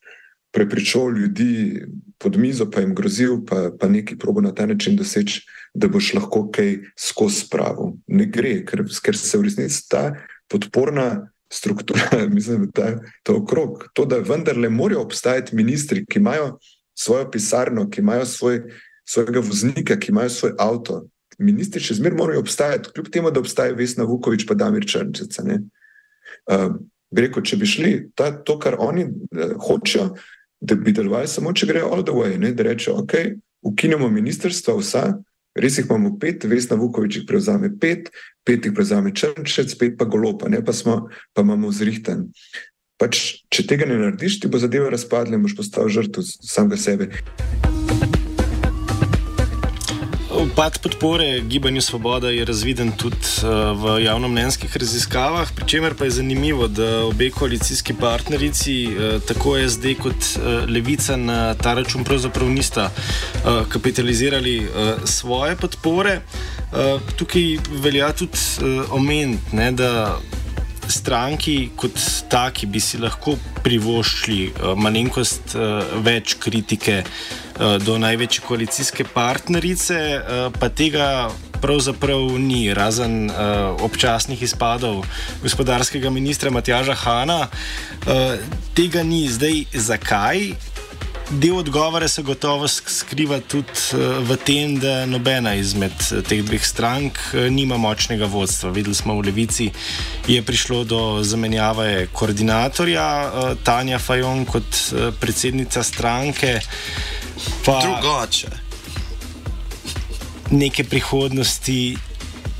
prepričal 0.54 1.16
ljudi 1.18 1.82
pod 2.18 2.38
mizo, 2.38 2.68
pa 2.70 2.80
jim 2.80 2.94
grozil, 2.94 3.40
pa, 3.46 3.72
pa 3.74 3.88
nekaj 3.90 4.18
probo 4.18 4.40
na 4.40 4.54
ta 4.54 4.66
način 4.70 4.96
doseči, 4.96 5.42
da 5.74 5.90
boš 5.90 6.12
lahko 6.14 6.46
kaj 6.54 6.76
skozi 6.94 7.42
spravo. 7.48 7.96
Ne 8.06 8.28
gre, 8.30 8.60
ker, 8.66 8.84
ker 9.02 9.18
se 9.18 9.38
v 9.38 9.48
resnici 9.48 9.82
ta 9.90 10.12
podporna 10.48 11.26
struktura, 11.50 12.22
mislim, 12.36 12.70
da 12.74 12.84
je 12.84 12.98
to 13.22 13.40
okrog. 13.42 13.88
To, 13.94 14.06
da 14.06 14.22
vendarle 14.22 14.70
morajo 14.70 15.02
obstajati 15.02 15.56
ministri, 15.56 16.06
ki 16.06 16.22
imajo 16.22 16.58
svojo 16.94 17.30
pisarno, 17.30 17.88
ki 17.90 18.00
imajo 18.00 18.26
svoj, 18.26 18.62
svojega 19.04 19.40
voznika, 19.40 19.98
ki 19.98 20.12
imajo 20.14 20.30
svoj 20.30 20.54
avto. 20.58 21.02
Ministri 21.38 21.82
še 21.82 21.98
zmeraj 21.98 22.18
morajo 22.18 22.42
obstajati, 22.44 22.92
kljub 22.94 23.10
temu, 23.12 23.32
da 23.34 23.42
obstaja 23.42 23.74
Vesna 23.76 24.06
Vukovič, 24.08 24.46
pa 24.48 24.56
Damir 24.58 24.86
Črnčica. 24.86 25.44
Um, 25.44 26.78
rekel, 27.14 27.44
če 27.46 27.58
bi 27.60 27.68
šli 27.68 27.92
ta, 28.18 28.30
to, 28.46 28.58
kar 28.62 28.78
oni 28.82 29.06
uh, 29.08 29.54
hočejo, 29.66 30.12
da 30.64 30.76
bi 30.80 30.94
delovali 30.96 31.28
samo, 31.28 31.52
če 31.52 31.68
grejo 31.68 31.90
all 31.92 32.04
the 32.06 32.14
way, 32.14 32.38
ne? 32.40 32.54
da 32.56 32.66
rečejo, 32.68 33.02
ok, 33.02 33.16
ukinemo 33.68 34.08
ministrstva, 34.12 34.76
vsa, 34.80 35.04
res 35.60 35.78
jih 35.78 35.88
imamo 35.88 36.14
pet, 36.20 36.46
Vesna 36.48 36.78
Vukovič 36.80 37.20
jih 37.20 37.26
prevzame 37.28 37.70
pet, 37.80 38.10
pet 38.46 38.64
jih 38.64 38.74
prevzame 38.76 39.12
Črnčec, 39.14 39.76
pet 39.80 39.98
pa 40.00 40.08
golopa, 40.08 40.48
ne 40.52 40.62
pa 40.64 40.72
smo, 40.76 41.04
pa 41.36 41.44
imamo 41.46 41.72
zrihten. 41.74 42.30
Pač, 43.00 43.44
če 43.52 43.66
tega 43.68 43.88
ne 43.90 43.98
narediš, 43.98 44.40
ti 44.40 44.50
bo 44.50 44.60
zadeva 44.62 44.92
razpadla 44.92 45.36
in 45.36 45.44
boš 45.44 45.58
postal 45.58 45.90
žrtev 45.92 46.24
samega 46.24 46.78
sebe. 46.80 47.10
Upad 50.44 50.78
podpore 50.78 51.40
Gibanju 51.40 51.80
Svoboda 51.80 52.30
je 52.30 52.44
razviden 52.44 52.92
tudi 52.92 53.16
uh, 53.16 53.48
v 53.82 54.04
javnomnenjskih 54.04 54.76
raziskavah, 54.76 55.52
pri 55.56 55.64
čemer 55.66 55.94
pa 55.94 56.04
je 56.04 56.10
zanimivo, 56.10 56.68
da 56.68 57.04
obe 57.04 57.30
koalicijski 57.30 57.94
partnerici, 57.94 58.86
uh, 58.86 59.22
tako 59.22 59.56
SD 59.68 59.94
kot 60.02 60.12
uh, 60.14 60.68
Levica, 60.68 61.16
na 61.16 61.54
ta 61.54 61.74
račun 61.74 62.04
pravzaprav 62.04 62.48
nista 62.48 62.90
kapitalizirali 63.68 64.68
svoje 65.04 65.56
podpore. 65.56 66.20
Tukaj 67.16 67.58
velja 67.82 68.12
tudi 68.12 68.38
omeniti, 68.90 69.56
da 69.72 70.18
stranki 70.90 71.70
kot 71.76 71.98
taki 72.30 72.66
bi 72.66 72.80
si 72.80 72.98
lahko 72.98 73.36
privoščili 73.64 74.50
uh, 74.50 74.74
malenkost 74.76 75.56
uh, 75.56 75.96
več 76.04 76.36
kritike 76.42 77.00
uh, 77.04 77.76
do 77.84 77.98
največje 77.98 78.44
koalicijske 78.46 79.04
partnerice, 79.14 79.98
pa 80.58 80.68
tega 80.68 81.30
pravzaprav 81.64 82.38
ni, 82.38 82.74
razen 82.74 83.30
uh, 83.30 83.36
občasnih 83.84 84.42
izpadov 84.42 85.04
gospodarskega 85.42 86.10
ministra 86.10 86.50
Matjaža 86.50 86.94
Hana. 86.94 87.48
Uh, 88.04 88.36
tega 88.76 89.02
ni 89.02 89.24
zdaj, 89.32 89.64
zakaj? 89.72 90.52
Del 91.30 91.56
odgovora 91.56 92.08
se 92.08 92.22
gotovo 92.22 92.68
skriva 92.68 93.40
tudi 93.40 93.72
eh, 93.92 93.96
v 94.20 94.36
tem, 94.36 94.76
da 94.78 95.06
nobena 95.06 95.54
izmed 95.54 95.92
eh, 96.12 96.20
teh 96.22 96.42
dveh 96.44 96.60
strank 96.64 97.18
eh, 97.32 97.48
nima 97.50 97.76
močnega 97.80 98.26
vodstva. 98.26 98.70
Videli 98.70 98.94
smo 98.94 99.16
v 99.16 99.30
Levici, 99.30 99.70
je 100.28 100.42
prišlo 100.42 100.84
do 100.84 101.00
zamenjave 101.24 102.06
koordinatorja 102.12 103.06
Tanja 103.64 103.98
Fajon 103.98 104.44
kot 104.44 104.92
predsednica 105.20 105.82
stranke. 105.82 106.60
Pa 107.64 107.80
Drugače. 107.80 108.52
Neke 110.50 110.84
prihodnosti 110.84 111.96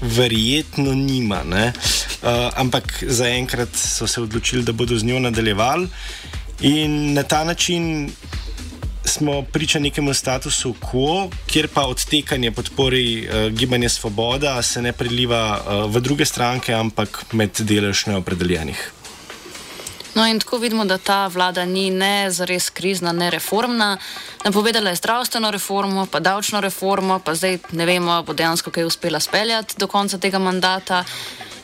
verjetno 0.00 0.94
nima, 0.94 1.40
uh, 1.44 2.28
ampak 2.56 3.04
zaenkrat 3.06 3.76
so 3.76 4.06
se 4.06 4.20
odločili, 4.20 4.64
da 4.64 4.72
bodo 4.72 4.98
z 4.98 5.04
njo 5.04 5.20
nadaljevali. 5.20 5.88
In 6.60 7.12
na 7.12 7.22
ta 7.22 7.44
način 7.44 8.10
smo 9.04 9.42
priča 9.42 9.78
nekemu 9.78 10.14
statusu 10.14 10.74
quo, 10.80 11.30
kjer 11.46 11.68
pa 11.74 11.86
odtekanje 11.86 12.52
podpori 12.52 13.28
uh, 13.28 13.52
gibanja 13.52 13.88
Svoboda 13.88 14.62
se 14.62 14.82
ne 14.82 14.92
preliva 14.92 15.60
uh, 15.60 15.94
v 15.94 16.00
druge 16.00 16.24
stranke, 16.24 16.74
ampak 16.74 17.24
med 17.32 17.50
delež 17.60 18.06
neopredeljenih. 18.06 18.90
No, 20.14 20.26
in 20.26 20.38
tako 20.38 20.58
vidimo, 20.58 20.84
da 20.84 20.98
ta 20.98 21.26
vlada 21.26 21.64
ni 21.64 21.90
ne 21.90 22.30
zares 22.30 22.70
krizna, 22.70 23.12
ne 23.12 23.30
reformna. 23.30 23.98
Napovedala 24.44 24.90
je 24.90 24.96
zdravstveno 24.96 25.50
reformo, 25.50 26.06
pa 26.06 26.20
davčno 26.20 26.60
reformo, 26.60 27.18
pa 27.18 27.34
zdaj 27.34 27.58
ne 27.72 27.86
vemo, 27.86 28.22
bo 28.22 28.32
dejansko 28.32 28.70
kaj 28.70 28.84
uspela 28.84 29.20
speljati 29.20 29.74
do 29.78 29.86
konca 29.86 30.18
tega 30.18 30.38
mandata. 30.38 31.04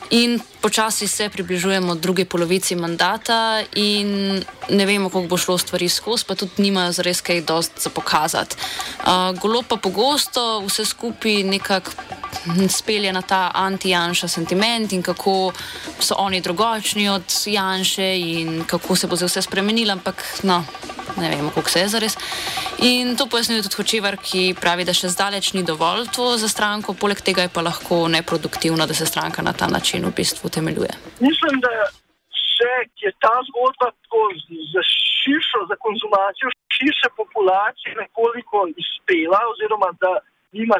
In 0.09 0.39
počasi 0.61 1.07
se 1.07 1.29
približujemo 1.29 1.95
drugi 1.95 2.25
polovici 2.25 2.75
mandata, 2.75 3.61
in 3.75 4.43
ne 4.69 4.85
vemo, 4.85 5.09
kako 5.09 5.27
bo 5.27 5.37
šlo 5.37 5.57
stvari 5.57 5.89
skozi, 5.89 6.25
pa 6.27 6.35
tudi 6.35 6.61
nimajo 6.61 6.91
zares 6.91 7.21
kaj 7.21 7.41
dosti 7.41 7.81
za 7.81 7.89
pokazati. 7.89 8.55
Uh, 9.01 9.39
golo 9.39 9.63
pa 9.63 9.75
pogosto 9.75 10.61
vse 10.65 10.85
skupaj 10.85 11.43
nekako 11.43 11.91
spelje 12.69 13.13
na 13.13 13.21
ta 13.21 13.51
anti-Janša 13.55 14.27
sentiment 14.27 14.93
in 14.93 15.03
kako 15.03 15.51
so 15.99 16.15
oni 16.17 16.41
drugačni 16.41 17.09
od 17.09 17.23
Janše 17.45 18.19
in 18.19 18.63
kako 18.67 18.95
se 18.95 19.07
bo 19.07 19.15
vse 19.15 19.41
spremenilo, 19.41 19.91
ampak 19.91 20.23
no, 20.43 20.63
ne 21.17 21.29
vemo, 21.29 21.49
kako 21.49 21.69
se 21.69 21.79
je 21.79 21.87
zares. 21.87 22.17
In 22.79 23.15
to 23.17 23.27
pojasnjuje 23.27 23.63
tudi 23.63 23.75
Hočevar, 23.75 24.17
ki 24.17 24.55
pravi, 24.61 24.85
da 24.85 24.93
še 24.93 25.11
zdaleč 25.11 25.53
ni 25.53 25.63
dovolj 25.63 26.07
to 26.15 26.37
za 26.37 26.49
stranko, 26.49 26.93
poleg 26.93 27.21
tega 27.21 27.45
je 27.45 27.51
pa 27.53 27.61
lahko 27.61 28.07
neproduktivno, 28.07 28.87
da 28.87 28.93
se 28.93 29.05
stranka 29.05 29.41
na 29.41 29.53
ta 29.53 29.67
način 29.67 30.05
v 30.05 30.13
bistvu 30.15 30.49
temeljuje. 30.55 30.93
Mislim, 31.27 31.55
da 31.65 31.71
se 32.55 32.71
je 33.03 33.11
ta 33.25 33.35
zgodba 33.47 33.87
za 34.73 34.81
širšo, 35.21 35.59
za 35.71 35.75
konzumacijo 35.85 36.47
širše 36.75 37.07
populacije 37.19 37.91
nekoliko 38.03 38.57
izpela, 38.83 39.39
oziroma 39.51 39.89
da 40.03 40.11
nima 40.57 40.77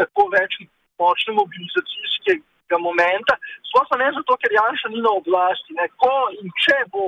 tako 0.00 0.22
več 0.36 0.52
močne 1.00 1.32
mobilizacijskega 1.40 2.78
momenta. 2.88 3.34
Sploh 3.68 3.86
pa 3.90 3.96
ne 4.02 4.08
zato, 4.18 4.32
ker 4.42 4.50
Janša 4.60 4.88
ni 4.94 5.00
na 5.06 5.12
oblasti. 5.20 5.70
Ne. 5.78 5.86
Ko 6.02 6.14
in 6.40 6.48
če 6.64 6.78
bo 6.92 7.04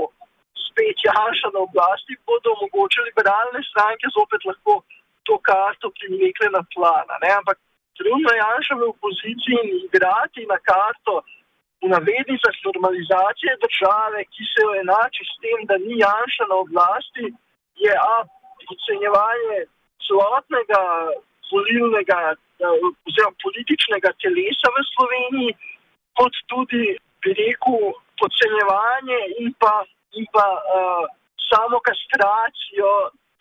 spet 0.66 0.96
Janša 1.08 1.48
na 1.56 1.60
oblasti, 1.68 2.20
bodo 2.28 2.54
omogočili 2.56 3.08
liberalne 3.10 3.60
stranke 3.70 4.12
zopet 4.16 4.42
lahko 4.50 4.74
to 5.26 5.34
karto 5.48 5.90
privlekle 5.96 6.48
na 6.56 6.62
plana. 6.74 7.14
Ne. 7.24 7.30
Ampak 7.40 7.58
trenutno 7.98 8.32
Janša 8.42 8.74
v 8.80 8.92
opoziciji 8.94 9.58
in 9.64 9.74
igrati 9.86 10.46
na 10.52 10.58
karto 10.70 11.22
v 11.82 11.88
navednicah 11.94 12.56
normalizacije 12.68 13.52
države, 13.64 14.24
ki 14.34 14.42
se 14.50 14.58
jo 14.66 14.70
enači 14.82 15.22
s 15.30 15.34
tem, 15.42 15.60
da 15.70 15.76
ni 15.86 15.94
Janša 16.04 16.44
na 16.50 16.56
oblasti, 16.64 17.24
je 17.84 17.92
a 18.12 18.16
podcenjevanje 18.68 19.58
celotnega 20.06 20.82
volilnega 21.52 22.18
oziroma 23.08 23.40
političnega 23.44 24.10
telesa 24.22 24.68
v 24.74 24.78
Sloveniji, 24.92 25.52
kot 26.18 26.34
tudi, 26.50 26.84
bi 27.22 27.30
rekel, 27.42 27.94
podcenjevanje 28.20 29.20
in 29.40 29.54
pa, 29.62 29.74
in 30.18 30.26
pa 30.34 30.46
uh, 30.58 31.04
samo 31.50 31.78
kastracijo 31.88 32.92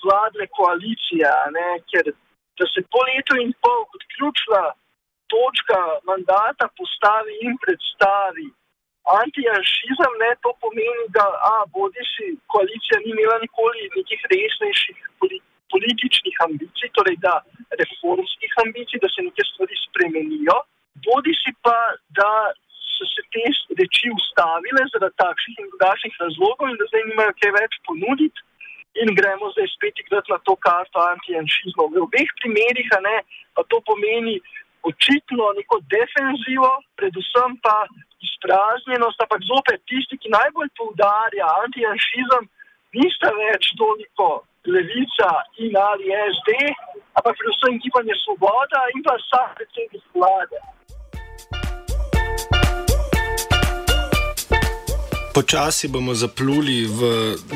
vladne 0.04 0.46
koalicije, 0.58 1.30
ne, 1.58 1.70
ker 1.90 2.14
da 2.58 2.66
se 2.74 2.82
po 2.92 3.02
letu 3.10 3.34
in 3.42 3.52
pol 3.62 3.82
kot 3.92 4.04
ključna 4.14 4.62
točka 5.34 5.80
mandata 6.10 6.66
postavi 6.78 7.34
in 7.48 7.54
predstavi 7.64 8.48
antijanšizem, 9.24 10.14
ne, 10.24 10.32
to 10.44 10.52
pomeni, 10.64 11.06
da 11.18 11.26
a, 11.52 11.54
bodi 11.76 12.04
si 12.14 12.26
koalicija 12.54 13.00
ni 13.04 13.10
imela 13.16 13.38
nikoli 13.46 13.90
nekih 13.96 14.22
resnejših 14.34 14.98
političnih 15.74 16.36
ambicij, 16.48 16.90
torej 16.98 17.18
da 17.28 17.36
reformskih 17.82 18.54
ambicij, 18.66 19.00
da 19.04 19.10
se 19.14 19.24
neke 19.28 19.44
stvari 19.50 19.76
spremenijo, 19.86 20.58
bodi 21.08 21.34
si 21.42 21.52
pa, 21.64 21.78
da 22.20 22.32
so 22.98 23.06
se 23.14 23.24
te 23.34 23.46
reči 23.80 24.12
ustavile 24.20 24.84
zaradi 24.92 25.20
takšnih 25.24 25.58
in 25.62 25.72
drugačnih 25.72 26.16
razlogov 26.24 26.70
in 26.72 26.78
da 26.80 26.86
zdaj 26.92 27.04
nimajo 27.10 27.34
kaj 27.40 27.52
več 27.60 27.74
ponuditi 27.88 28.40
in 29.02 29.14
gremo 29.20 29.52
zdaj 29.54 29.68
spet 29.76 30.00
igrati 30.04 30.34
na 30.34 30.40
to 30.48 30.56
karto 30.68 31.04
antijanšizma. 31.14 31.84
V 31.94 32.02
obeh 32.08 32.30
primerih 32.42 32.90
ne, 33.08 33.18
pa 33.56 33.62
to 33.70 33.78
pomeni 33.90 34.40
očitno 34.84 35.46
neko 35.58 35.80
defenzivo, 35.94 36.72
predvsem 37.00 37.58
pa 37.66 37.86
izpraznjenost, 38.28 39.22
ampak 39.22 39.42
zopet 39.52 39.82
tisti, 39.90 40.18
ki 40.22 40.34
najbolj 40.34 40.70
poudarja 40.80 41.48
antijanšizem, 41.64 42.50
nista 42.98 43.32
več 43.42 43.74
toliko 43.80 44.30
levica 44.68 45.30
in 45.64 45.78
ali 45.90 46.14
SD, 46.38 46.56
ampak 47.20 47.38
predvsem 47.40 47.80
gibanje 47.84 48.16
Svoboda 48.24 48.82
in 48.96 49.04
pa 49.04 49.16
sam 49.30 49.54
predsednik 49.60 50.04
vlade. 50.14 50.60
Počasi 55.38 55.88
bomo 55.88 56.18
zapluli 56.18 56.90
v 56.90 57.02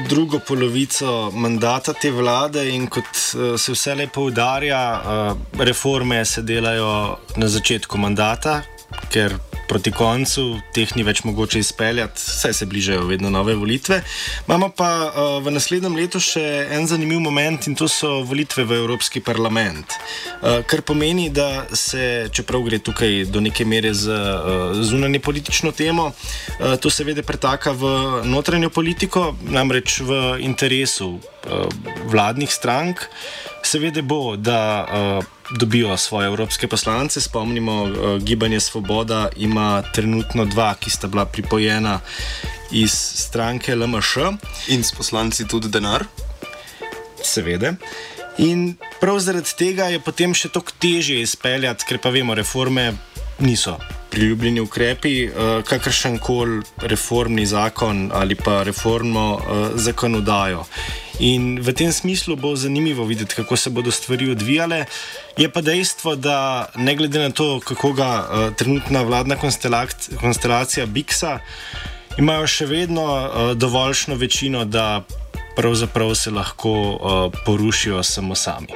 drugo 0.05 0.37
polovico 0.37 1.31
mandata 1.33 1.93
te 1.97 2.11
vlade, 2.13 2.61
in 2.69 2.85
kot 2.85 3.09
eh, 3.09 3.57
se 3.57 3.73
vse 3.73 3.95
lepo 3.95 4.21
poudarja, 4.21 4.81
eh, 5.01 5.63
reforme 5.65 6.21
se 6.25 6.45
delajo 6.45 7.17
na 7.41 7.47
začetku 7.49 7.97
mandata, 7.97 8.61
ker 9.09 9.33
proti 9.71 9.91
koncu 9.95 10.57
teh 10.75 10.89
ni 10.99 11.03
več 11.07 11.21
mogoče 11.23 11.61
izpeljati, 11.63 12.19
saj 12.19 12.53
se 12.59 12.65
bližajo 12.67 13.05
vedno 13.07 13.29
nove 13.31 13.53
volitve. 13.55 14.01
Imamo 14.43 14.67
pa 14.75 14.89
uh, 15.07 15.37
v 15.43 15.53
naslednjem 15.55 15.95
letu 15.95 16.19
še 16.19 16.43
en 16.75 16.89
zanimiv 16.91 17.21
moment 17.23 17.69
in 17.71 17.77
to 17.79 17.87
so 17.87 18.17
volitve 18.27 18.65
v 18.67 18.81
Evropski 18.81 19.21
parlament. 19.23 19.95
Uh, 20.41 20.59
kar 20.67 20.83
pomeni, 20.83 21.29
da 21.31 21.69
se, 21.71 22.27
čeprav 22.35 22.65
gre 22.67 22.81
tukaj 22.83 23.29
do 23.31 23.39
neke 23.39 23.63
mere 23.63 23.93
za 23.95 24.19
uh, 24.19 24.81
zunanje 24.83 25.23
politično 25.23 25.71
temo, 25.71 26.09
uh, 26.11 26.75
to 26.75 26.91
seveda 26.91 27.23
pretaka 27.23 27.71
v 27.71 27.93
notranjo 28.27 28.73
politiko, 28.75 29.29
namreč 29.47 30.01
v 30.03 30.19
interesu 30.43 31.13
uh, 31.15 31.71
vladnih 32.11 32.51
strank. 32.51 33.07
Seveda 33.63 34.01
bo, 34.01 34.35
da. 34.35 34.87
Uh, 35.19 35.25
dobijo 35.51 35.97
svoje 35.97 36.25
evropske 36.25 36.67
poslance. 36.67 37.21
Spomnimo, 37.21 37.83
uh, 37.83 38.23
Gibanje 38.23 38.59
Svoboda 38.59 39.29
ima 39.35 39.83
trenutno 39.93 40.45
dva, 40.45 40.75
ki 40.79 40.89
sta 40.89 41.07
bila 41.07 41.25
pripojena 41.25 41.99
iz 42.71 42.91
stranke 42.93 43.75
LMŠ. 43.75 44.17
In 44.67 44.83
s 44.83 44.91
poslanci 44.91 45.47
tudi 45.47 45.69
denar. 45.69 46.05
Seveda. 47.23 47.73
In 48.37 48.75
prav 48.99 49.19
zaradi 49.19 49.55
tega 49.57 49.83
je 49.91 49.99
potem 49.99 50.33
še 50.33 50.49
toliko 50.49 50.71
težje 50.79 51.21
izpeljati, 51.21 51.85
ker 51.85 51.99
pa 51.99 52.09
vemo, 52.09 52.35
reforme 52.35 52.93
niso 53.39 53.77
priljubljeni 54.11 54.59
ukrepi, 54.59 55.27
uh, 55.27 55.63
kakršen 55.63 56.17
koli 56.19 56.61
reformni 56.77 57.45
zakon 57.45 58.09
ali 58.13 58.35
pa 58.35 58.63
reformno 58.63 59.33
uh, 59.33 59.67
zakonodajo. 59.75 60.65
In 61.19 61.59
v 61.61 61.73
tem 61.73 61.91
smislu 61.93 62.35
bo 62.35 62.55
zanimivo 62.55 63.05
videti, 63.05 63.35
kako 63.35 63.55
se 63.55 63.69
bodo 63.69 63.91
stvari 63.91 64.31
odvijale. 64.31 64.85
Je 65.37 65.49
pa 65.51 65.61
dejstvo, 65.61 66.15
da 66.15 66.71
ne 66.75 66.95
glede 66.95 67.19
na 67.19 67.29
to, 67.29 67.59
kako 67.59 67.93
ga 67.93 68.09
uh, 68.19 68.55
trenutna 68.55 69.01
vladna 69.01 69.35
konstelacija 70.21 70.85
Biksa, 70.85 71.39
imajo 72.17 72.47
še 72.47 72.65
vedno 72.65 73.05
uh, 73.05 73.51
dovoljšno 73.57 74.15
večino, 74.15 74.65
da 74.65 75.03
pravzaprav 75.55 76.15
se 76.15 76.31
lahko 76.31 76.71
uh, 76.71 77.41
porušijo 77.45 78.03
samo 78.03 78.35
sami. 78.35 78.73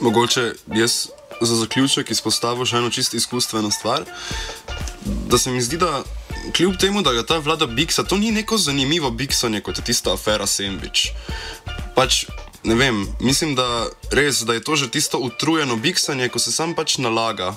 Mogoče 0.00 0.52
jaz 0.74 1.06
za 1.40 1.56
zaključek 1.56 2.10
izpostavim 2.10 2.66
še 2.66 2.76
eno 2.76 2.90
čisto 2.90 3.16
izkustveno 3.16 3.70
stvar. 3.70 4.04
Da 5.30 5.38
se 5.38 5.50
mi 5.50 5.62
zdi, 5.62 5.78
da 5.80 6.02
kljub 6.56 6.76
temu, 6.76 7.02
da 7.02 7.10
je 7.10 7.26
ta 7.26 7.38
vlada 7.38 7.66
Biksa, 7.66 8.04
to 8.04 8.16
ni 8.16 8.30
neko 8.30 8.58
zanimivo 8.58 9.10
Biksanje 9.10 9.60
kot 9.60 9.78
je 9.78 9.84
tista 9.84 10.12
afera 10.12 10.46
Sembič. 10.46 11.10
Pač, 11.94 12.24
ne 12.64 12.74
vem, 12.74 13.06
mislim, 13.20 13.54
da, 13.54 13.86
res, 14.12 14.42
da 14.44 14.54
je 14.54 14.64
to 14.64 14.76
že 14.76 14.90
tisto 14.90 15.18
utrujeno 15.18 15.76
Biksanje, 15.76 16.28
ko 16.28 16.38
se 16.38 16.52
sam 16.52 16.74
pač 16.74 16.98
nalaga. 16.98 17.56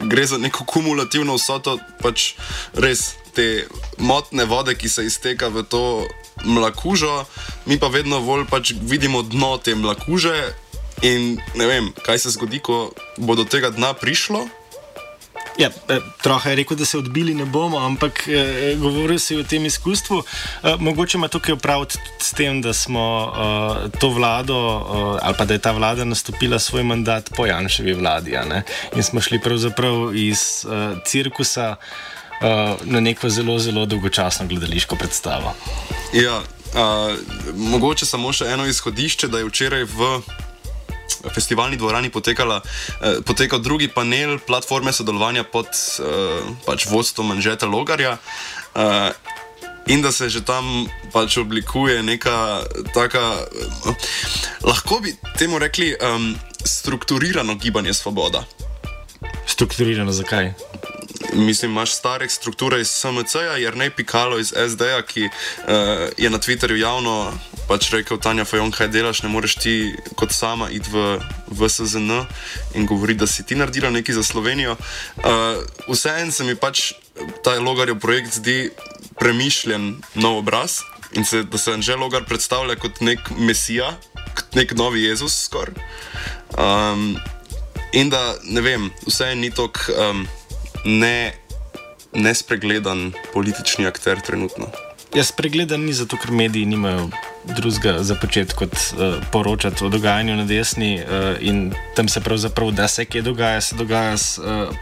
Gre 0.00 0.26
za 0.26 0.38
neko 0.38 0.64
kumulativno 0.64 1.34
vsoto, 1.38 1.78
pač 2.02 2.34
res 2.74 3.14
te 3.34 3.66
motne 3.98 4.44
vode, 4.44 4.74
ki 4.78 4.88
se 4.88 5.06
izteka 5.06 5.48
v 5.48 5.62
to 5.66 6.06
mlakužo, 6.44 7.24
mi 7.66 7.78
pa 7.78 7.88
vedno 7.90 8.20
bolj 8.20 8.46
pač 8.50 8.74
vidimo 8.78 9.22
dno 9.22 9.58
te 9.58 9.74
mlakuže. 9.74 10.63
In 11.02 11.40
ne 11.54 11.66
vem, 11.66 11.92
kaj 12.04 12.18
se 12.18 12.30
zgodi, 12.30 12.58
ko 12.58 12.92
bo 13.18 13.34
do 13.34 13.44
tega 13.44 13.70
dna 13.70 13.94
prišlo, 13.94 14.46
Ja, 15.58 15.70
eh, 15.88 16.00
Troha 16.22 16.50
je 16.50 16.56
rekel, 16.56 16.76
da 16.76 16.84
se 16.84 16.98
odbili 16.98 17.34
ne 17.34 17.44
bomo, 17.44 17.78
ampak 17.78 18.28
eh, 18.28 18.74
govoril 18.76 19.18
si 19.18 19.36
o 19.36 19.44
tem 19.44 19.66
izkustvu. 19.66 20.22
Eh, 20.62 20.74
mogoče 20.78 21.18
ima 21.18 21.28
tukaj 21.28 21.54
upraviti 21.54 21.98
s 22.18 22.32
tem, 22.32 22.62
da 22.62 22.72
smo 22.72 23.32
eh, 23.36 23.90
to 24.00 24.08
vlado, 24.08 24.56
eh, 24.56 25.18
ali 25.22 25.34
pa 25.38 25.44
da 25.44 25.54
je 25.54 25.58
ta 25.58 25.72
vlada 25.72 26.04
nastopila 26.04 26.58
svoj 26.58 26.82
mandat 26.82 27.30
po 27.36 27.46
Janševi 27.46 27.92
vladi. 27.94 28.34
In 28.96 29.02
smo 29.02 29.20
šli 29.20 29.38
pravzaprav 29.38 30.16
iz 30.16 30.66
eh, 30.66 30.96
cirkusa 31.06 31.76
eh, 31.76 32.74
na 32.84 33.00
neko 33.00 33.28
zelo, 33.28 33.58
zelo 33.58 33.86
dolgočasno 33.86 34.46
gledališko 34.46 34.96
predstavo. 34.96 35.54
Ja, 36.12 36.40
eh, 36.74 37.16
mogoče 37.54 38.06
samo 38.06 38.32
še 38.32 38.44
eno 38.44 38.66
izhodišče, 38.66 39.28
da 39.28 39.38
je 39.38 39.44
včeraj 39.44 39.84
v 39.84 40.18
festivalni 41.34 41.76
dvorani 41.76 42.10
potekala, 42.10 42.60
eh, 43.00 43.20
potekal 43.26 43.58
drugi 43.58 43.88
panel 43.88 44.38
platforme 44.38 44.92
sodelovanja 44.92 45.44
pod 45.44 45.66
eh, 45.66 46.04
pač 46.66 46.86
vodstvom 46.86 47.30
Anžeta 47.30 47.66
Logarja. 47.66 48.18
Eh, 48.74 49.10
In 49.86 50.02
da 50.02 50.12
se 50.12 50.28
že 50.28 50.40
tam 50.40 50.88
pač 51.12 51.36
oblikuje 51.36 52.02
neka 52.02 52.64
taka, 52.94 53.36
eh, 53.84 53.92
lahko 54.64 55.00
bi 55.00 55.12
temu 55.36 55.58
rekli, 55.58 55.92
um, 55.92 56.34
strukturirano 56.64 57.54
gibanje 57.54 57.94
svoboda. 57.94 58.44
Strukturirano 59.46 60.12
zakaj? 60.12 60.52
Mislim, 61.34 61.70
imaš 61.70 61.94
stare 61.94 62.28
strukture 62.28 62.80
iz 62.80 62.88
SMC-ja, 62.88 63.56
jer 63.56 63.76
ne 63.76 63.90
pikalo 63.90 64.38
iz 64.38 64.52
SD-ja, 64.68 65.02
ki 65.02 65.24
uh, 65.24 65.72
je 66.18 66.30
na 66.30 66.38
Twitterju 66.38 66.76
javno 66.76 67.32
pač 67.68 67.90
rekel: 67.92 68.18
Tanja 68.18 68.44
Fajon, 68.44 68.70
kaj 68.70 68.88
delaš, 68.88 69.22
ne 69.22 69.28
moreš 69.28 69.54
ti 69.54 69.94
kot 70.16 70.32
sama 70.32 70.70
iti 70.70 70.90
v, 70.92 71.18
v 71.48 71.68
SZN 71.68 72.24
in 72.74 72.86
govoriti, 72.86 73.20
da 73.20 73.26
si 73.26 73.46
ti 73.46 73.54
naredila 73.54 73.90
nekaj 73.90 74.14
za 74.14 74.22
Slovenijo. 74.22 74.76
Uh, 75.16 75.62
Vseeno 75.88 76.32
se 76.32 76.44
mi 76.44 76.56
pač 76.56 76.92
ta 77.44 77.58
logarjev 77.60 77.98
projekt 78.00 78.34
zdi 78.34 78.70
premišljen 79.18 79.94
nov 80.14 80.38
obraz. 80.38 80.80
In 81.14 81.24
se, 81.24 81.42
da 81.42 81.58
se 81.58 81.72
Anžel 81.72 82.00
Logar 82.00 82.24
predstavlja 82.26 82.74
kot 82.74 82.98
nek 83.00 83.20
mesija, 83.38 83.92
kot 84.34 84.56
nek 84.58 84.72
novi 84.74 85.04
Jezus, 85.04 85.44
skoraj. 85.44 85.76
Um, 86.58 87.14
in 87.92 88.10
da, 88.10 88.34
ne 88.42 88.60
vem, 88.60 88.88
vse 89.06 89.34
ni 89.38 89.52
tako. 89.54 89.94
Um, 89.94 90.26
ne, 90.84 91.32
nespregledan 92.12 93.12
politični 93.32 93.86
akter 93.86 94.20
trenutno. 94.20 94.66
Jaz 95.14 95.30
spregledan 95.30 95.84
ni 95.86 95.92
zato, 95.94 96.16
ker 96.18 96.32
mediji 96.34 96.66
nimajo 96.66 97.08
drugega 97.44 98.02
za 98.02 98.14
počet 98.18 98.52
kot 98.52 98.72
uh, 98.74 99.14
poročati 99.32 99.84
o 99.84 99.88
dogajanju 99.88 100.36
na 100.36 100.44
desni 100.44 100.96
uh, 100.98 101.36
in 101.40 101.72
tam 101.96 102.08
se 102.08 102.20
pravzaprav, 102.20 102.70
da 102.70 102.88
se 102.88 103.04
kaj 103.04 103.22
dogaja, 103.22 103.60
se 103.60 103.76
dogaja 103.76 104.16
s 104.16 104.38
uh, 104.38 104.74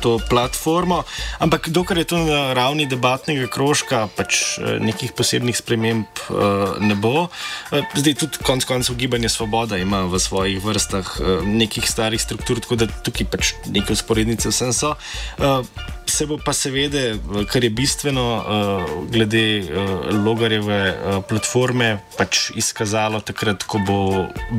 to 0.00 0.18
platformo. 0.28 1.02
Ampak 1.38 1.68
dokler 1.68 2.04
je 2.04 2.10
to 2.12 2.18
na 2.18 2.52
ravni 2.54 2.86
debatnega 2.86 3.48
krožka, 3.50 4.06
pač 4.16 4.58
eh, 4.58 4.78
nekih 4.82 5.12
posebnih 5.16 5.56
sprememb 5.56 6.06
uh, 6.28 6.76
ne 6.80 6.94
bo. 6.94 7.26
Uh, 7.26 7.82
zdaj 7.96 8.14
tudi 8.20 8.42
konec 8.44 8.64
koncev 8.68 8.96
gibanje 8.96 9.28
Svoboda 9.32 9.78
ima 9.80 10.04
v 10.06 10.20
svojih 10.20 10.62
vrstah 10.64 11.06
uh, 11.20 11.44
nekih 11.44 11.84
starih 11.88 12.20
struktur, 12.20 12.60
tako 12.60 12.80
da 12.80 12.86
tukaj 12.86 13.26
pač 13.30 13.52
neke 13.70 13.92
usporednice 13.96 14.52
vsem 14.52 14.72
so. 14.72 14.96
Uh, 15.38 15.64
Se 16.06 16.22
bo 16.22 16.36
pa 16.38 16.52
seveda, 16.54 17.18
kar 17.50 17.64
je 17.66 17.70
bistveno, 17.74 18.24
uh, 18.38 18.92
glede 19.10 19.66
uh, 19.66 20.06
logarjeve 20.14 20.78
uh, 20.94 21.18
platforme, 21.26 21.96
pač 22.14 22.52
izkazalo 22.54 23.18
takrat, 23.26 23.66
ko 23.66 23.82
bo, 23.82 23.98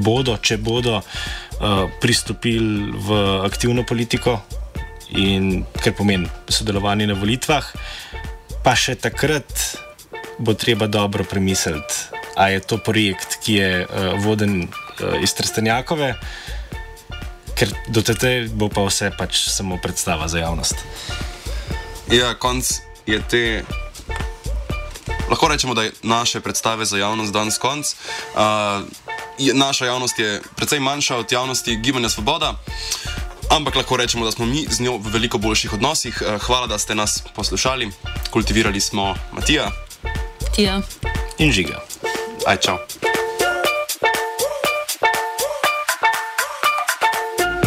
bodo, 0.03 0.35
če 0.43 0.59
bodo 0.59 0.99
uh, 0.99 1.87
pristopili 2.03 2.91
v 2.91 3.19
aktivno 3.47 3.87
politiko, 3.87 4.41
in 5.09 5.65
kar 5.83 5.93
pomeni 5.95 6.27
sodelovanje 6.49 7.07
na 7.07 7.15
volitvah, 7.17 7.65
pa 8.63 8.75
še 8.75 8.97
takrat 8.99 9.47
bo 10.37 10.53
treba 10.53 10.87
dobro 10.87 11.23
premisliti, 11.23 12.11
a 12.37 12.49
je 12.53 12.59
to 12.61 12.77
projekt, 12.77 13.39
ki 13.41 13.53
je 13.53 13.71
uh, 13.85 14.13
voden 14.21 14.67
uh, 14.67 15.17
iz 15.23 15.33
Trstenjakove, 15.33 16.13
ker 17.57 17.73
do 17.89 18.03
tete 18.05 18.45
bo 18.53 18.69
pa 18.69 18.85
vse 18.85 19.09
pač 19.17 19.47
samo 19.49 19.79
predstava 19.81 20.27
za 20.29 20.43
javnost. 20.43 20.77
Ja, 22.13 22.35
konc 22.37 22.69
je 23.09 23.21
te. 23.29 23.43
Lahko 25.27 25.49
rečemo, 25.51 25.73
da 25.73 25.83
je 25.83 25.91
naše 26.07 26.39
predstave 26.39 26.85
za 26.85 26.97
javnost 26.97 27.33
danes 27.33 27.57
konc. 27.57 27.89
Uh, 28.35 28.85
je, 29.37 29.53
naša 29.53 29.85
javnost 29.85 30.19
je 30.19 30.41
precej 30.55 30.79
manjša 30.79 31.17
od 31.17 31.31
javnosti 31.31 31.75
Gibanja 31.83 32.09
Svoboda, 32.09 32.53
ampak 33.49 33.75
lahko 33.75 33.97
rečemo, 33.97 34.25
da 34.25 34.31
smo 34.31 34.45
mi 34.45 34.65
z 34.69 34.79
njo 34.79 34.97
v 34.97 35.11
veliko 35.13 35.37
boljših 35.37 35.73
odnosih. 35.73 36.21
Uh, 36.21 36.41
hvala, 36.41 36.67
da 36.67 36.77
ste 36.77 36.95
nas 36.95 37.23
poslušali. 37.35 37.91
Kultivirali 38.31 38.81
smo 38.81 39.15
Matija 39.31 39.71
Tija. 40.57 40.81
In 41.37 41.51
žiga. 41.51 41.81
Aj, 42.45 42.57
čau. 42.57 42.77